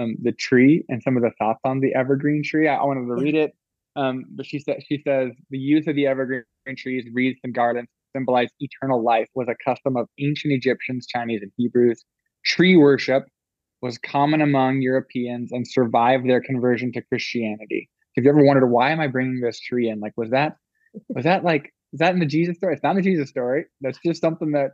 um, 0.00 0.16
the 0.22 0.32
tree 0.32 0.84
and 0.88 1.02
some 1.02 1.16
of 1.16 1.22
the 1.22 1.32
thoughts 1.38 1.60
on 1.64 1.80
the 1.80 1.94
evergreen 1.94 2.42
tree. 2.44 2.68
I, 2.68 2.76
I 2.76 2.84
wanted 2.84 3.06
to 3.06 3.14
read 3.22 3.34
it, 3.34 3.54
um, 3.96 4.24
but 4.30 4.46
she 4.46 4.58
said 4.58 4.82
she 4.86 5.02
says 5.06 5.32
the 5.50 5.58
use 5.58 5.86
of 5.86 5.96
the 5.96 6.06
evergreen 6.06 6.44
trees, 6.76 7.06
wreaths, 7.12 7.40
and 7.44 7.54
garlands 7.54 7.90
symbolize 8.14 8.48
eternal 8.60 9.02
life 9.02 9.28
was 9.34 9.48
a 9.48 9.56
custom 9.64 9.96
of 9.96 10.08
ancient 10.18 10.52
Egyptians, 10.52 11.06
Chinese, 11.06 11.40
and 11.42 11.52
Hebrews. 11.56 12.04
Tree 12.44 12.76
worship 12.76 13.24
was 13.80 13.98
common 13.98 14.40
among 14.40 14.80
Europeans 14.80 15.50
and 15.52 15.66
survived 15.66 16.28
their 16.28 16.40
conversion 16.40 16.92
to 16.92 17.02
Christianity. 17.02 17.88
Have 18.16 18.24
you 18.24 18.30
ever 18.30 18.44
wondered 18.44 18.66
why 18.66 18.90
am 18.90 19.00
I 19.00 19.08
bringing 19.08 19.40
this 19.40 19.58
tree 19.58 19.88
in? 19.88 20.00
Like, 20.00 20.12
was 20.16 20.30
that 20.30 20.56
was 21.08 21.24
that 21.24 21.44
like 21.44 21.72
is 21.92 21.98
that 21.98 22.14
in 22.14 22.20
the 22.20 22.26
Jesus 22.26 22.56
story? 22.56 22.74
It's 22.74 22.82
not 22.82 22.96
the 22.96 23.02
Jesus 23.02 23.28
story. 23.28 23.66
That's 23.80 23.98
just 24.04 24.20
something 24.20 24.52
that 24.52 24.72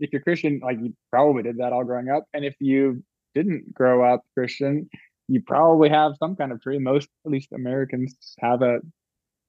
if 0.00 0.12
you're 0.12 0.22
Christian, 0.22 0.60
like 0.62 0.78
you 0.80 0.94
probably 1.10 1.42
did 1.42 1.58
that 1.58 1.72
all 1.72 1.84
growing 1.84 2.08
up. 2.08 2.24
And 2.34 2.44
if 2.44 2.54
you 2.60 3.02
didn't 3.34 3.74
grow 3.74 4.04
up 4.04 4.22
Christian, 4.34 4.88
you 5.28 5.42
probably 5.46 5.88
have 5.88 6.12
some 6.18 6.36
kind 6.36 6.52
of 6.52 6.60
tree. 6.60 6.78
Most, 6.78 7.08
at 7.26 7.32
least 7.32 7.52
Americans, 7.52 8.16
have 8.40 8.62
a 8.62 8.78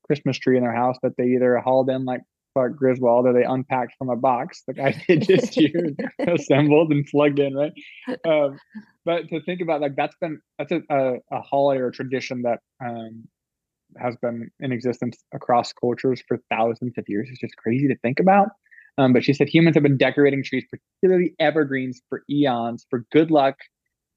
Christmas 0.05 0.37
tree 0.37 0.57
in 0.57 0.63
their 0.63 0.75
house 0.75 0.97
that 1.03 1.13
they 1.17 1.25
either 1.25 1.57
hauled 1.57 1.89
in 1.89 2.05
like 2.05 2.21
Clark 2.53 2.75
Griswold 2.75 3.25
or 3.25 3.33
they 3.33 3.43
unpacked 3.43 3.95
from 3.97 4.09
a 4.09 4.15
box, 4.15 4.63
like 4.67 4.79
I 4.79 4.91
did 5.07 5.27
this 5.27 5.55
year, 5.55 5.95
assembled 6.27 6.91
and 6.91 7.05
plugged 7.05 7.39
in, 7.39 7.53
right? 7.53 7.71
Um, 8.27 8.59
but 9.05 9.29
to 9.29 9.41
think 9.43 9.61
about 9.61 9.81
like 9.81 9.95
that's 9.95 10.15
been 10.19 10.39
that's 10.57 10.71
a, 10.71 10.81
a, 10.89 11.13
a 11.31 11.41
holiday 11.41 11.81
or 11.81 11.87
a 11.87 11.91
tradition 11.91 12.41
that 12.43 12.59
um, 12.83 13.27
has 13.97 14.15
been 14.17 14.49
in 14.59 14.71
existence 14.71 15.17
across 15.33 15.73
cultures 15.73 16.21
for 16.27 16.39
thousands 16.49 16.93
of 16.97 17.05
years. 17.07 17.27
It's 17.31 17.39
just 17.39 17.55
crazy 17.57 17.87
to 17.87 17.97
think 17.97 18.19
about. 18.19 18.49
Um, 18.97 19.13
but 19.13 19.23
she 19.23 19.33
said 19.33 19.47
humans 19.47 19.75
have 19.75 19.83
been 19.83 19.97
decorating 19.97 20.43
trees, 20.43 20.65
particularly 20.69 21.33
evergreens, 21.39 22.01
for 22.09 22.23
eons 22.29 22.85
for 22.89 23.05
good 23.11 23.31
luck 23.31 23.55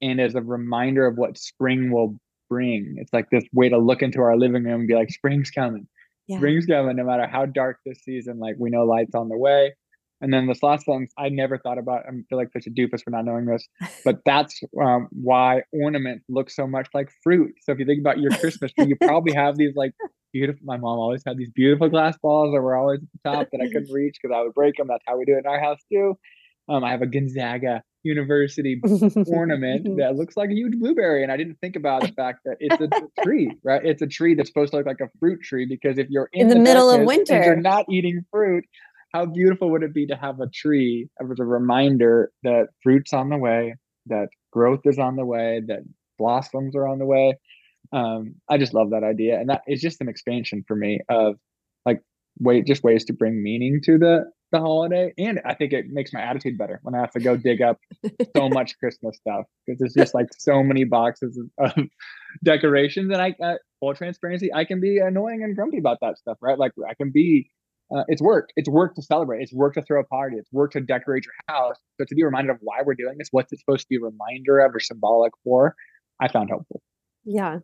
and 0.01 0.21
as 0.21 0.35
a 0.35 0.43
reminder 0.43 1.07
of 1.07 1.17
what 1.17 1.39
spring 1.39 1.93
will 1.93 2.17
bring. 2.51 2.97
It's 2.99 3.13
like 3.13 3.31
this 3.31 3.45
way 3.53 3.69
to 3.69 3.79
look 3.79 4.03
into 4.03 4.21
our 4.21 4.37
living 4.37 4.65
room 4.65 4.81
and 4.81 4.89
be 4.89 4.95
like, 4.95 5.11
spring's 5.11 5.51
coming. 5.51 5.87
Yeah. 6.27 6.39
Spring's 6.39 6.67
coming, 6.67 6.97
no 6.97 7.05
matter 7.05 7.27
how 7.27 7.47
dark 7.47 7.79
this 7.87 8.01
season, 8.03 8.39
like 8.39 8.57
we 8.59 8.71
know 8.71 8.85
light's 8.85 9.15
on 9.15 9.29
the 9.29 9.39
way. 9.39 9.75
And 10.23 10.33
then 10.33 10.47
this 10.47 10.63
last 10.63 10.87
sentence, 10.87 11.13
I 11.19 11.29
never 11.29 11.59
thought 11.59 11.79
about. 11.79 12.05
I 12.07 12.13
feel 12.29 12.39
like 12.39 12.53
such 12.53 12.69
a 12.69 12.71
doofus 12.71 13.03
for 13.03 13.11
not 13.11 13.25
knowing 13.25 13.45
this, 13.45 13.69
but 14.05 14.21
that's 14.25 14.61
um, 14.81 15.09
why 15.11 15.63
ornaments 15.73 16.25
look 16.29 16.49
so 16.49 16.67
much 16.67 16.89
like 16.95 17.11
fruit. 17.25 17.53
So 17.63 17.73
if 17.73 17.81
you 17.81 17.85
think 17.85 18.01
about 18.01 18.21
your 18.21 18.31
Christmas 18.31 18.73
tree, 18.73 18.87
you 18.87 18.97
probably 18.97 19.35
have 19.35 19.57
these 19.57 19.75
like 19.75 19.93
beautiful. 20.33 20.63
My 20.65 20.77
mom 20.77 20.99
always 20.99 21.25
had 21.27 21.37
these 21.37 21.51
beautiful 21.51 21.89
glass 21.89 22.17
balls 22.23 22.55
that 22.55 22.63
were 22.63 22.77
always 22.77 23.01
at 23.01 23.09
the 23.25 23.31
top 23.31 23.49
that 23.51 23.61
I 23.61 23.67
couldn't 23.67 23.91
reach 23.93 24.17
because 24.23 24.35
I 24.35 24.43
would 24.43 24.55
break 24.55 24.77
them. 24.77 24.87
That's 24.89 25.05
how 25.07 25.19
we 25.19 25.25
do 25.25 25.35
it 25.35 25.41
in 25.41 25.47
our 25.47 25.61
house 25.61 25.81
too. 25.93 26.17
Um, 26.69 26.85
I 26.85 26.93
have 26.93 27.03
a 27.03 27.07
Gonzaga 27.07 27.83
University 28.05 28.81
ornament 29.27 29.85
that 29.99 30.15
looks 30.15 30.37
like 30.37 30.51
a 30.51 30.55
huge 30.55 30.79
blueberry. 30.79 31.25
And 31.25 31.33
I 31.33 31.37
didn't 31.37 31.57
think 31.61 31.75
about 31.75 32.03
the 32.03 32.13
fact 32.13 32.41
that 32.45 32.57
it's 32.61 32.81
a 32.81 33.23
tree, 33.25 33.51
right? 33.65 33.85
It's 33.85 34.03
a 34.03 34.07
tree 34.07 34.35
that's 34.35 34.49
supposed 34.49 34.71
to 34.71 34.77
look 34.77 34.87
like 34.87 35.01
a 35.01 35.11
fruit 35.19 35.43
tree 35.43 35.67
because 35.67 35.99
if 35.99 36.09
you're 36.09 36.29
in, 36.33 36.43
In 36.43 36.49
the 36.49 36.59
middle 36.59 36.89
of 36.89 37.03
winter, 37.03 37.35
and 37.35 37.45
you're 37.45 37.57
not 37.57 37.87
eating 37.91 38.25
fruit, 38.31 38.65
how 39.13 39.27
beautiful 39.27 39.71
would 39.71 39.83
it 39.83 39.95
be 39.95 40.07
to 40.07 40.17
have 40.17 40.41
a 40.41 40.49
tree 40.49 41.09
as 41.21 41.29
a 41.39 41.45
reminder 41.45 42.31
that 42.43 42.69
fruit's 42.83 43.13
on 43.13 43.29
the 43.29 43.39
way, 43.39 43.75
that 44.07 44.29
growth 44.53 44.81
is 44.85 44.99
on 44.99 45.17
the 45.17 45.25
way, 45.25 45.61
that 45.67 45.81
blossoms 46.19 46.75
are 46.75 46.89
on 46.89 46.99
the 46.99 47.07
way? 47.07 47.39
Um, 47.93 48.37
I 48.49 48.59
just 48.59 48.75
love 48.75 48.91
that 48.91 49.05
idea. 49.05 49.39
And 49.39 49.51
that 49.51 49.63
is 49.67 49.81
just 49.81 50.01
an 50.01 50.09
expansion 50.09 50.65
for 50.67 50.77
me 50.77 51.01
of 51.09 51.35
like 51.85 52.01
way 52.39 52.63
just 52.63 52.83
ways 52.83 53.05
to 53.07 53.13
bring 53.13 53.43
meaning 53.43 53.81
to 53.85 53.99
the 53.99 54.25
the 54.53 54.61
holiday. 54.61 55.13
And 55.19 55.41
I 55.45 55.55
think 55.55 55.73
it 55.73 55.87
makes 55.89 56.13
my 56.13 56.21
attitude 56.21 56.57
better 56.57 56.79
when 56.83 56.95
I 56.95 57.01
have 57.01 57.11
to 57.13 57.21
go 57.21 57.37
dig 57.37 57.61
up 57.63 57.79
so 58.37 58.49
much 58.51 58.79
Christmas 58.79 59.17
stuff 59.17 59.47
because 59.67 59.81
there's 59.81 59.95
just 59.95 60.15
like 60.15 60.29
so 60.39 60.63
many 60.63 60.85
boxes 60.85 61.39
of, 61.59 61.71
of 61.71 61.85
decorations. 62.45 63.11
And 63.11 63.21
I, 63.21 63.35
uh, 63.43 63.55
full 63.81 63.95
transparency, 63.95 64.53
I 64.53 64.65
can 64.65 64.81
be 64.81 64.99
annoying 64.99 65.43
and 65.43 65.57
grumpy 65.57 65.79
about 65.79 65.99
that 66.03 66.19
stuff, 66.19 66.37
right? 66.41 66.59
Like 66.59 66.73
I 66.89 66.95
can 66.95 67.11
be, 67.11 67.51
uh, 67.95 68.05
it's 68.09 68.23
work. 68.23 68.51
It's 68.57 68.69
work 68.69 68.95
to 68.95 69.03
celebrate. 69.03 69.43
It's 69.43 69.53
work 69.53 69.75
to 69.75 69.83
throw 69.83 70.01
a 70.01 70.05
party. 70.05 70.37
It's 70.37 70.51
work 70.53 70.73
to 70.73 70.81
decorate 70.81 71.25
your 71.25 71.35
house. 71.49 71.77
So 71.99 72.07
to 72.07 72.15
be 72.15 72.25
reminded 72.25 72.51
of 72.51 72.59
why 72.61 72.79
we're 72.85 72.95
doing 72.95 73.19
this, 73.19 73.29
what's 73.33 73.53
it 73.53 73.59
supposed 73.61 73.83
to 73.83 73.87
be 73.89 73.97
a 73.97 74.01
reminder 74.01 74.61
of 74.61 74.75
or 74.75 74.81
symbolic 74.81 75.33
for, 75.45 75.75
I 76.21 76.29
found 76.29 76.49
helpful. 76.49 76.81
Yeah. 77.25 77.59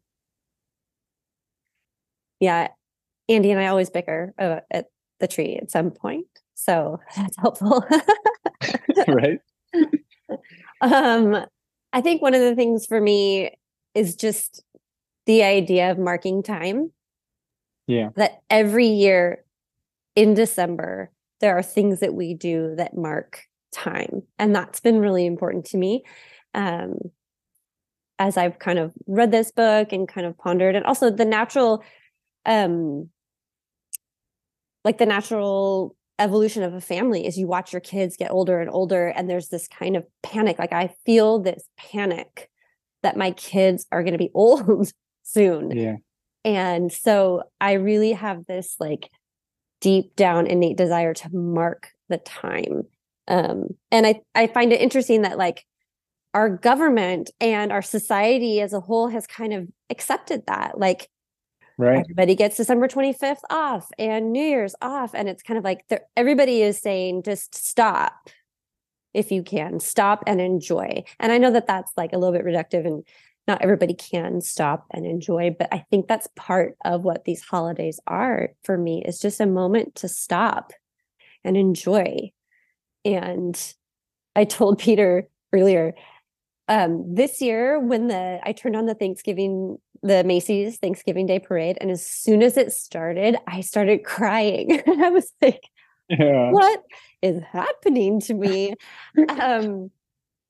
Yeah. 2.41 2.69
Andy 3.29 3.51
and 3.51 3.61
I 3.61 3.69
always 3.69 3.91
bicker 3.91 4.35
uh, 4.39 4.61
at 4.71 4.87
the 5.21 5.29
tree 5.29 5.57
at 5.61 5.71
some 5.71 5.91
point. 5.91 6.27
So 6.55 7.01
that's 7.17 7.37
helpful. 7.39 7.85
right? 9.09 9.39
um, 10.83 11.47
I 11.93 12.01
think 12.03 12.21
one 12.21 12.35
of 12.35 12.41
the 12.41 12.55
things 12.55 12.85
for 12.85 13.01
me 13.01 13.57
is 13.95 14.15
just 14.15 14.63
the 15.27 15.43
idea 15.43 15.91
of 15.91 15.99
marking 15.99 16.43
time. 16.43 16.93
Yeah. 17.87 18.11
That 18.17 18.43
every 18.51 18.87
year 18.87 19.45
in 20.19 20.35
December, 20.35 21.13
there 21.41 21.57
are 21.57 21.63
things 21.63 22.01
that 22.01 22.13
we 22.13 22.35
do 22.35 22.75
that 22.77 22.97
mark 22.97 23.45
time. 23.73 24.23
And 24.37 24.53
that's 24.53 24.81
been 24.81 24.99
really 24.99 25.25
important 25.25 25.65
to 25.67 25.77
me. 25.77 26.03
Um, 26.55 26.97
as 28.19 28.37
I've 28.37 28.59
kind 28.59 28.81
of 28.81 28.93
read 29.07 29.31
this 29.31 29.53
book 29.53 29.93
and 29.93 30.09
kind 30.09 30.27
of 30.27 30.37
pondered, 30.37 30.75
and 30.75 30.85
also 30.85 31.09
the 31.09 31.25
natural, 31.25 31.85
um, 32.47 33.11
like 34.85 34.99
the 34.99 35.07
natural 35.07 35.95
evolution 36.19 36.65
of 36.65 36.75
a 36.75 36.81
family 36.81 37.25
is 37.25 37.39
you 37.39 37.47
watch 37.47 37.73
your 37.73 37.79
kids 37.79 38.17
get 38.17 38.33
older 38.33 38.61
and 38.61 38.71
older, 38.71 39.07
and 39.07 39.31
there's 39.31 39.51
this 39.51 39.69
kind 39.69 39.97
of 39.97 40.05
panic. 40.25 40.59
Like 40.59 40.73
I 40.73 40.93
feel 41.07 41.39
this 41.39 41.63
panic 41.77 42.51
that 43.05 43.17
my 43.17 43.31
kids 43.31 43.87
are 43.93 44.03
going 44.03 44.15
to 44.15 44.19
be 44.19 44.33
old 44.35 44.91
soon. 45.23 45.71
Yeah. 45.71 45.97
And 46.45 46.91
so 46.91 47.45
I 47.61 47.75
really 47.75 48.13
have 48.15 48.47
this 48.47 48.75
like 48.81 49.11
deep 49.81 50.17
down 50.17 50.47
innate 50.47 50.77
desire 50.77 51.15
to 51.15 51.35
mark 51.35 51.91
the 52.09 52.19
time. 52.19 52.83
Um, 53.27 53.69
and 53.91 54.07
I, 54.07 54.21
I 54.35 54.47
find 54.47 54.73
it 54.73 54.81
interesting 54.81 55.23
that 55.23 55.39
like 55.39 55.65
our 56.35 56.49
government 56.49 57.31
and 57.41 57.73
our 57.73 57.83
society 57.83 58.61
as 58.61 58.73
a 58.73 58.81
whole 58.81 59.09
has 59.09 59.27
kind 59.27 59.53
of 59.53 59.69
accepted 59.91 60.45
that. 60.47 60.79
Like 60.79 61.09
Right. 61.79 62.01
everybody 62.01 62.35
gets 62.35 62.57
December 62.57 62.89
25th 62.89 63.43
off 63.51 63.89
and 64.01 64.33
New 64.33 64.43
Year's 64.43 64.75
off. 64.83 65.15
And 65.15 65.29
it's 65.29 65.45
kind 65.45 65.57
of 65.57 65.63
like 65.63 65.85
everybody 66.17 66.61
is 66.61 66.79
saying 66.81 67.23
just 67.23 67.55
stop 67.55 68.29
if 69.15 69.31
you 69.31 69.45
can, 69.45 69.79
stop 69.79 70.25
and 70.27 70.41
enjoy. 70.41 71.05
And 71.21 71.31
I 71.31 71.39
know 71.39 71.53
that 71.53 71.69
that's 71.69 71.93
like 71.97 72.13
a 72.13 72.19
little 72.19 72.37
bit 72.37 72.45
reductive 72.45 72.85
and 72.85 73.05
not 73.49 73.63
everybody 73.63 73.95
can 73.95 74.41
stop 74.41 74.87
and 74.93 75.07
enjoy, 75.07 75.57
but 75.59 75.69
I 75.73 75.85
think 75.91 76.07
that's 76.07 76.29
part 76.37 76.77
of 76.85 77.03
what 77.03 77.25
these 77.25 77.43
holidays 77.43 77.99
are 78.07 78.51
for 78.63 78.77
me 78.77 79.03
is 79.05 79.19
just 79.19 79.41
a 79.41 79.47
moment 79.47 79.95
to 79.97 80.09
stop 80.09 80.73
and 81.43 81.57
enjoy. 81.57 82.31
And 83.05 83.75
I 84.37 84.45
told 84.45 84.79
Peter 84.79 85.29
earlier, 85.53 85.95
um, 86.69 87.15
this 87.15 87.41
year 87.41 87.81
when 87.81 88.09
the 88.09 88.41
I 88.45 88.53
turned 88.53 88.77
on 88.77 88.85
the 88.85 88.95
Thanksgiving 88.95 89.79
the 90.03 90.23
Macy's 90.23 90.77
Thanksgiving 90.77 91.27
Day 91.27 91.41
parade, 91.41 91.79
and 91.81 91.91
as 91.91 92.07
soon 92.07 92.43
as 92.43 92.57
it 92.57 92.73
started, 92.73 93.37
I 93.49 93.63
started 93.63 94.05
crying. 94.05 94.81
I 94.87 95.11
was 95.11 95.33
like, 95.43 95.63
Yeah. 96.09 96.51
"What 96.51 96.83
is 97.23 97.43
happening 97.51 98.21
to 98.21 98.35
me?" 98.35 98.75
um, 99.41 99.91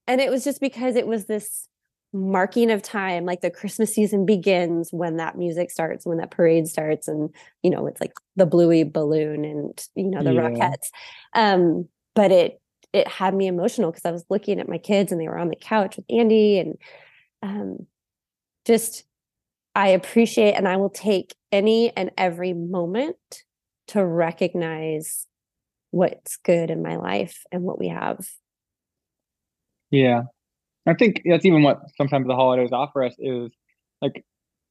and 0.07 0.21
it 0.21 0.31
was 0.31 0.43
just 0.43 0.61
because 0.61 0.97
it 0.97 1.07
was 1.07 1.27
this 1.27 1.69
marking 2.13 2.71
of 2.71 2.83
time, 2.83 3.25
like 3.25 3.41
the 3.41 3.51
Christmas 3.51 3.95
season 3.95 4.25
begins 4.25 4.91
when 4.93 5.17
that 5.17 5.37
music 5.37 5.71
starts, 5.71 6.07
when 6.07 6.19
that 6.19 6.31
parade 6.31 6.67
starts, 6.67 7.09
and 7.09 7.31
you 7.63 7.71
know 7.71 7.87
it's 7.87 8.01
like 8.01 8.13
the 8.37 8.47
bluey 8.47 8.85
balloon 8.85 9.45
and 9.45 9.87
you 9.95 10.09
know 10.11 10.23
the 10.23 10.33
Yeah. 10.33 10.49
Rockettes. 10.49 10.89
Um, 11.35 11.89
but 12.15 12.33
it 12.33 12.61
it 12.93 13.07
had 13.07 13.35
me 13.35 13.47
emotional 13.47 13.91
because 13.91 14.05
I 14.07 14.11
was 14.13 14.25
looking 14.31 14.61
at 14.61 14.69
my 14.69 14.79
kids 14.79 15.13
and 15.13 15.21
they 15.21 15.29
were 15.29 15.39
on 15.39 15.51
the 15.51 15.57
couch 15.57 15.97
with 15.97 16.07
Andy 16.11 16.59
and 16.59 16.79
um, 17.43 17.87
just 18.67 19.05
I 19.75 19.89
appreciate 19.89 20.55
and 20.55 20.67
I 20.67 20.77
will 20.77 20.91
take 20.91 21.35
any 21.53 21.95
and 21.97 22.11
every 22.17 22.53
moment 22.53 23.45
to 23.89 24.05
recognize 24.05 25.27
what's 25.91 26.37
good 26.39 26.71
in 26.71 26.83
my 26.83 26.97
life 26.97 27.45
and 27.53 27.63
what 27.63 27.79
we 27.79 27.89
have. 27.89 28.27
Yeah. 29.91 30.25
I 30.89 30.95
think 30.95 31.23
that's 31.25 31.45
even 31.45 31.63
what 31.63 31.81
sometimes 31.97 32.27
the 32.27 32.35
holidays 32.35 32.71
offer 32.73 33.05
us 33.05 33.15
is 33.19 33.51
like 34.03 34.25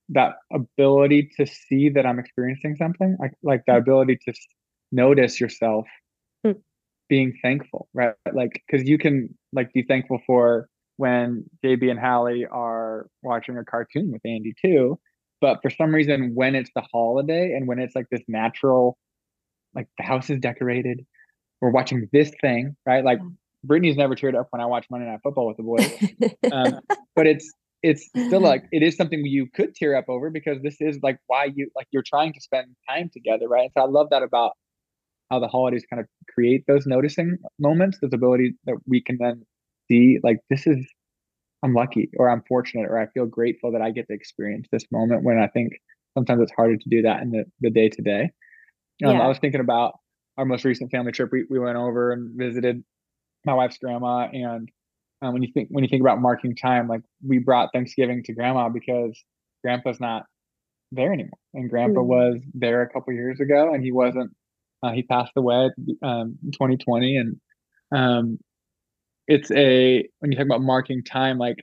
that 0.09 0.35
ability 0.53 1.29
to 1.37 1.45
see 1.45 1.89
that 1.89 2.05
I'm 2.05 2.19
experiencing 2.19 2.75
something, 2.77 3.17
like 3.19 3.33
like 3.43 3.63
the 3.67 3.77
ability 3.77 4.17
to 4.27 4.33
notice 4.91 5.39
yourself 5.39 5.85
Hmm. 6.45 6.53
being 7.09 7.37
thankful, 7.41 7.87
right? 7.93 8.15
Like 8.33 8.61
because 8.67 8.87
you 8.87 8.97
can 8.97 9.37
like 9.53 9.73
be 9.73 9.83
thankful 9.83 10.19
for 10.25 10.69
when 10.97 11.45
JB 11.63 11.89
and 11.91 11.99
Hallie 11.99 12.45
are 12.47 13.07
watching 13.23 13.57
a 13.57 13.63
cartoon 13.65 14.11
with 14.11 14.21
Andy 14.25 14.53
too. 14.61 14.99
But 15.41 15.59
for 15.61 15.69
some 15.69 15.93
reason, 15.93 16.33
when 16.33 16.55
it's 16.55 16.71
the 16.75 16.81
holiday 16.91 17.53
and 17.53 17.67
when 17.67 17.79
it's 17.79 17.95
like 17.95 18.07
this 18.11 18.23
natural, 18.27 18.97
like 19.75 19.87
the 19.97 20.03
house 20.03 20.29
is 20.31 20.39
decorated, 20.39 21.05
we're 21.61 21.69
watching 21.71 22.09
this 22.11 22.31
thing, 22.41 22.75
right? 22.87 23.03
Like 23.05 23.19
Yeah. 23.19 23.29
Brittany's 23.67 23.97
never 23.97 24.15
teared 24.15 24.39
up 24.39 24.47
when 24.51 24.61
I 24.61 24.65
watch 24.65 24.87
Monday 24.89 25.07
Night 25.07 25.19
Football 25.23 25.47
with 25.47 25.57
the 25.57 25.63
boys. 25.63 25.91
Um, 26.51 26.79
but 27.15 27.27
it's 27.27 27.51
it's 27.83 28.07
still 28.07 28.39
like 28.39 28.63
it 28.71 28.81
is 28.81 28.95
something 28.95 29.23
you 29.25 29.47
could 29.53 29.75
tear 29.75 29.95
up 29.95 30.05
over 30.07 30.29
because 30.29 30.61
this 30.63 30.77
is 30.79 30.97
like 31.03 31.17
why 31.27 31.49
you 31.53 31.69
like 31.75 31.87
you're 31.91 32.03
trying 32.05 32.33
to 32.33 32.41
spend 32.41 32.67
time 32.89 33.09
together 33.13 33.47
right? 33.47 33.69
So 33.77 33.83
i 33.83 33.87
love 33.87 34.07
that 34.11 34.23
about 34.23 34.53
how 35.29 35.39
the 35.39 35.47
holidays 35.47 35.83
kind 35.89 35.99
of 35.99 36.07
create 36.33 36.63
those 36.67 36.87
noticing 36.87 37.37
moments 37.59 37.99
this 38.01 38.13
ability 38.13 38.53
that 38.65 38.77
we 38.87 39.01
can 39.01 39.17
then 39.19 39.43
see 39.89 40.19
like 40.23 40.37
this 40.49 40.65
is 40.65 40.87
i'm 41.63 41.73
lucky 41.73 42.09
or 42.17 42.29
i'm 42.29 42.41
fortunate 42.47 42.87
or 42.89 42.97
i 42.97 43.07
feel 43.07 43.25
grateful 43.25 43.71
that 43.73 43.81
i 43.81 43.91
get 43.91 44.07
to 44.07 44.13
experience 44.13 44.67
this 44.71 44.85
moment 44.91 45.23
when 45.23 45.37
i 45.37 45.47
think 45.47 45.73
sometimes 46.17 46.41
it's 46.41 46.53
harder 46.55 46.77
to 46.77 46.89
do 46.89 47.01
that 47.01 47.21
in 47.21 47.31
the 47.31 47.43
the 47.59 47.69
day 47.69 47.89
to 47.89 48.01
day. 48.01 48.31
Um, 49.05 49.21
i 49.21 49.27
was 49.27 49.37
thinking 49.37 49.61
about 49.61 49.99
our 50.37 50.45
most 50.45 50.63
recent 50.65 50.91
family 50.91 51.11
trip. 51.11 51.29
We, 51.31 51.45
we 51.49 51.59
went 51.59 51.77
over 51.77 52.11
and 52.11 52.31
visited 52.37 52.83
my 53.45 53.53
wife's 53.53 53.77
grandma 53.77 54.27
and 54.31 54.69
um, 55.21 55.33
when 55.33 55.41
you 55.41 55.49
think 55.53 55.69
when 55.71 55.83
you 55.83 55.89
think 55.89 56.01
about 56.01 56.21
marking 56.21 56.55
time 56.55 56.87
like 56.87 57.01
we 57.25 57.39
brought 57.39 57.69
thanksgiving 57.73 58.23
to 58.23 58.33
grandma 58.33 58.69
because 58.69 59.17
grandpa's 59.63 59.99
not 59.99 60.23
there 60.91 61.11
anymore 61.13 61.39
and 61.53 61.69
grandpa 61.69 62.01
Mhm. 62.01 62.05
was 62.07 62.41
there 62.53 62.81
a 62.81 62.89
couple 62.89 63.13
years 63.13 63.39
ago 63.39 63.73
and 63.73 63.83
he 63.83 63.91
wasn't 63.91 64.31
uh, 64.83 64.91
he 64.91 65.03
passed 65.03 65.31
away 65.35 65.69
um, 66.03 66.37
in 66.43 66.51
2020 66.51 67.17
and 67.17 67.39
um, 67.91 68.39
it's 69.27 69.51
a 69.51 70.07
when 70.19 70.31
you 70.31 70.37
talk 70.37 70.45
about 70.45 70.61
marking 70.61 71.03
time 71.03 71.37
like 71.37 71.57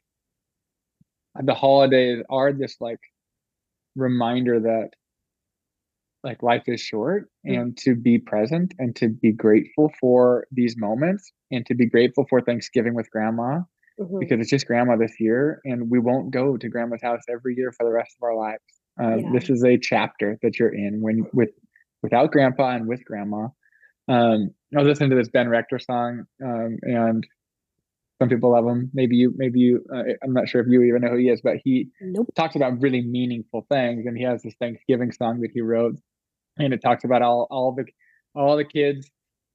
the 1.43 1.55
holidays 1.55 2.23
are 2.31 2.53
this 2.53 2.77
like 2.81 3.01
reminder 3.97 4.61
that 4.61 4.91
like 6.25 6.43
life 6.43 6.65
is 6.67 6.81
short 6.81 7.29
Mm. 7.47 7.59
and 7.59 7.77
to 7.79 7.95
be 7.95 8.19
present 8.19 8.75
and 8.79 8.97
to 8.97 9.09
be 9.11 9.31
grateful 9.31 9.93
for 10.01 10.47
these 10.51 10.77
moments 10.77 11.31
and 11.53 11.65
to 11.67 11.75
be 11.75 11.87
grateful 11.87 12.25
for 12.29 12.41
Thanksgiving 12.41 12.95
with 12.95 13.11
grandma 13.11 13.61
Mhm. 14.01 14.19
because 14.21 14.41
it's 14.41 14.51
just 14.51 14.67
grandma 14.67 14.97
this 14.97 15.21
year 15.21 15.61
and 15.65 15.91
we 15.91 15.99
won't 15.99 16.31
go 16.33 16.57
to 16.57 16.69
grandma's 16.69 17.03
house 17.03 17.21
every 17.29 17.55
year 17.55 17.71
for 17.73 17.85
the 17.85 17.93
rest 17.93 18.17
of 18.19 18.25
our 18.25 18.35
lives. 18.35 18.63
Um, 18.99 19.19
Yeah. 19.21 19.33
This 19.33 19.51
is 19.51 19.63
a 19.65 19.77
chapter 19.79 20.39
that 20.43 20.59
you're 20.59 20.75
in 20.75 21.01
when 21.01 21.27
with 21.33 21.51
without 22.03 22.33
grandpa 22.33 22.71
and 22.77 22.87
with 22.87 23.03
grandma. 23.05 23.49
Um, 24.09 24.51
I 24.75 24.79
was 24.79 24.87
listening 24.89 25.11
to 25.11 25.17
this 25.17 25.29
Ben 25.31 25.49
Rector 25.49 25.79
song 25.79 26.27
um, 26.43 26.79
and 26.83 27.27
some 28.21 28.29
people 28.29 28.51
love 28.53 28.67
him. 28.67 28.91
Maybe 28.95 29.17
you, 29.17 29.33
maybe 29.37 29.59
you, 29.61 29.85
uh, 29.93 30.05
I'm 30.23 30.33
not 30.35 30.49
sure 30.49 30.61
if 30.61 30.69
you 30.69 30.83
even 30.83 31.01
know 31.03 31.09
who 31.11 31.17
he 31.17 31.29
is, 31.31 31.41
but 31.41 31.57
he 31.65 31.91
Nope. 32.01 32.29
talks 32.35 32.57
about 32.57 32.81
really 32.81 33.01
meaningful 33.03 33.63
things 33.71 34.05
and 34.07 34.17
he 34.17 34.23
has 34.25 34.43
this 34.43 34.55
Thanksgiving 34.57 35.13
song 35.13 35.41
that 35.41 35.51
he 35.53 35.61
wrote 35.63 35.97
and 36.59 36.73
it 36.73 36.81
talks 36.83 37.05
about 37.05 37.23
all 37.23 37.47
all 37.51 37.73
the 37.75 37.85
all 38.35 38.57
the 38.57 38.64
kids 38.64 39.11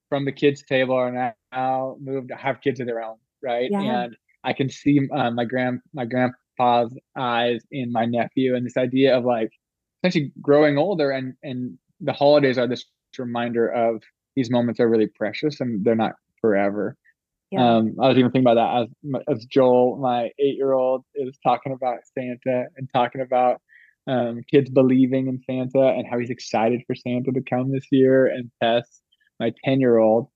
from 0.10 0.26
the 0.26 0.32
kids 0.32 0.64
table 0.64 0.96
are 0.96 1.34
now, 1.52 1.96
moved 2.00 2.30
to 2.30 2.36
have 2.36 2.62
kids 2.62 2.80
of 2.80 2.88
their 2.88 3.02
own 3.02 3.18
right 3.44 3.70
Yeah. 3.72 4.04
and 4.04 4.16
i 4.44 4.54
can 4.54 4.70
see 4.70 5.00
uh, 5.16 5.32
my 5.32 5.46
grand 5.46 5.80
my 5.94 6.06
grandpa's 6.06 6.98
eyes 7.18 7.62
in 7.72 7.92
my 7.92 8.06
nephew 8.06 8.56
and 8.56 8.66
this 8.66 8.78
idea 8.78 9.18
of 9.18 9.24
like 9.26 9.50
essentially 10.04 10.32
growing 10.42 10.78
older 10.78 11.12
and 11.12 11.34
and 11.44 11.78
the 12.02 12.14
holidays 12.14 12.58
are 12.58 12.68
this 12.68 12.86
reminder 13.18 13.68
of 13.68 14.02
these 14.36 14.50
moments 14.50 14.80
are 14.80 14.88
really 14.90 15.08
precious 15.08 15.60
and 15.60 15.84
they're 15.84 15.96
not 15.96 16.14
forever 16.42 16.96
Yeah. 17.52 17.78
um, 17.78 17.96
I 18.02 18.08
was 18.10 18.18
even 18.18 18.32
thinking 18.32 18.50
about 18.50 18.62
that 18.62 18.82
as 18.84 19.38
as 19.38 19.46
Joel, 19.46 19.98
my 19.98 20.26
eight 20.40 20.56
year 20.56 20.74
old, 20.74 21.04
is 21.16 21.38
talking 21.44 21.74
about 21.74 21.98
Santa 22.14 22.66
and 22.78 22.88
talking 22.94 23.22
about 23.22 23.60
um, 24.10 24.42
kids 24.52 24.70
believing 24.70 25.28
in 25.28 25.40
Santa 25.46 25.90
and 25.90 26.06
how 26.10 26.20
he's 26.20 26.32
excited 26.32 26.82
for 26.88 26.96
Santa 26.96 27.32
to 27.34 27.42
come 27.50 27.72
this 27.72 27.88
year. 27.92 28.28
And 28.28 28.52
Tess, 28.62 29.02
my 29.40 29.54
ten 29.64 29.80
year 29.80 29.98
old, 30.00 30.30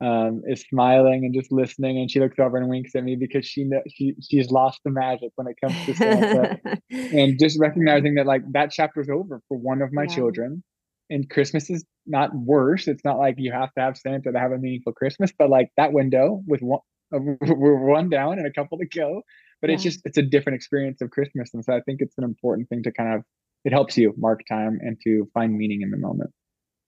um, 0.00 0.42
is 0.46 0.62
smiling 0.62 1.24
and 1.24 1.34
just 1.34 1.52
listening, 1.52 1.98
and 1.98 2.10
she 2.10 2.20
looks 2.20 2.38
over 2.38 2.56
and 2.56 2.68
winks 2.68 2.94
at 2.96 3.04
me 3.04 3.16
because 3.16 3.46
she 3.46 3.68
she 3.94 4.14
she's 4.28 4.50
lost 4.50 4.80
the 4.84 4.90
magic 4.90 5.30
when 5.36 5.46
it 5.48 5.56
comes 5.62 5.76
to 5.86 5.94
Santa 5.94 6.58
and 6.90 7.38
just 7.38 7.58
recognizing 7.60 8.14
that 8.14 8.26
like 8.26 8.42
that 8.52 8.70
chapter's 8.72 9.08
over 9.10 9.42
for 9.48 9.58
one 9.58 9.82
of 9.82 9.92
my 9.92 10.04
Yeah. 10.04 10.14
children 10.14 10.62
and 11.10 11.28
christmas 11.28 11.68
is 11.70 11.84
not 12.06 12.30
worse 12.34 12.88
it's 12.88 13.04
not 13.04 13.18
like 13.18 13.34
you 13.38 13.52
have 13.52 13.72
to 13.74 13.80
have 13.80 13.96
santa 13.96 14.32
to 14.32 14.38
have 14.38 14.52
a 14.52 14.58
meaningful 14.58 14.92
christmas 14.92 15.32
but 15.38 15.50
like 15.50 15.68
that 15.76 15.92
window 15.92 16.42
with 16.46 16.60
one 16.60 16.80
we're 17.12 17.76
one 17.84 18.08
down 18.08 18.38
and 18.38 18.46
a 18.46 18.52
couple 18.52 18.78
to 18.78 18.86
go 18.86 19.22
but 19.60 19.70
it's 19.70 19.82
just 19.82 20.00
it's 20.04 20.18
a 20.18 20.22
different 20.22 20.56
experience 20.56 21.00
of 21.00 21.10
christmas 21.10 21.50
and 21.54 21.64
so 21.64 21.72
i 21.74 21.80
think 21.80 22.00
it's 22.00 22.16
an 22.18 22.24
important 22.24 22.68
thing 22.68 22.82
to 22.82 22.92
kind 22.92 23.14
of 23.14 23.22
it 23.64 23.72
helps 23.72 23.96
you 23.96 24.14
mark 24.16 24.40
time 24.48 24.78
and 24.82 24.96
to 25.04 25.28
find 25.34 25.56
meaning 25.56 25.82
in 25.82 25.90
the 25.90 25.98
moment 25.98 26.30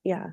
Yeah. 0.04 0.28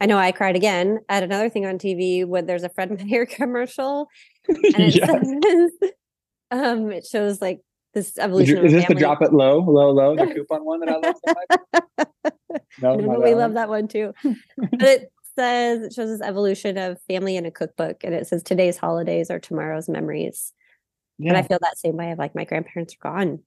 I 0.00 0.06
know 0.06 0.18
I 0.18 0.32
cried 0.32 0.56
again 0.56 0.98
at 1.08 1.22
another 1.22 1.48
thing 1.48 1.64
on 1.66 1.78
TV 1.78 2.26
when 2.26 2.46
there's 2.46 2.64
a 2.64 2.68
Fred 2.68 2.90
Meyer 3.00 3.24
commercial 3.24 4.08
and 4.48 4.58
it 4.64 4.96
yes. 4.96 5.08
says, 5.08 5.90
um, 6.50 6.90
it 6.90 7.06
shows 7.06 7.40
like 7.40 7.60
this 7.94 8.08
Is, 8.08 8.18
evolution 8.18 8.58
of 8.58 8.64
is 8.64 8.72
this 8.72 8.86
the 8.86 8.94
drop 8.94 9.22
it 9.22 9.32
low 9.32 9.60
low 9.60 9.90
low 9.92 10.16
the 10.16 10.26
coupon 10.34 10.64
one 10.64 10.80
that 10.80 10.88
i 10.88 10.96
love 10.96 11.14
so 11.24 11.34
much 11.38 12.08
no, 12.82 12.96
no, 12.96 13.20
we 13.20 13.30
that 13.30 13.36
love 13.38 13.54
that 13.54 13.68
one 13.68 13.86
too. 13.88 14.12
but 14.22 14.82
it 14.82 15.12
says 15.36 15.82
it 15.82 15.92
shows 15.92 16.08
this 16.10 16.26
evolution 16.26 16.78
of 16.78 17.00
family 17.08 17.36
in 17.36 17.46
a 17.46 17.50
cookbook, 17.50 18.04
and 18.04 18.14
it 18.14 18.26
says 18.26 18.42
today's 18.42 18.76
holidays 18.76 19.30
are 19.30 19.40
tomorrow's 19.40 19.88
memories. 19.88 20.52
And 21.20 21.36
I 21.36 21.42
feel 21.42 21.58
that 21.60 21.78
same 21.78 21.96
way 21.96 22.10
of 22.10 22.18
like 22.18 22.34
my 22.34 22.44
grandparents 22.44 22.94
are 22.94 23.10
gone, 23.12 23.40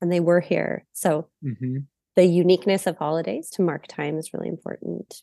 and 0.00 0.12
they 0.12 0.20
were 0.20 0.40
here. 0.40 0.84
So 0.92 1.28
hmm 1.42 1.78
the 2.16 2.24
uniqueness 2.24 2.86
of 2.86 2.96
holidays 2.96 3.50
to 3.50 3.62
mark 3.62 3.88
time 3.88 4.18
is 4.18 4.32
really 4.32 4.48
important. 4.48 5.22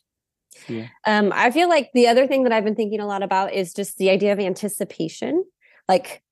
Yeah. 0.68 0.88
Um, 1.06 1.32
I 1.34 1.50
feel 1.50 1.68
like 1.68 1.90
the 1.94 2.08
other 2.08 2.26
thing 2.26 2.44
that 2.44 2.52
I've 2.52 2.64
been 2.64 2.74
thinking 2.74 3.00
a 3.00 3.06
lot 3.06 3.22
about 3.22 3.54
is 3.54 3.72
just 3.72 3.96
the 3.96 4.10
idea 4.10 4.32
of 4.32 4.38
anticipation. 4.38 5.44
Like 5.88 6.22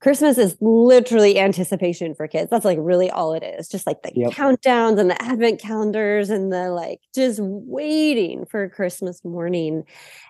Christmas 0.00 0.38
is 0.38 0.56
literally 0.62 1.38
anticipation 1.38 2.14
for 2.14 2.26
kids. 2.26 2.48
That's 2.50 2.64
like 2.64 2.78
really 2.80 3.10
all 3.10 3.34
it 3.34 3.42
is. 3.42 3.68
Just 3.68 3.86
like 3.86 4.02
the 4.02 4.12
Yep. 4.14 4.32
countdowns 4.32 4.98
and 4.98 5.10
the 5.10 5.22
advent 5.22 5.60
calendars 5.60 6.30
and 6.30 6.50
the 6.50 6.70
like 6.70 7.00
just 7.14 7.38
waiting 7.42 8.46
for 8.46 8.68
Christmas 8.70 9.22
morning 9.24 9.84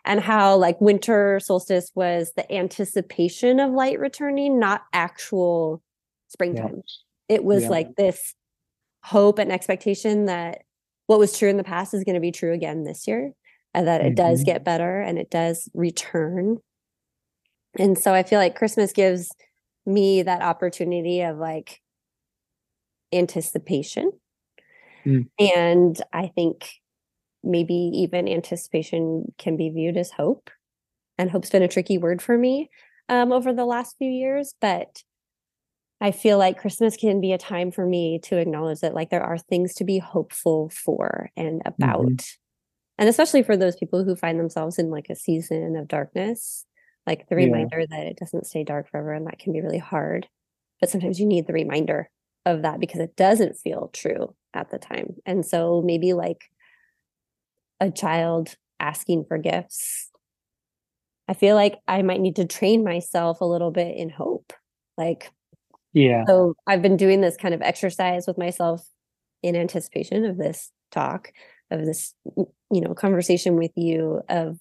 and 0.05 0.21
how 0.21 0.57
like 0.57 0.81
winter 0.81 1.39
solstice 1.41 1.93
was 1.95 2.33
the 2.35 2.51
anticipation 2.53 3.61
of 3.61 3.71
light 3.71 4.01
returning, 4.01 4.59
not 4.59 4.83
actual 4.93 5.81
springtime. 6.29 6.83
It 7.29 7.45
was 7.45 7.63
Yeah. 7.63 7.69
like 7.71 7.95
this 7.97 8.35
hope 9.05 9.39
and 9.39 9.53
expectation 9.53 10.27
that 10.27 10.63
what 11.07 11.21
was 11.21 11.39
true 11.39 11.49
in 11.49 11.57
the 11.57 11.65
past 11.65 11.95
is 11.95 12.03
going 12.03 12.15
to 12.15 12.21
be 12.21 12.33
true 12.33 12.53
again 12.53 12.83
this 12.83 13.07
year 13.07 13.33
and 13.73 13.87
that 13.87 14.01
it 14.01 14.17
does 14.17 14.43
Mhm. 14.43 14.47
get 14.47 14.65
better 14.65 15.01
and 15.01 15.17
it 15.17 15.31
does 15.31 15.69
return. 15.75 16.59
And 17.79 17.97
so 17.97 18.13
I 18.13 18.25
feel 18.25 18.39
like 18.41 18.57
Christmas 18.57 18.93
gives 18.93 19.31
me 19.87 20.23
that 20.23 20.43
opportunity 20.43 21.23
of 21.23 21.39
like 21.39 21.81
anticipation. 23.13 24.13
Mm. 25.07 25.29
And 25.39 26.03
I 26.13 26.29
think 26.29 26.71
maybe 27.43 27.75
even 27.75 28.29
anticipation 28.29 29.33
can 29.39 29.57
be 29.57 29.71
viewed 29.71 29.97
as 29.97 30.11
hope. 30.11 30.51
And 31.19 31.31
hope's 31.31 31.51
been 31.51 31.63
a 31.63 31.69
tricky 31.69 31.99
word 31.99 32.23
for 32.23 32.37
me. 32.39 32.71
um, 33.11 33.33
over 33.33 33.53
the 33.53 33.67
last 33.67 33.97
few 33.99 34.09
years, 34.09 34.55
but 34.61 35.03
I 36.01 36.13
feel 36.13 36.39
like 36.39 36.61
Christmas 36.61 36.97
can 36.97 37.21
be 37.21 37.33
a 37.33 37.39
time 37.39 37.73
for 37.73 37.85
me 37.85 38.21
to 38.21 38.39
acknowledge 38.39 38.81
that 38.81 38.95
like 38.95 39.11
there 39.11 39.23
are 39.23 39.37
things 39.37 39.75
to 39.75 39.85
be 39.85 39.99
hopeful 39.99 40.71
for 40.71 41.29
and 41.37 41.61
about. 41.67 42.07
Mm-hmm. 42.07 42.25
And 42.99 43.09
especially 43.09 43.43
for 43.43 43.57
those 43.57 43.77
people 43.77 44.05
who 44.05 44.15
find 44.15 44.39
themselves 44.39 44.79
in 44.79 44.91
like 44.91 45.09
a 45.11 45.17
season 45.17 45.77
of 45.77 45.89
darkness, 45.89 46.65
like 47.11 47.29
the 47.29 47.35
reminder 47.35 47.81
yeah. 47.81 47.87
that 47.91 48.07
it 48.07 48.17
doesn't 48.17 48.47
stay 48.47 48.63
dark 48.63 48.89
forever 48.89 49.13
and 49.13 49.27
that 49.27 49.41
can 49.41 49.53
be 49.53 49.61
really 49.61 49.79
hard. 49.79 50.29
But 50.81 50.91
sometimes 50.91 51.19
you 51.19 51.27
need 51.27 51.49
the 51.49 51.53
reminder 51.53 52.09
of 52.47 52.63
that 52.63 52.79
because 52.79 53.01
it 53.01 53.17
doesn't 53.17 53.59
feel 53.59 53.91
true 53.93 54.37
at 54.55 54.71
the 54.71 54.79
time. 54.79 55.17
And 55.27 55.45
so 55.45 55.83
maybe 55.85 56.13
like 56.13 56.45
a 57.81 57.91
child 57.91 58.55
asking 58.79 59.25
for 59.27 59.39
gifts. 59.39 60.09
I 61.27 61.35
feel 61.35 61.57
like 61.57 61.81
I 61.89 62.03
might 62.03 62.21
need 62.21 62.37
to 62.37 62.47
train 62.47 62.85
myself 62.85 63.41
a 63.41 63.45
little 63.45 63.73
bit 63.73 63.97
in 63.97 64.09
hope. 64.09 64.53
Like 64.97 65.33
yeah. 65.93 66.25
So 66.29 66.55
I've 66.69 66.83
been 66.83 66.97
doing 66.97 67.21
this 67.21 67.37
kind 67.37 67.55
of 67.55 67.61
exercise 67.61 68.29
with 68.29 68.39
myself 68.39 68.87
in 69.43 69.57
anticipation 69.57 70.25
of 70.25 70.39
this 70.39 70.71
talk, 70.93 71.33
of 71.73 71.85
this, 71.85 72.15
you 72.37 72.81
know, 72.81 72.95
conversation 72.95 73.57
with 73.57 73.73
you 73.75 74.21
of 74.29 74.61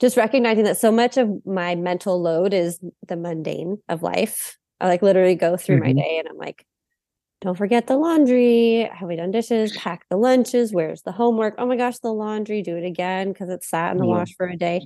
just 0.00 0.16
recognizing 0.16 0.64
that 0.64 0.76
so 0.76 0.92
much 0.92 1.16
of 1.16 1.44
my 1.46 1.74
mental 1.74 2.20
load 2.20 2.52
is 2.52 2.80
the 3.06 3.16
mundane 3.16 3.78
of 3.88 4.02
life. 4.02 4.58
I 4.80 4.88
like 4.88 5.02
literally 5.02 5.34
go 5.34 5.56
through 5.56 5.76
mm-hmm. 5.76 5.96
my 5.96 6.02
day 6.02 6.18
and 6.18 6.28
I'm 6.28 6.36
like, 6.36 6.66
don't 7.40 7.56
forget 7.56 7.86
the 7.86 7.96
laundry. 7.96 8.90
Have 8.92 9.08
we 9.08 9.16
done 9.16 9.30
dishes? 9.30 9.76
Pack 9.76 10.06
the 10.10 10.16
lunches. 10.16 10.72
Where's 10.72 11.02
the 11.02 11.12
homework? 11.12 11.54
Oh 11.58 11.66
my 11.66 11.76
gosh, 11.76 11.98
the 11.98 12.12
laundry. 12.12 12.62
Do 12.62 12.76
it 12.76 12.84
again 12.84 13.32
because 13.32 13.50
it's 13.50 13.68
sat 13.68 13.92
in 13.92 13.98
the 13.98 14.04
yeah. 14.04 14.10
wash 14.10 14.34
for 14.36 14.46
a 14.46 14.56
day. 14.56 14.82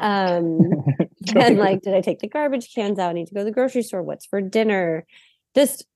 Um, 0.00 0.60
and 1.34 1.58
like, 1.58 1.82
did 1.82 1.94
I 1.94 2.00
take 2.00 2.20
the 2.20 2.28
garbage 2.28 2.74
cans 2.74 2.98
out? 2.98 3.10
I 3.10 3.12
need 3.14 3.26
to 3.28 3.34
go 3.34 3.40
to 3.40 3.44
the 3.44 3.52
grocery 3.52 3.82
store. 3.82 4.02
What's 4.02 4.26
for 4.26 4.40
dinner? 4.40 5.06
Just, 5.54 5.86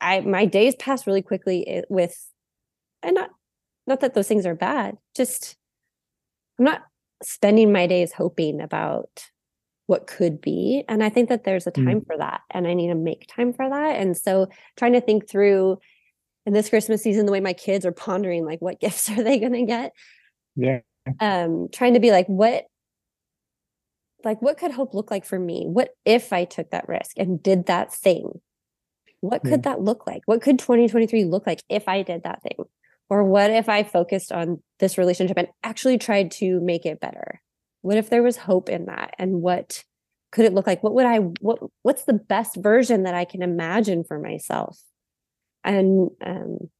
I 0.00 0.20
my 0.20 0.46
days 0.46 0.74
pass 0.74 1.06
really 1.06 1.22
quickly 1.22 1.84
with, 1.88 2.16
and 3.02 3.14
not, 3.14 3.30
not 3.86 4.00
that 4.00 4.14
those 4.14 4.28
things 4.28 4.46
are 4.46 4.54
bad. 4.54 4.96
Just, 5.14 5.56
I'm 6.58 6.64
not 6.64 6.82
spending 7.22 7.72
my 7.72 7.86
days 7.86 8.12
hoping 8.12 8.60
about 8.60 9.26
what 9.86 10.06
could 10.06 10.40
be. 10.40 10.84
And 10.88 11.02
I 11.02 11.08
think 11.08 11.28
that 11.28 11.44
there's 11.44 11.66
a 11.66 11.72
time 11.72 12.00
mm. 12.00 12.06
for 12.06 12.16
that, 12.16 12.42
and 12.50 12.66
I 12.66 12.74
need 12.74 12.88
to 12.88 12.94
make 12.94 13.26
time 13.28 13.52
for 13.52 13.68
that. 13.68 13.96
And 13.96 14.16
so, 14.16 14.48
trying 14.76 14.92
to 14.92 15.00
think 15.00 15.28
through 15.28 15.78
in 16.46 16.52
this 16.52 16.70
Christmas 16.70 17.02
season, 17.02 17.26
the 17.26 17.32
way 17.32 17.40
my 17.40 17.52
kids 17.52 17.84
are 17.84 17.92
pondering, 17.92 18.44
like, 18.44 18.60
what 18.60 18.80
gifts 18.80 19.10
are 19.10 19.22
they 19.22 19.38
going 19.38 19.52
to 19.52 19.64
get? 19.64 19.92
Yeah. 20.56 20.80
Um, 21.18 21.68
trying 21.72 21.94
to 21.94 22.00
be 22.00 22.10
like, 22.10 22.26
what 22.26 22.66
like 24.24 24.40
what 24.42 24.58
could 24.58 24.70
hope 24.70 24.94
look 24.94 25.10
like 25.10 25.24
for 25.24 25.38
me 25.38 25.64
what 25.66 25.90
if 26.04 26.32
i 26.32 26.44
took 26.44 26.70
that 26.70 26.88
risk 26.88 27.12
and 27.16 27.42
did 27.42 27.66
that 27.66 27.92
thing 27.92 28.40
what 29.20 29.42
could 29.42 29.50
yeah. 29.50 29.56
that 29.74 29.80
look 29.80 30.06
like 30.06 30.22
what 30.26 30.42
could 30.42 30.58
2023 30.58 31.24
look 31.24 31.46
like 31.46 31.62
if 31.68 31.88
i 31.88 32.02
did 32.02 32.22
that 32.22 32.42
thing 32.42 32.64
or 33.10 33.24
what 33.24 33.50
if 33.50 33.68
i 33.68 33.82
focused 33.82 34.32
on 34.32 34.62
this 34.78 34.96
relationship 34.96 35.36
and 35.36 35.48
actually 35.62 35.98
tried 35.98 36.30
to 36.30 36.60
make 36.60 36.86
it 36.86 37.00
better? 37.00 37.42
What 37.82 37.96
if 37.98 38.08
there 38.08 38.22
was 38.22 38.36
hope 38.36 38.68
in 38.68 38.86
that? 38.86 39.14
And 39.18 39.42
what 39.42 39.84
could 40.32 40.44
it 40.44 40.54
look 40.54 40.66
like? 40.66 40.82
What 40.82 40.94
would 40.94 41.06
i 41.06 41.18
what 41.40 41.58
what's 41.82 42.04
the 42.04 42.14
best 42.14 42.56
version 42.56 43.02
that 43.02 43.14
i 43.14 43.24
can 43.24 43.42
imagine 43.42 44.04
for 44.04 44.18
myself? 44.18 44.78
And 45.64 46.10
um 46.24 46.70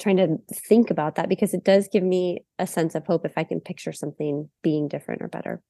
trying 0.00 0.16
to 0.16 0.38
think 0.52 0.90
about 0.90 1.14
that 1.16 1.28
because 1.28 1.54
it 1.54 1.64
does 1.64 1.88
give 1.92 2.02
me 2.02 2.44
a 2.58 2.66
sense 2.66 2.96
of 2.96 3.06
hope 3.06 3.24
if 3.24 3.38
i 3.38 3.44
can 3.44 3.60
picture 3.60 3.92
something 3.92 4.48
being 4.62 4.88
different 4.88 5.22
or 5.22 5.28
better. 5.28 5.62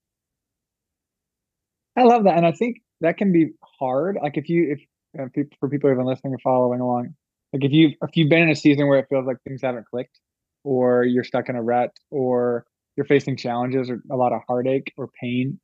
I 1.97 2.03
love 2.03 2.25
that, 2.25 2.37
and 2.37 2.47
I 2.47 2.53
think 2.53 2.79
that 3.01 3.17
can 3.17 3.33
be 3.33 3.51
hard. 3.79 4.19
Like 4.21 4.37
if 4.37 4.49
you, 4.49 4.73
if 4.73 4.81
uh, 5.21 5.43
for 5.61 5.69
people 5.69 5.95
been 5.95 6.05
listening 6.05 6.35
or 6.35 6.39
following 6.39 6.81
along, 6.81 7.15
like 7.55 7.65
if 7.65 7.73
you 7.73 7.93
if 8.03 8.17
you've 8.17 8.29
been 8.29 8.43
in 8.43 8.51
a 8.51 8.57
season 8.57 8.89
where 8.89 8.99
it 8.99 9.07
feels 9.09 9.27
like 9.27 9.37
things 9.45 9.63
haven't 9.63 9.87
clicked, 9.87 10.19
or 10.65 11.05
you're 11.05 11.25
stuck 11.25 11.49
in 11.49 11.55
a 11.55 11.63
rut, 11.63 11.93
or 12.11 12.67
you're 12.97 13.07
facing 13.07 13.37
challenges 13.37 13.89
or 13.89 14.03
a 14.11 14.17
lot 14.17 14.33
of 14.33 14.41
heartache 14.49 14.93
or 14.97 15.09
pain, 15.21 15.61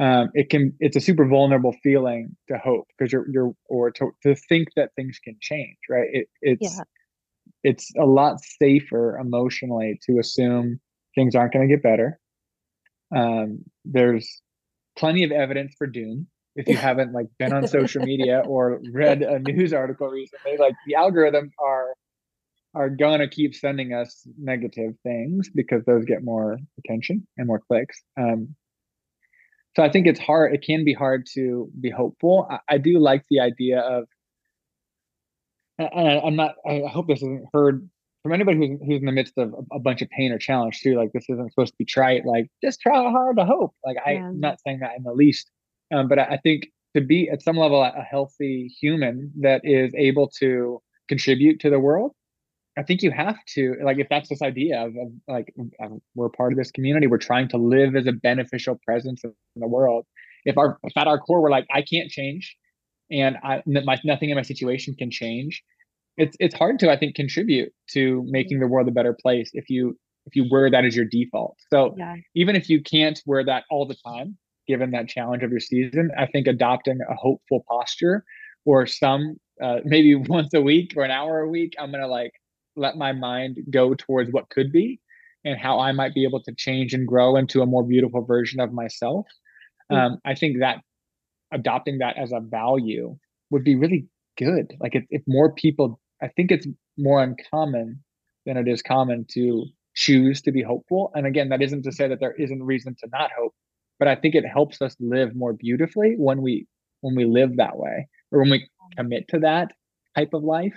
um, 0.00 0.28
it 0.34 0.50
can 0.50 0.74
it's 0.80 0.96
a 0.96 1.00
super 1.00 1.26
vulnerable 1.26 1.74
feeling 1.82 2.36
to 2.48 2.58
hope 2.58 2.86
because 2.88 3.10
you're 3.10 3.26
you're 3.30 3.54
or 3.70 3.90
to 3.90 4.10
to 4.22 4.34
think 4.34 4.68
that 4.76 4.90
things 4.96 5.18
can 5.18 5.36
change, 5.40 5.78
right? 5.88 6.08
It 6.12 6.28
it's 6.42 6.76
yeah. 6.76 6.84
it's 7.64 7.90
a 7.98 8.04
lot 8.04 8.40
safer 8.40 9.18
emotionally 9.18 9.98
to 10.04 10.18
assume 10.18 10.78
things 11.14 11.34
aren't 11.34 11.54
going 11.54 11.66
to 11.66 11.74
get 11.74 11.82
better. 11.82 12.20
Um, 13.16 13.64
there's 13.86 14.42
plenty 14.96 15.24
of 15.24 15.32
evidence 15.32 15.74
for 15.78 15.86
doom 15.86 16.26
if 16.56 16.66
you 16.68 16.76
haven't 16.76 17.12
like 17.12 17.26
been 17.38 17.52
on 17.52 17.66
social 17.66 18.02
media 18.02 18.42
or 18.46 18.80
read 18.92 19.22
a 19.22 19.38
news 19.38 19.72
article 19.72 20.08
recently 20.08 20.56
like 20.58 20.74
the 20.86 20.94
algorithms 20.94 21.50
are 21.58 21.94
are 22.74 22.88
gonna 22.88 23.28
keep 23.28 23.54
sending 23.54 23.92
us 23.92 24.26
negative 24.38 24.94
things 25.02 25.50
because 25.54 25.84
those 25.84 26.04
get 26.04 26.22
more 26.22 26.58
attention 26.84 27.26
and 27.36 27.46
more 27.46 27.60
clicks 27.60 28.02
um, 28.18 28.54
so 29.76 29.82
i 29.82 29.90
think 29.90 30.06
it's 30.06 30.20
hard 30.20 30.54
it 30.54 30.64
can 30.64 30.84
be 30.84 30.94
hard 30.94 31.26
to 31.34 31.70
be 31.80 31.90
hopeful 31.90 32.46
i, 32.50 32.58
I 32.68 32.78
do 32.78 32.98
like 32.98 33.24
the 33.30 33.40
idea 33.40 33.80
of 33.80 34.04
and 35.78 36.08
I, 36.08 36.20
i'm 36.20 36.36
not 36.36 36.54
i 36.66 36.82
hope 36.86 37.08
this 37.08 37.22
isn't 37.22 37.46
heard 37.52 37.88
from 38.22 38.32
anybody 38.32 38.58
who's 38.58 38.78
who's 38.86 39.00
in 39.00 39.06
the 39.06 39.12
midst 39.12 39.38
of 39.38 39.54
a, 39.72 39.78
bunch 39.78 40.02
of 40.02 40.10
pain 40.10 40.32
or 40.32 40.38
challenge 40.38 40.80
too, 40.80 40.94
like 40.94 41.12
this 41.12 41.24
isn't 41.28 41.50
supposed 41.50 41.72
to 41.72 41.78
be 41.78 41.84
trite. 41.84 42.26
Like 42.26 42.50
just 42.62 42.80
try 42.80 42.94
hard 43.10 43.38
to 43.38 43.44
hope. 43.44 43.74
Like 43.84 43.96
I, 44.04 44.12
am 44.12 44.40
not 44.40 44.58
saying 44.60 44.80
that 44.80 44.96
in 44.96 45.04
the 45.04 45.12
least, 45.12 45.50
um, 45.92 46.08
but 46.08 46.18
I, 46.18 46.24
I, 46.24 46.36
think 46.38 46.68
to 46.94 47.00
be 47.00 47.28
at 47.28 47.42
some 47.42 47.56
level 47.56 47.82
a 47.82 48.02
healthy 48.02 48.72
human 48.80 49.32
that 49.40 49.60
is 49.64 49.92
able 49.96 50.30
to 50.40 50.80
contribute 51.08 51.60
to 51.60 51.70
the 51.70 51.78
world, 51.78 52.12
I 52.78 52.82
think 52.82 53.02
you 53.02 53.10
have 53.10 53.36
to 53.54 53.76
like 53.82 53.98
if 53.98 54.08
that's 54.08 54.28
this 54.28 54.42
idea 54.42 54.84
of, 54.84 54.96
of 54.96 55.12
like 55.28 55.52
we're 56.14 56.28
part 56.28 56.52
of 56.52 56.58
this 56.58 56.70
community, 56.70 57.06
we're 57.06 57.18
trying 57.18 57.48
to 57.48 57.56
live 57.56 57.96
as 57.96 58.06
a 58.06 58.12
beneficial 58.12 58.78
presence 58.84 59.22
in 59.24 59.32
the 59.56 59.68
world. 59.68 60.06
If 60.44 60.56
our 60.56 60.78
if 60.84 60.96
at 60.96 61.06
our 61.06 61.18
core 61.18 61.42
we're 61.42 61.50
like 61.50 61.66
I 61.72 61.82
can't 61.82 62.10
change, 62.10 62.56
and 63.10 63.36
I 63.42 63.62
my 63.66 63.98
nothing 64.04 64.30
in 64.30 64.36
my 64.36 64.42
situation 64.42 64.94
can 64.94 65.10
change 65.10 65.62
it's 66.20 66.36
it's 66.38 66.54
hard 66.54 66.78
to 66.80 66.90
I 66.90 66.96
think 66.96 67.14
contribute 67.14 67.72
to 67.92 68.24
making 68.26 68.60
the 68.60 68.66
world 68.66 68.88
a 68.88 68.92
better 68.92 69.16
place 69.20 69.50
if 69.54 69.70
you 69.70 69.98
if 70.26 70.36
you 70.36 70.46
wear 70.50 70.70
that 70.70 70.84
as 70.84 70.94
your 70.94 71.06
default. 71.06 71.56
So 71.72 71.94
yeah. 71.96 72.16
even 72.34 72.54
if 72.54 72.68
you 72.68 72.82
can't 72.82 73.20
wear 73.26 73.44
that 73.44 73.64
all 73.70 73.86
the 73.86 73.96
time, 74.06 74.36
given 74.66 74.90
that 74.92 75.08
challenge 75.08 75.42
of 75.42 75.50
your 75.50 75.60
season, 75.60 76.10
I 76.18 76.26
think 76.26 76.46
adopting 76.46 76.98
a 77.08 77.14
hopeful 77.14 77.64
posture 77.68 78.24
or 78.64 78.86
some 78.86 79.36
uh, 79.62 79.78
maybe 79.84 80.14
once 80.14 80.52
a 80.54 80.60
week 80.60 80.94
or 80.96 81.04
an 81.04 81.10
hour 81.10 81.40
a 81.40 81.48
week, 81.48 81.74
I'm 81.78 81.90
gonna 81.90 82.06
like 82.06 82.32
let 82.76 82.96
my 82.96 83.12
mind 83.12 83.58
go 83.70 83.94
towards 83.94 84.30
what 84.32 84.48
could 84.50 84.72
be 84.72 85.00
and 85.44 85.58
how 85.58 85.80
I 85.80 85.92
might 85.92 86.14
be 86.14 86.24
able 86.24 86.42
to 86.42 86.54
change 86.54 86.92
and 86.94 87.06
grow 87.06 87.36
into 87.36 87.62
a 87.62 87.66
more 87.66 87.84
beautiful 87.84 88.24
version 88.24 88.60
of 88.60 88.72
myself. 88.72 89.26
Mm-hmm. 89.90 90.12
Um, 90.12 90.18
I 90.24 90.34
think 90.34 90.58
that 90.60 90.78
adopting 91.52 91.98
that 91.98 92.16
as 92.16 92.32
a 92.32 92.40
value 92.40 93.16
would 93.50 93.64
be 93.64 93.74
really 93.74 94.06
good. 94.38 94.72
Like 94.78 94.94
if, 94.94 95.04
if 95.10 95.22
more 95.26 95.52
people 95.52 95.98
I 96.22 96.28
think 96.28 96.50
it's 96.50 96.66
more 96.98 97.22
uncommon 97.22 98.02
than 98.46 98.56
it 98.56 98.68
is 98.68 98.82
common 98.82 99.26
to 99.32 99.66
choose 99.94 100.42
to 100.42 100.52
be 100.52 100.62
hopeful. 100.62 101.10
And 101.14 101.26
again, 101.26 101.48
that 101.48 101.62
isn't 101.62 101.82
to 101.82 101.92
say 101.92 102.08
that 102.08 102.20
there 102.20 102.34
isn't 102.34 102.62
reason 102.62 102.94
to 103.00 103.08
not 103.10 103.30
hope, 103.36 103.54
but 104.00 104.08
I 104.08 104.16
think 104.16 104.34
it 104.34 104.44
helps 104.44 104.82
us 104.82 104.96
live 104.98 105.36
more 105.36 105.52
beautifully 105.52 106.14
when 106.16 106.42
we 106.42 106.66
when 107.02 107.14
we 107.14 107.26
live 107.26 107.58
that 107.58 107.76
way 107.76 108.08
or 108.32 108.40
when 108.40 108.50
we 108.50 108.68
commit 108.96 109.28
to 109.28 109.38
that 109.40 109.72
type 110.16 110.34
of 110.34 110.42
life. 110.42 110.74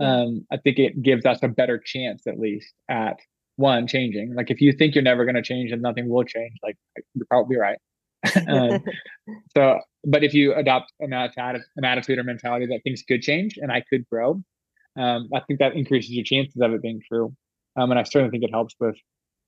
Um, 0.00 0.46
I 0.50 0.56
think 0.56 0.78
it 0.78 1.02
gives 1.02 1.24
us 1.24 1.38
a 1.42 1.48
better 1.48 1.78
chance, 1.78 2.26
at 2.26 2.38
least, 2.38 2.72
at 2.88 3.18
one 3.56 3.86
changing. 3.86 4.34
Like 4.34 4.50
if 4.50 4.60
you 4.60 4.72
think 4.72 4.94
you're 4.94 5.04
never 5.04 5.24
going 5.24 5.36
to 5.36 5.42
change 5.42 5.70
and 5.70 5.82
nothing 5.82 6.08
will 6.08 6.24
change, 6.24 6.54
like 6.62 6.76
you're 7.14 7.26
probably 7.26 7.56
right. 7.56 7.78
um, 8.48 8.82
so, 9.56 9.78
but 10.04 10.24
if 10.24 10.34
you 10.34 10.54
adopt 10.54 10.92
an, 10.98 11.12
an 11.12 11.84
attitude 11.84 12.18
or 12.18 12.24
mentality 12.24 12.66
that 12.66 12.80
things 12.82 13.02
could 13.06 13.22
change 13.22 13.56
and 13.56 13.70
I 13.70 13.84
could 13.88 14.04
grow, 14.08 14.42
um, 14.96 15.28
I 15.32 15.40
think 15.40 15.60
that 15.60 15.74
increases 15.74 16.10
your 16.10 16.24
chances 16.24 16.60
of 16.60 16.72
it 16.72 16.82
being 16.82 17.00
true. 17.06 17.34
Um, 17.76 17.90
and 17.90 17.98
I 17.98 18.02
certainly 18.04 18.30
think 18.30 18.44
it 18.44 18.50
helps 18.52 18.74
with 18.80 18.96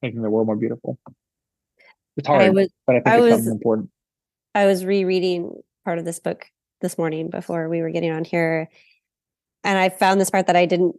making 0.03 0.23
the 0.23 0.31
world 0.31 0.47
more 0.47 0.57
beautiful. 0.57 0.99
It's 2.17 2.27
hard, 2.27 2.43
I 2.43 2.51
was, 2.51 2.69
but 2.87 2.97
I 2.97 3.01
think 3.01 3.09
I 3.09 3.21
was, 3.21 3.47
important. 3.47 3.91
I 4.55 4.67
was 4.67 4.85
rereading 4.85 5.53
part 5.85 5.99
of 5.99 6.05
this 6.05 6.19
book 6.19 6.47
this 6.81 6.97
morning 6.99 7.31
before 7.31 7.69
we 7.69 7.83
were 7.83 7.91
getting 7.91 8.11
on 8.11 8.25
here. 8.25 8.69
And 9.65 9.79
I 9.79 9.89
found 9.89 10.21
this 10.21 10.31
part 10.31 10.47
that 10.47 10.57
I 10.57 10.67
didn't 10.67 10.97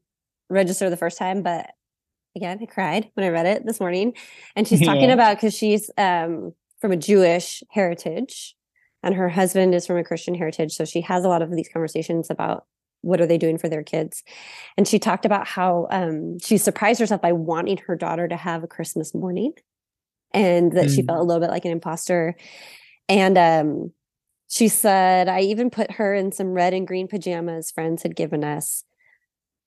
register 0.50 0.90
the 0.90 0.98
first 0.98 1.18
time, 1.18 1.42
but 1.42 1.72
again, 2.36 2.60
I 2.62 2.66
cried 2.66 3.10
when 3.16 3.26
I 3.26 3.30
read 3.30 3.46
it 3.46 3.66
this 3.66 3.80
morning. 3.80 4.14
And 4.56 4.68
she's 4.68 4.82
talking 4.86 5.10
yeah. 5.10 5.14
about 5.14 5.38
because 5.38 5.56
she's 5.56 5.90
um, 5.98 6.54
from 6.80 6.92
a 6.92 6.98
Jewish 6.98 7.64
heritage 7.72 8.56
and 9.04 9.16
her 9.16 9.30
husband 9.30 9.74
is 9.74 9.88
from 9.88 9.98
a 9.98 10.04
Christian 10.04 10.36
heritage. 10.36 10.74
So 10.74 10.86
she 10.86 11.02
has 11.02 11.26
a 11.26 11.30
lot 11.30 11.42
of 11.42 11.52
these 11.52 11.70
conversations 11.72 12.30
about 12.30 12.66
what 13.02 13.22
are 13.22 13.28
they 13.28 13.38
doing 13.38 13.58
for 13.58 13.70
their 13.70 13.84
kids 13.84 14.24
and 14.76 14.88
she 14.88 15.00
talked 15.00 15.26
about 15.26 15.48
how 15.48 15.88
um, 15.92 16.40
she 16.40 16.58
surprised 16.58 17.00
herself 17.00 17.22
by 17.22 17.32
wanting 17.32 17.78
her 17.78 17.96
daughter 17.96 18.28
to 18.28 18.36
have 18.36 18.64
a 18.64 18.68
christmas 18.68 19.14
morning 19.14 19.54
and 20.34 20.72
that 20.74 20.86
mm. 20.86 20.96
she 20.96 21.02
felt 21.02 21.20
a 21.20 21.24
little 21.24 21.42
bit 21.42 21.50
like 21.50 21.66
an 21.66 21.72
imposter 21.72 22.36
And 23.10 23.38
um, 23.38 23.92
she 24.50 24.68
said, 24.68 25.28
I 25.28 25.42
even 25.42 25.70
put 25.70 25.92
her 25.94 26.14
in 26.14 26.32
some 26.32 26.54
red 26.54 26.74
and 26.74 26.88
green 26.88 27.08
pajamas 27.08 27.72
friends 27.72 28.04
had 28.04 28.16
given 28.16 28.44
us. 28.44 28.84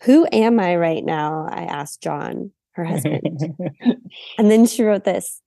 Who 0.03 0.27
am 0.33 0.59
I 0.59 0.77
right 0.77 1.05
now? 1.05 1.47
I 1.51 1.65
asked 1.65 2.03
John, 2.03 2.53
her 2.73 2.85
husband. 2.85 3.55
and 4.39 4.51
then 4.51 4.67
she 4.67 4.83
wrote 4.83 5.05
this 5.05 5.43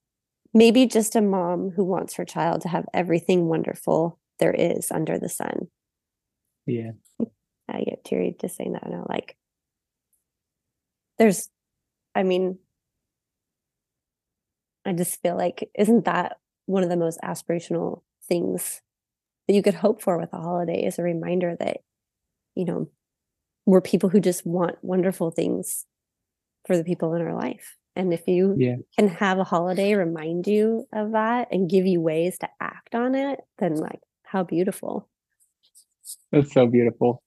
maybe 0.54 0.86
just 0.86 1.16
a 1.16 1.20
mom 1.20 1.70
who 1.74 1.84
wants 1.84 2.14
her 2.14 2.24
child 2.24 2.62
to 2.62 2.68
have 2.68 2.86
everything 2.94 3.46
wonderful 3.46 4.20
there 4.38 4.54
is 4.54 4.90
under 4.90 5.18
the 5.18 5.28
sun. 5.28 5.66
Yeah. 6.66 6.92
I 7.68 7.82
get 7.82 8.04
teary 8.04 8.36
just 8.40 8.56
saying 8.56 8.72
that 8.72 8.88
now. 8.88 9.04
Like, 9.08 9.36
there's, 11.18 11.48
I 12.14 12.22
mean, 12.22 12.58
I 14.84 14.92
just 14.92 15.20
feel 15.22 15.36
like, 15.36 15.70
isn't 15.74 16.04
that 16.04 16.36
one 16.66 16.82
of 16.82 16.88
the 16.88 16.96
most 16.96 17.20
aspirational 17.22 18.02
things 18.26 18.82
that 19.46 19.54
you 19.54 19.62
could 19.62 19.74
hope 19.74 20.02
for 20.02 20.18
with 20.18 20.32
a 20.32 20.38
holiday 20.38 20.84
is 20.84 20.98
a 20.98 21.02
reminder 21.02 21.56
that, 21.58 21.78
you 22.54 22.64
know, 22.64 22.88
we're 23.66 23.80
people 23.80 24.08
who 24.08 24.20
just 24.20 24.46
want 24.46 24.76
wonderful 24.82 25.30
things 25.30 25.86
for 26.66 26.76
the 26.76 26.84
people 26.84 27.14
in 27.14 27.22
our 27.22 27.34
life. 27.34 27.76
And 27.96 28.12
if 28.12 28.26
you 28.26 28.56
Yeah. 28.58 28.76
can 28.98 29.08
have 29.08 29.38
a 29.38 29.44
holiday 29.44 29.94
remind 29.94 30.46
you 30.46 30.86
of 30.92 31.12
that 31.12 31.48
and 31.50 31.70
give 31.70 31.86
you 31.86 32.00
ways 32.00 32.38
to 32.38 32.48
act 32.60 32.94
on 32.94 33.14
it, 33.14 33.40
then 33.58 33.76
like 33.76 34.00
how 34.24 34.42
beautiful. 34.42 35.08
That's 36.32 36.52
so 36.52 36.66
beautiful. 36.66 37.22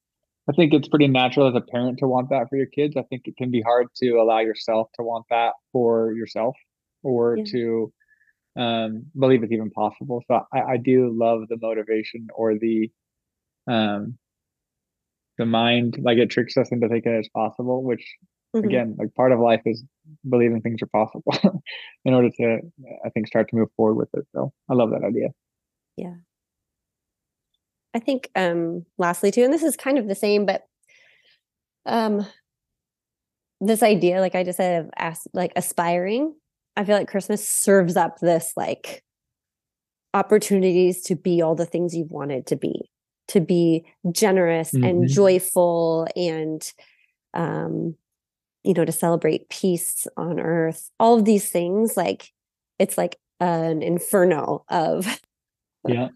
I 0.50 0.54
think 0.54 0.74
it's 0.74 0.88
pretty 0.88 1.08
natural 1.08 1.48
as 1.48 1.56
a 1.56 1.62
parent 1.62 2.00
to 2.00 2.08
want 2.08 2.30
that 2.30 2.50
for 2.50 2.56
your 2.58 2.68
kids. 2.68 2.96
I 2.96 3.04
think 3.04 3.24
it 3.26 3.36
can 3.38 3.52
be 3.52 3.62
hard 3.62 3.88
to 3.98 4.12
allow 4.16 4.40
yourself 4.40 4.90
to 4.96 5.04
want 5.04 5.26
that 5.30 5.54
for 5.72 6.14
yourself 6.14 6.56
or 7.04 7.38
Yeah. 7.38 7.44
to 7.52 7.94
um, 8.58 9.06
believe 9.18 9.44
it's 9.44 9.52
even 9.52 9.70
possible. 9.72 10.24
So 10.28 10.42
I, 10.54 10.62
I 10.74 10.78
do 10.78 11.12
love 11.16 11.48
the 11.50 11.58
motivation 11.62 12.28
or 12.36 12.58
the 12.58 12.92
um, 13.68 14.18
the 15.38 15.46
mind, 15.46 15.98
like 16.02 16.18
it 16.18 16.30
tricks 16.30 16.58
us 16.58 16.72
into 16.72 16.88
thinking 16.90 17.14
it's 17.14 17.30
possible, 17.30 17.84
which 17.84 18.04
Mhm. 18.56 18.66
again, 18.66 18.96
like 18.98 19.14
part 19.14 19.32
of 19.32 19.40
life 19.40 19.62
is 19.66 19.84
believing 20.28 20.62
things 20.62 20.82
are 20.82 20.88
possible 20.88 21.34
in 22.06 22.14
order 22.14 22.30
to, 22.30 22.60
I 23.06 23.10
think, 23.10 23.28
start 23.28 23.50
to 23.50 23.56
move 23.56 23.70
forward 23.76 23.96
with 23.96 24.10
it. 24.14 24.26
So 24.34 24.52
I 24.70 24.74
love 24.74 24.90
that 24.92 25.04
idea. 25.06 25.30
Yeah. 25.96 26.16
I 27.94 28.00
think 28.00 28.30
um 28.36 28.86
lastly 28.98 29.32
too, 29.32 29.44
and 29.44 29.54
this 29.54 29.64
is 29.64 29.76
kind 29.76 29.98
of 29.98 30.08
the 30.08 30.16
same, 30.16 30.46
but 30.46 30.66
um 31.86 32.26
this 33.60 33.82
idea, 33.82 34.20
like 34.20 34.36
I 34.36 34.44
just 34.44 34.58
said, 34.58 34.86
of 34.86 34.92
as 34.98 35.28
like 35.34 35.52
aspiring, 35.56 36.36
I 36.78 36.86
feel 36.86 36.98
like 36.98 37.10
Christmas 37.10 37.48
serves 37.48 37.98
up 37.98 38.20
this 38.20 38.54
like 38.58 39.04
opportunities 40.14 41.02
to 41.04 41.16
be 41.16 41.42
all 41.42 41.56
the 41.56 41.66
things 41.66 41.96
you've 41.96 42.12
wanted 42.12 42.48
to 42.48 42.56
be, 42.56 42.90
to 43.28 43.40
be 43.40 43.86
generous 44.12 44.78
and 44.82 45.08
Mhm. 45.08 45.08
joyful 45.08 46.08
and 46.16 46.74
um 47.34 47.96
you 48.64 48.74
know 48.74 48.86
to 48.86 48.92
celebrate 48.92 49.50
peace 49.50 50.08
on 50.18 50.40
earth 50.40 50.92
all 51.00 51.18
of 51.18 51.26
these 51.26 51.50
things 51.50 51.98
like 51.98 52.32
it's 52.80 52.98
like 52.98 53.18
an 53.42 53.82
inferno 53.84 54.66
of 54.70 55.22
Yeah. 55.86 56.10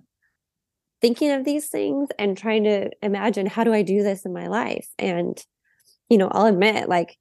thinking 1.02 1.32
of 1.32 1.44
these 1.46 1.68
things 1.68 2.10
and 2.20 2.38
trying 2.38 2.64
to 2.64 2.90
imagine 3.02 3.46
how 3.48 3.64
do 3.64 3.74
I 3.74 3.82
do 3.82 4.04
this 4.04 4.26
in 4.26 4.34
my 4.34 4.48
life? 4.48 4.88
And, 5.00 5.44
you 6.10 6.18
know, 6.18 6.30
I'll 6.30 6.48
admit, 6.48 6.90
like, 6.90 7.18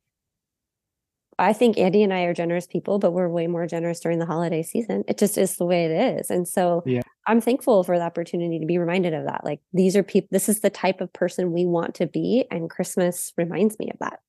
I 1.41 1.53
think 1.53 1.79
Andy 1.79 2.03
and 2.03 2.13
I 2.13 2.23
are 2.23 2.35
generous 2.35 2.67
people, 2.67 2.99
but 2.99 3.13
we're 3.13 3.29
way 3.29 3.47
more 3.47 3.67
generous 3.67 4.01
during 4.01 4.19
the 4.19 4.27
holiday 4.27 4.63
season. 4.63 5.05
It 5.09 5.17
just 5.19 5.39
is 5.39 5.57
the 5.57 5.65
way 5.65 5.87
it 5.87 6.19
is. 6.19 6.31
And 6.31 6.47
so 6.47 6.83
Yeah. 6.87 7.01
I'm 7.27 7.41
thankful 7.41 7.83
for 7.85 7.97
the 7.99 8.05
opportunity 8.05 8.59
to 8.59 8.67
be 8.67 8.79
reminded 8.79 9.15
of 9.15 9.25
that. 9.25 9.45
Like, 9.45 9.61
these 9.73 9.97
are 9.97 10.03
people, 10.03 10.29
this 10.31 10.49
is 10.49 10.61
the 10.61 10.71
type 10.71 11.01
of 11.01 11.13
person 11.13 11.53
we 11.53 11.65
want 11.65 11.95
to 11.97 12.07
be. 12.07 12.45
And 12.51 12.69
Christmas 12.69 13.33
reminds 13.37 13.79
me 13.79 13.91
of 13.91 13.99
that. 14.01 14.21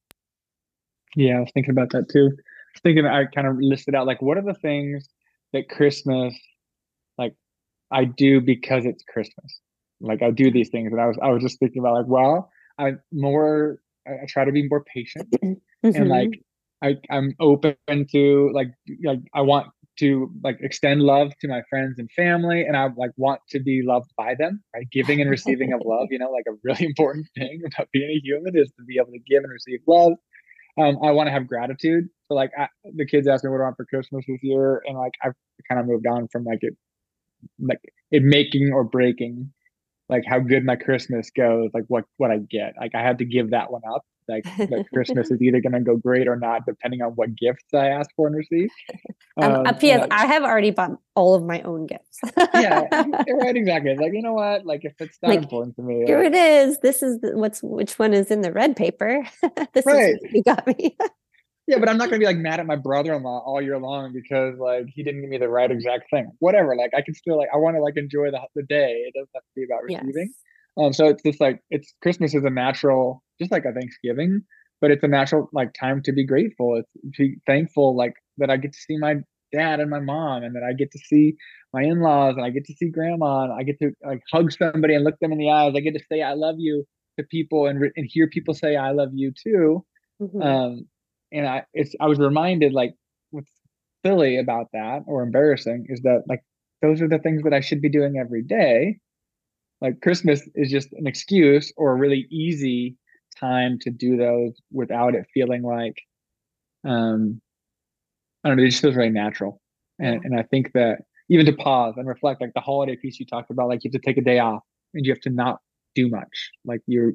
Yeah, 1.16 1.38
I 1.38 1.39
was 1.41 1.51
thinking 1.53 1.72
about 1.72 1.89
that 1.91 2.07
too. 2.09 2.28
I 2.28 2.74
was 2.76 2.82
thinking 2.84 3.05
I 3.05 3.26
kind 3.26 3.47
of 3.47 3.57
listed 3.59 3.93
out 3.95 4.07
like 4.07 4.22
what 4.22 4.38
are 4.38 4.43
the 4.43 4.53
things 4.53 5.09
that 5.51 5.68
Christmas 5.70 6.34
like 7.18 7.36
I 7.91 8.05
do 8.05 8.39
because 8.39 8.86
it's 8.86 9.03
Christmas. 9.03 9.59
Like 9.99 10.22
I 10.22 10.32
do 10.32 10.49
these 10.49 10.70
things 10.70 10.91
and 10.93 11.01
I 11.01 11.07
was 11.07 11.18
I 11.22 11.30
was 11.30 11.43
just 11.43 11.59
thinking 11.59 11.80
about 11.82 11.95
like, 11.95 12.07
well, 12.07 12.49
I'm 12.78 13.01
more 13.12 13.80
I, 14.07 14.12
I 14.12 14.26
try 14.30 14.45
to 14.45 14.51
be 14.53 14.68
more 14.70 14.84
patient 14.86 15.28
and 15.41 15.57
Mhm. 15.84 16.07
like 16.07 16.41
I 16.82 16.97
I'm 17.09 17.36
open 17.39 17.75
to 18.11 18.51
like 18.53 18.71
like 19.03 19.19
I 19.34 19.41
want 19.41 19.67
to 19.99 20.32
like 20.43 20.57
extend 20.61 21.01
love 21.01 21.32
to 21.41 21.47
my 21.47 21.61
friends 21.69 21.99
and 21.99 22.09
family 22.11 22.63
and 22.63 22.75
I 22.75 22.88
like 22.95 23.11
want 23.17 23.41
to 23.49 23.59
be 23.59 23.82
loved 23.86 24.11
by 24.17 24.36
them, 24.36 24.63
right? 24.73 24.88
Giving 24.91 25.21
and 25.21 25.29
receiving 25.29 25.73
of 25.73 25.82
love, 25.86 26.07
you 26.09 26.17
know, 26.17 26.32
like 26.32 26.45
a 26.47 26.57
really 26.63 26.86
important 26.91 27.27
thing 27.38 27.61
about 27.65 27.88
being 27.91 28.09
a 28.09 28.19
human 28.23 28.57
is 28.57 28.71
to 28.77 28.84
be 28.86 28.97
able 28.97 29.11
to 29.11 29.19
give 29.27 29.43
and 29.43 29.51
receive 29.51 29.79
love. 29.88 30.13
Um, 30.77 30.97
I 31.03 31.11
want 31.11 31.27
to 31.27 31.32
have 31.32 31.47
gratitude. 31.47 32.05
So 32.27 32.36
like 32.36 32.51
I, 32.57 32.67
the 32.95 33.05
kids 33.05 33.27
asked 33.27 33.43
me 33.43 33.51
what 33.51 33.59
I 33.59 33.65
want 33.65 33.77
for 33.77 33.86
Christmas 33.86 34.25
this 34.27 34.39
year, 34.41 34.82
and 34.86 34.97
like 34.97 35.13
I've 35.23 35.34
kind 35.69 35.82
of 35.82 35.88
moved 35.88 36.07
on 36.07 36.29
from 36.29 36.45
like 36.45 36.59
it, 36.61 36.75
like 37.59 37.82
it 38.09 38.23
making 38.23 38.71
or 38.73 38.86
breaking, 38.86 39.51
like 40.12 40.24
how 40.28 40.39
good 40.39 40.64
my 40.66 40.76
Christmas 40.76 41.32
goes, 41.32 41.72
like 41.74 41.86
what 41.88 42.03
what 42.18 42.30
I 42.30 42.38
get. 42.38 42.76
Like 42.80 42.93
I 42.93 43.01
had 43.01 43.18
to 43.20 43.26
give 43.26 43.49
that 43.51 43.72
one 43.72 43.82
up. 43.91 44.05
Like 44.30 44.43
that 44.57 44.86
Christmas 44.93 45.32
is 45.32 45.41
either 45.45 45.59
gonna 45.62 45.82
go 45.82 45.97
great 45.97 46.28
or 46.28 46.36
not, 46.36 46.66
depending 46.66 47.01
on 47.01 47.12
what 47.14 47.36
gifts 47.36 47.74
I 47.74 47.88
ask 47.88 48.09
for 48.16 48.28
and 48.28 48.36
receive. 48.36 48.70
Um, 49.38 49.66
Um, 49.66 49.76
P.S. 49.76 50.07
I 50.12 50.26
have 50.28 50.43
already 50.43 50.72
bought 50.72 50.91
all 51.16 51.34
of 51.34 51.43
my 51.43 51.62
own 51.64 51.88
gifts. 51.88 52.20
yeah, 52.53 52.86
right, 53.41 53.55
exactly. 53.55 53.95
Like 53.97 54.14
you 54.14 54.22
know 54.22 54.34
what? 54.34 54.66
Like 54.66 54.86
if 54.86 54.93
it's 54.99 55.18
not 55.22 55.30
Like, 55.30 55.39
important 55.43 55.76
to 55.78 55.82
me, 55.82 56.03
Here 56.05 56.20
like, 56.24 56.28
it 56.28 56.36
is. 56.36 56.80
This 56.80 57.01
is 57.01 57.20
the, 57.22 57.36
what's 57.38 57.64
which 57.64 57.97
one 57.97 58.14
is 58.14 58.30
in 58.30 58.41
the 58.41 58.51
red 58.51 58.76
paper. 58.76 59.24
this 59.74 59.86
Right. 59.86 60.16
is 60.16 60.22
what 60.22 60.32
you 60.34 60.43
got 60.43 60.68
me. 60.68 60.95
Yeah, 61.72 61.80
but 61.80 61.88
I'm 61.88 61.97
not 61.97 62.09
gonna 62.09 62.19
be 62.19 62.26
like 62.26 62.38
mad 62.38 62.59
at 62.59 62.65
my 62.65 62.76
brother-in-law 62.76 63.43
all 63.45 63.61
year 63.61 63.78
long 63.80 64.11
because 64.11 64.59
like 64.59 64.88
he 64.93 65.03
didn't 65.03 65.22
give 65.22 65.30
me 65.30 65.38
the 65.38 65.47
right 65.47 65.72
exact 65.72 66.09
thing. 66.11 66.30
Whatever. 66.39 66.76
Like 66.76 66.91
I 66.93 67.01
can 67.01 67.13
still 67.13 67.38
like 67.38 67.47
I 67.53 67.57
want 67.57 67.78
to 67.78 67.82
like 67.82 67.95
enjoy 67.95 68.30
the 68.30 68.41
the 68.55 68.63
day. 68.63 69.03
It 69.07 69.13
doesn't 69.13 69.30
have 69.34 69.43
to 69.43 69.49
be 69.55 69.63
about 69.63 69.84
receiving. 69.84 70.34
yes. 70.34 70.86
Um, 70.86 70.91
so 70.91 71.07
it's 71.07 71.24
just 71.24 71.39
like 71.39 71.61
it's 71.69 71.93
Christmas 72.01 72.34
is 72.36 72.43
a 72.43 72.49
natural, 72.49 73.24
just 73.39 73.51
like 73.53 73.63
a 73.63 73.72
Thanksgiving, 73.72 74.41
but 74.82 74.91
it's 74.91 75.03
a 75.03 75.07
natural 75.07 75.49
like 75.53 75.74
time 75.74 76.01
to 76.03 76.11
be 76.11 76.26
grateful. 76.26 76.76
It's 76.76 76.91
to 77.15 77.24
be 77.24 77.36
thankful 77.47 77.95
like 77.95 78.13
that 78.38 78.49
I 78.49 78.57
get 78.57 78.74
to 78.74 78.80
see 78.80 78.97
my 78.97 79.15
dad 79.53 79.80
and 79.80 79.89
my 79.89 79.99
mom, 80.01 80.43
and 80.43 80.53
that 80.57 80.63
I 80.63 80.74
get 80.74 80.91
to 80.91 80.99
see 80.99 81.36
my 81.74 81.84
in-laws, 81.84 82.36
and 82.36 82.45
I 82.45 82.49
get 82.49 82.65
to 82.65 82.74
see 82.74 82.89
grandma, 82.89 83.43
and 83.45 83.53
I 83.53 83.63
get 83.63 83.80
to 83.80 83.91
like 84.05 84.22
hug 84.30 84.51
somebody 84.51 84.93
and 84.95 85.05
look 85.05 85.17
them 85.22 85.32
in 85.32 85.38
the 85.38 85.49
eyes. 85.51 85.74
I 85.74 85.80
get 85.80 85.93
to 85.93 86.03
say 86.11 86.22
I 86.22 86.34
love 86.34 86.55
you 86.57 86.86
to 87.17 87.24
people 87.32 87.67
and 87.67 87.80
re- 87.80 87.91
and 87.95 88.05
hear 88.09 88.28
people 88.28 88.53
say 88.53 88.76
I 88.76 88.91
love 88.91 89.11
you 89.13 89.32
too 89.41 89.86
Mhm. 90.22 90.43
um 90.43 90.86
and 91.32 91.47
i 91.47 91.63
it's 91.73 91.95
i 91.99 92.07
was 92.07 92.19
reminded 92.19 92.73
like 92.73 92.93
what's 93.32 93.51
silly 94.05 94.38
about 94.38 94.67
that 94.73 95.03
or 95.07 95.23
embarrassing 95.23 95.86
is 95.89 96.01
that 96.01 96.23
like 96.27 96.41
those 96.82 97.01
are 97.01 97.07
the 97.07 97.19
things 97.19 97.43
that 97.43 97.53
i 97.53 97.59
should 97.59 97.82
be 97.82 97.89
doing 97.89 98.17
every 98.17 98.41
day. 98.41 98.97
Like 99.82 100.01
christmas 100.01 100.47
is 100.55 100.69
just 100.69 100.91
an 100.93 101.07
excuse 101.07 101.71
or 101.77 101.91
a 101.91 101.95
really 101.95 102.27
easy 102.29 102.97
time 103.39 103.79
to 103.82 103.89
do 103.89 104.17
those 104.17 104.53
without 104.71 105.15
it 105.15 105.25
feeling 105.34 105.63
like 105.63 105.95
um 106.86 107.41
i 108.43 108.49
don't 108.49 108.57
know 108.57 108.63
it 108.63 108.69
just 108.69 108.82
feels 108.82 108.95
very 108.95 109.09
natural. 109.09 109.61
And, 109.99 110.23
and 110.25 110.39
i 110.39 110.43
think 110.43 110.73
that 110.73 110.99
even 111.29 111.45
to 111.45 111.53
pause 111.53 111.93
and 111.97 112.07
reflect 112.07 112.41
like 112.41 112.53
the 112.53 112.59
holiday 112.59 112.95
piece 112.95 113.19
you 113.19 113.25
talked 113.25 113.49
about 113.51 113.69
like 113.69 113.84
you 113.84 113.89
have 113.91 114.01
to 114.01 114.05
take 114.05 114.17
a 114.17 114.21
day 114.21 114.39
off 114.39 114.63
and 114.93 115.05
you 115.05 115.11
have 115.11 115.21
to 115.21 115.29
not 115.29 115.59
do 115.95 116.09
much. 116.09 116.51
Like 116.65 116.82
you're 116.88 117.13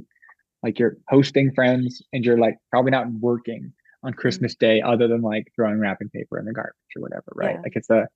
like 0.63 0.79
you're 0.79 0.97
hosting 1.09 1.53
friends 1.53 2.03
and 2.13 2.25
you're 2.25 2.39
like 2.39 2.57
probably 2.71 2.91
not 2.91 3.11
working 3.21 3.73
on 4.03 4.13
Christmas 4.13 4.55
Day 4.55 4.81
other 4.81 5.09
than 5.09 5.23
like 5.23 5.49
throwing 5.55 5.79
wrapping 5.79 6.09
paper 6.11 6.39
in 6.39 6.45
the 6.45 6.53
garbage 6.53 6.75
or 6.97 7.03
whatever, 7.03 7.25
right? 7.35 7.55
Yeah. 7.57 7.61
Like 7.63 7.73
it's 7.77 7.91
a 7.91 8.09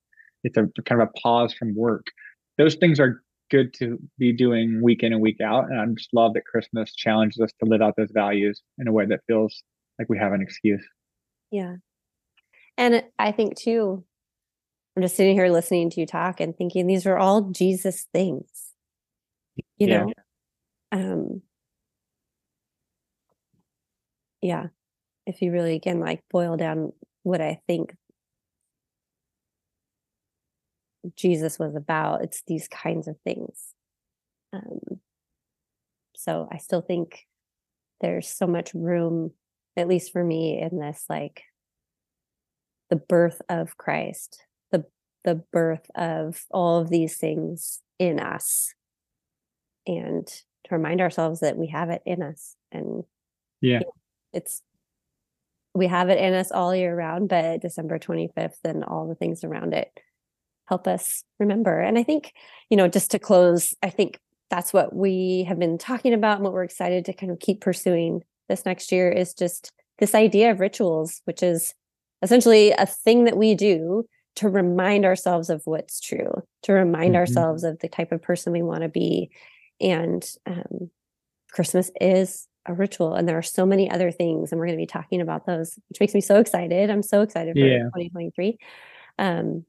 it's 0.44 0.56
a 0.56 0.66
kind 0.84 1.00
of 1.02 1.08
a 1.08 1.18
pause 1.18 1.52
from 1.52 1.74
work. 1.74 2.06
Those 2.58 2.74
things 2.76 2.98
are 3.00 3.22
good 3.50 3.74
to 3.74 3.98
be 4.18 4.32
doing 4.32 4.80
week 4.82 5.02
in 5.02 5.12
and 5.12 5.20
week 5.20 5.40
out. 5.40 5.64
And 5.70 5.80
I 5.80 5.86
just 5.86 6.10
love 6.14 6.34
that 6.34 6.44
Christmas 6.46 6.94
challenges 6.94 7.40
us 7.40 7.50
to 7.62 7.68
live 7.68 7.82
out 7.82 7.94
those 7.96 8.10
values 8.12 8.62
in 8.78 8.86
a 8.86 8.92
way 8.92 9.06
that 9.06 9.20
feels 9.26 9.62
like 9.98 10.08
we 10.08 10.18
have 10.18 10.32
an 10.32 10.40
excuse. 10.40 10.86
Yeah. 11.50 11.76
And 12.78 13.04
I 13.18 13.32
think 13.32 13.56
too, 13.56 14.04
I'm 14.96 15.02
just 15.02 15.16
sitting 15.16 15.34
here 15.34 15.48
listening 15.48 15.90
to 15.90 16.00
you 16.00 16.06
talk 16.06 16.40
and 16.40 16.56
thinking 16.56 16.86
these 16.86 17.06
are 17.06 17.18
all 17.18 17.42
Jesus 17.50 18.06
things. 18.12 18.46
You 19.78 19.88
Yeah. 19.88 20.04
know? 20.04 20.12
Um 20.92 21.42
yeah. 24.40 24.68
If 25.26 25.42
you 25.42 25.52
really 25.52 25.74
again 25.76 26.00
like 26.00 26.22
boil 26.30 26.56
down 26.56 26.92
what 27.22 27.40
I 27.40 27.60
think 27.66 27.94
Jesus 31.16 31.58
was 31.58 31.74
about, 31.74 32.22
it's 32.22 32.42
these 32.46 32.68
kinds 32.68 33.08
of 33.08 33.16
things. 33.24 33.74
Um 34.52 35.00
so 36.16 36.48
I 36.50 36.58
still 36.58 36.82
think 36.82 37.26
there's 38.00 38.28
so 38.28 38.46
much 38.46 38.74
room, 38.74 39.32
at 39.76 39.88
least 39.88 40.12
for 40.12 40.24
me, 40.24 40.60
in 40.60 40.78
this 40.78 41.04
like 41.08 41.44
the 42.90 42.96
birth 42.96 43.40
of 43.48 43.76
Christ, 43.76 44.42
the 44.72 44.84
the 45.24 45.36
birth 45.52 45.90
of 45.94 46.44
all 46.50 46.80
of 46.80 46.90
these 46.90 47.16
things 47.16 47.80
in 47.98 48.18
us 48.18 48.74
and 49.86 50.26
to 50.26 50.74
remind 50.74 51.00
ourselves 51.00 51.40
that 51.40 51.56
we 51.56 51.68
have 51.68 51.90
it 51.90 52.02
in 52.04 52.22
us 52.22 52.56
and 52.72 53.04
Yeah. 53.60 53.82
it's 54.32 54.62
we 55.74 55.86
have 55.86 56.08
it 56.08 56.18
in 56.18 56.34
us 56.34 56.50
all 56.50 56.74
year 56.74 56.94
round 56.94 57.28
but 57.28 57.60
december 57.60 57.98
25th 57.98 58.58
and 58.64 58.84
all 58.84 59.06
the 59.08 59.14
things 59.14 59.44
around 59.44 59.72
it 59.74 59.88
help 60.66 60.86
us 60.86 61.22
remember 61.38 61.80
and 61.80 61.98
i 61.98 62.02
think 62.02 62.32
you 62.70 62.76
know 62.76 62.88
just 62.88 63.10
to 63.10 63.18
close 63.18 63.74
i 63.82 63.90
think 63.90 64.18
that's 64.50 64.72
what 64.72 64.94
we 64.94 65.44
have 65.48 65.58
been 65.58 65.78
talking 65.78 66.12
about 66.12 66.36
and 66.36 66.44
what 66.44 66.52
we're 66.52 66.64
excited 66.64 67.04
to 67.04 67.12
kind 67.12 67.30
of 67.30 67.38
keep 67.38 67.60
pursuing 67.60 68.20
this 68.48 68.64
next 68.66 68.90
year 68.90 69.10
is 69.10 69.32
just 69.34 69.72
this 69.98 70.14
idea 70.14 70.50
of 70.50 70.60
rituals 70.60 71.20
which 71.24 71.42
is 71.42 71.74
essentially 72.22 72.72
a 72.72 72.86
thing 72.86 73.24
that 73.24 73.36
we 73.36 73.54
do 73.54 74.04
to 74.36 74.48
remind 74.48 75.04
ourselves 75.04 75.50
of 75.50 75.62
what's 75.64 76.00
true 76.00 76.30
to 76.62 76.72
remind 76.72 77.14
Mhm. 77.14 77.18
ourselves 77.18 77.64
of 77.64 77.78
the 77.80 77.88
type 77.88 78.12
of 78.12 78.22
person 78.22 78.52
we 78.52 78.62
want 78.62 78.82
to 78.82 78.88
be 78.88 79.30
and 79.80 80.28
um, 80.46 80.90
christmas 81.52 81.90
is 82.00 82.46
a 82.70 82.74
ritual 82.74 83.14
and 83.14 83.28
there 83.28 83.36
are 83.36 83.42
so 83.42 83.66
many 83.66 83.90
other 83.90 84.10
things 84.10 84.50
and 84.50 84.58
we're 84.58 84.66
going 84.66 84.78
to 84.78 84.82
be 84.82 84.86
talking 84.86 85.20
about 85.20 85.44
those 85.44 85.78
which 85.88 86.00
makes 86.00 86.14
me 86.14 86.20
so 86.20 86.38
excited 86.38 86.88
i'm 86.88 87.02
so 87.02 87.20
excited 87.20 87.54
for 87.54 87.66
Yeah. 87.66 87.84
2023 87.84 88.58
um, 89.18 89.64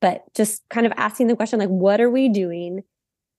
but 0.00 0.22
just 0.34 0.62
kind 0.68 0.86
of 0.86 0.92
asking 0.96 1.26
the 1.26 1.34
question 1.34 1.58
like 1.58 1.68
what 1.70 2.00
are 2.00 2.10
we 2.10 2.28
doing 2.28 2.84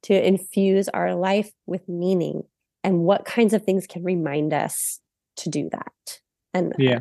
to 0.04 0.28
infuse 0.28 0.90
our 0.90 1.14
life 1.16 1.52
with 1.66 1.88
meaning 1.88 2.44
and 2.84 3.00
what 3.02 3.26
kinds 3.26 3.54
of 3.54 3.64
things 3.64 3.86
can 3.86 4.04
remind 4.04 4.54
us 4.54 5.00
to 5.38 5.50
do 5.50 5.70
that 5.72 6.20
and 6.54 6.74
uh, 6.74 6.78
Yeah. 6.80 7.00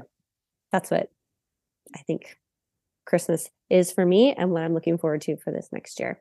that's 0.71 0.91
what 0.91 1.11
i 1.97 2.01
think 2.01 2.37
christmas 3.07 3.51
is 3.71 3.91
for 3.93 4.05
me 4.05 4.35
and 4.35 4.51
what 4.51 4.63
i'm 4.63 4.75
looking 4.75 4.99
forward 4.99 5.23
to 5.23 5.37
for 5.39 5.51
this 5.51 5.71
next 5.73 5.99
year 5.99 6.21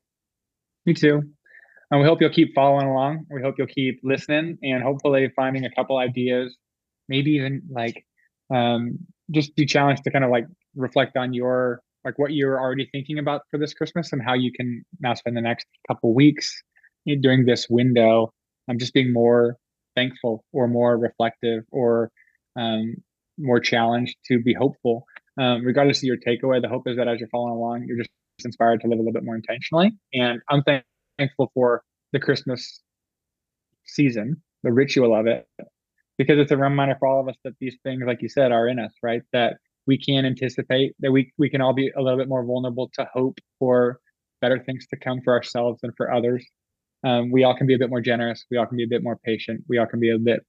Me 0.85 0.93
too. 0.93 1.23
And 1.91 2.01
we 2.01 2.07
hope 2.07 2.19
you'll 2.19 2.29
keep 2.29 2.53
following 2.53 2.87
along. 2.87 3.25
We 3.29 3.41
hope 3.41 3.55
you'll 3.57 3.67
keep 3.67 3.99
listening 4.03 4.57
and 4.61 4.83
hopefully 4.83 5.31
finding 5.35 5.65
a 5.65 5.71
couple 5.73 5.97
ideas, 5.97 6.55
maybe 7.07 7.31
even 7.31 7.61
like 7.69 8.05
um, 8.53 8.97
just 9.31 9.55
be 9.55 9.65
challenged 9.65 10.03
to 10.03 10.11
kind 10.11 10.25
of 10.25 10.31
like 10.31 10.45
reflect 10.75 11.15
on 11.17 11.33
your 11.33 11.81
like 12.05 12.17
what 12.19 12.31
you're 12.33 12.59
already 12.59 12.87
thinking 12.91 13.19
about 13.19 13.41
for 13.51 13.57
this 13.57 13.73
Christmas 13.73 14.13
and 14.13 14.21
how 14.21 14.33
you 14.33 14.51
can 14.51 14.83
now 14.99 15.13
spend 15.13 15.35
the 15.35 15.41
next 15.41 15.65
couple 15.87 16.13
weeks 16.13 16.53
in- 17.05 17.21
during 17.21 17.45
this 17.45 17.67
window. 17.69 18.31
I'm 18.69 18.79
just 18.79 18.93
being 18.93 19.11
more 19.11 19.57
thankful 19.95 20.43
or 20.53 20.67
more 20.67 20.97
reflective 20.97 21.63
or 21.71 22.11
um, 22.57 22.95
more 23.37 23.59
challenged 23.59 24.15
to 24.27 24.41
be 24.41 24.53
hopeful. 24.53 25.05
Um, 25.39 25.63
regardless 25.65 25.99
of 25.99 26.03
your 26.03 26.17
takeaway, 26.17 26.61
the 26.61 26.69
hope 26.69 26.83
is 26.87 26.97
that 26.97 27.07
as 27.07 27.19
you're 27.19 27.29
following 27.29 27.53
along, 27.53 27.85
you're 27.87 27.97
just 27.97 28.09
inspired 28.45 28.81
to 28.81 28.87
live 28.87 28.99
a 28.99 29.01
little 29.01 29.13
bit 29.13 29.23
more 29.23 29.35
intentionally. 29.35 29.91
And 30.13 30.41
I'm 30.49 30.63
thank- 30.63 30.83
thankful 31.17 31.51
for 31.53 31.83
the 32.13 32.19
Christmas 32.19 32.81
season, 33.85 34.41
the 34.63 34.71
ritual 34.71 35.17
of 35.17 35.27
it, 35.27 35.47
because 36.17 36.39
it's 36.39 36.51
a 36.51 36.57
reminder 36.57 36.95
for 36.99 37.07
all 37.07 37.21
of 37.21 37.27
us 37.27 37.35
that 37.43 37.53
these 37.59 37.77
things, 37.83 38.03
like 38.05 38.21
you 38.21 38.29
said, 38.29 38.51
are 38.51 38.67
in 38.67 38.79
us, 38.79 38.91
right? 39.03 39.21
That 39.33 39.57
we 39.85 39.97
can 39.97 40.25
anticipate, 40.25 40.95
that 40.99 41.11
we 41.11 41.31
we 41.37 41.49
can 41.49 41.61
all 41.61 41.73
be 41.73 41.91
a 41.95 42.01
little 42.01 42.17
bit 42.17 42.27
more 42.27 42.43
vulnerable 42.43 42.89
to 42.95 43.07
hope 43.13 43.39
for 43.59 43.99
better 44.41 44.59
things 44.59 44.85
to 44.87 44.97
come 44.97 45.21
for 45.23 45.33
ourselves 45.33 45.79
and 45.83 45.93
for 45.95 46.11
others. 46.11 46.45
Um, 47.03 47.31
we 47.31 47.43
all 47.43 47.55
can 47.55 47.67
be 47.67 47.75
a 47.75 47.79
bit 47.79 47.89
more 47.89 48.01
generous. 48.01 48.45
We 48.51 48.57
all 48.57 48.65
can 48.65 48.77
be 48.77 48.83
a 48.83 48.87
bit 48.87 49.03
more 49.03 49.17
patient. 49.17 49.63
We 49.69 49.77
all 49.77 49.85
can 49.85 49.99
be 49.99 50.11
a 50.11 50.17
bit 50.19 50.41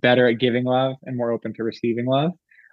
better 0.00 0.28
at 0.28 0.38
giving 0.38 0.64
love 0.64 0.96
and 1.04 1.16
more 1.16 1.32
open 1.32 1.54
to 1.54 1.64
receiving 1.64 2.06
love. 2.06 2.32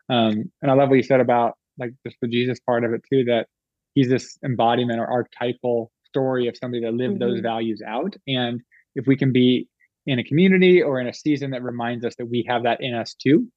Um, 0.09 0.51
and 0.61 0.69
I 0.69 0.73
love 0.73 0.89
what 0.89 0.95
you 0.95 1.03
said 1.03 1.19
about 1.19 1.53
like 1.77 1.91
just 2.05 2.17
the 2.21 2.27
Jesus 2.27 2.59
part 2.59 2.83
of 2.83 2.93
it 2.93 3.01
too, 3.11 3.25
that 3.25 3.47
he's 3.95 4.09
this 4.09 4.37
embodiment 4.43 4.99
or 4.99 5.07
archetypal 5.07 5.91
story 6.13 6.47
of 6.47 6.55
somebody 6.55 6.83
that 6.83 6.93
lived 6.93 7.19
those 7.19 7.39
Mhm. 7.39 7.43
values 7.43 7.81
out. 7.81 8.15
And 8.27 8.61
if 8.95 9.07
we 9.07 9.17
can 9.17 9.31
be 9.31 9.67
in 10.05 10.19
a 10.19 10.23
community 10.23 10.81
or 10.81 10.99
in 11.01 11.07
a 11.07 11.13
season 11.13 11.51
that 11.51 11.63
reminds 11.63 12.05
us 12.05 12.15
that 12.17 12.27
we 12.27 12.45
have 12.47 12.63
that 12.63 12.81
in 12.81 12.93
us 12.93 13.15
too, 13.15 13.47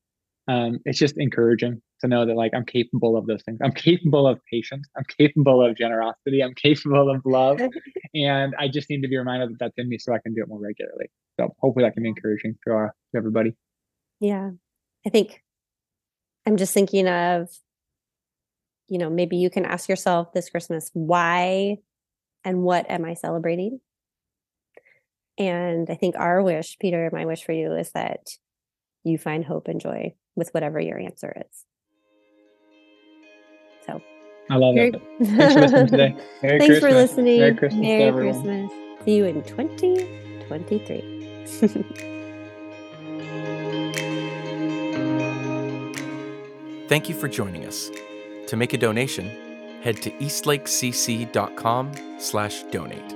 um, 0.49 0.79
it's 0.85 0.99
just 0.99 1.19
encouraging 1.19 1.83
to 2.01 2.09
know 2.09 2.25
that 2.25 2.35
like 2.35 2.53
I'm 2.55 2.65
capable 2.65 3.17
of 3.17 3.27
those 3.27 3.43
things. 3.43 3.59
I'm 3.63 3.73
capable 3.73 4.27
of 4.27 4.41
patience. 4.51 4.89
I'm 4.97 5.05
capable 5.19 5.61
of 5.67 5.77
generosity. 5.77 6.43
I'm 6.43 6.55
capable 6.67 7.11
of 7.11 7.21
love, 7.27 7.61
and 8.15 8.55
I 8.59 8.69
just 8.69 8.89
need 8.89 9.03
to 9.03 9.09
be 9.09 9.19
reminded 9.19 9.51
that 9.51 9.59
that's 9.59 9.75
in 9.77 9.89
me 9.89 9.99
so 9.99 10.15
I 10.15 10.19
can 10.19 10.35
do 10.35 10.43
it 10.43 10.49
more 10.49 10.61
regularly. 10.61 11.07
So 11.39 11.55
hopefully 11.61 11.85
that 11.85 11.95
can 11.95 12.05
be 12.05 12.09
encouraging 12.11 12.57
to, 12.67 12.75
uh, 12.75 12.87
to 12.87 13.17
everybody. 13.17 13.55
Yeah. 14.21 14.53
I 15.05 15.11
think 15.11 15.43
I'm 16.47 16.57
just 16.57 16.73
thinking 16.73 17.09
of, 17.09 17.51
you 18.89 18.99
know, 18.99 19.11
maybe 19.11 19.37
you 19.37 19.51
can 19.51 19.65
ask 19.65 19.89
yourself 19.89 20.33
this 20.33 20.49
Christmas, 20.49 20.91
why 20.95 21.79
and 22.47 22.63
what 22.63 22.89
am 22.89 23.05
I 23.05 23.13
celebrating? 23.15 23.81
And 25.37 25.91
I 25.91 25.97
think 25.97 26.15
our 26.17 26.41
wish, 26.43 26.79
Peter, 26.81 27.11
my 27.13 27.27
wish 27.27 27.45
for 27.45 27.53
you 27.53 27.73
is 27.75 27.91
that 27.93 28.29
you 29.05 29.19
find 29.19 29.45
hope 29.45 29.69
and 29.69 29.79
joy 29.81 30.15
with 30.37 30.55
whatever 30.55 30.81
your 30.81 30.99
answer 30.99 31.35
is. 31.37 31.65
So, 33.85 34.01
I 34.49 34.55
love 34.57 34.77
Merry- 34.77 34.93
it. 34.95 35.03
Thanks 35.27 35.55
for 35.55 35.61
listening 35.61 35.87
today. 35.89 36.17
Merry 36.43 36.59
Thanks 36.61 36.79
for 36.79 36.91
listening. 36.93 37.41
Merry 37.41 37.55
Christmas 37.57 37.81
to 37.83 37.87
Merry 37.87 38.03
everyone. 38.05 38.43
Christmas. 38.43 38.73
See 39.05 39.17
you 39.17 39.25
in 39.25 39.43
2023. 39.43 41.83
Thank 46.89 47.09
you 47.09 47.15
for 47.17 47.27
joining 47.29 47.67
us. 47.67 47.91
To 48.49 48.57
make 48.57 48.73
a 48.73 48.79
donation, 48.79 49.29
head 49.87 50.03
to 50.03 50.11
eastlakecc.com 50.11 51.93
slash 52.19 52.65
donate. 52.65 53.16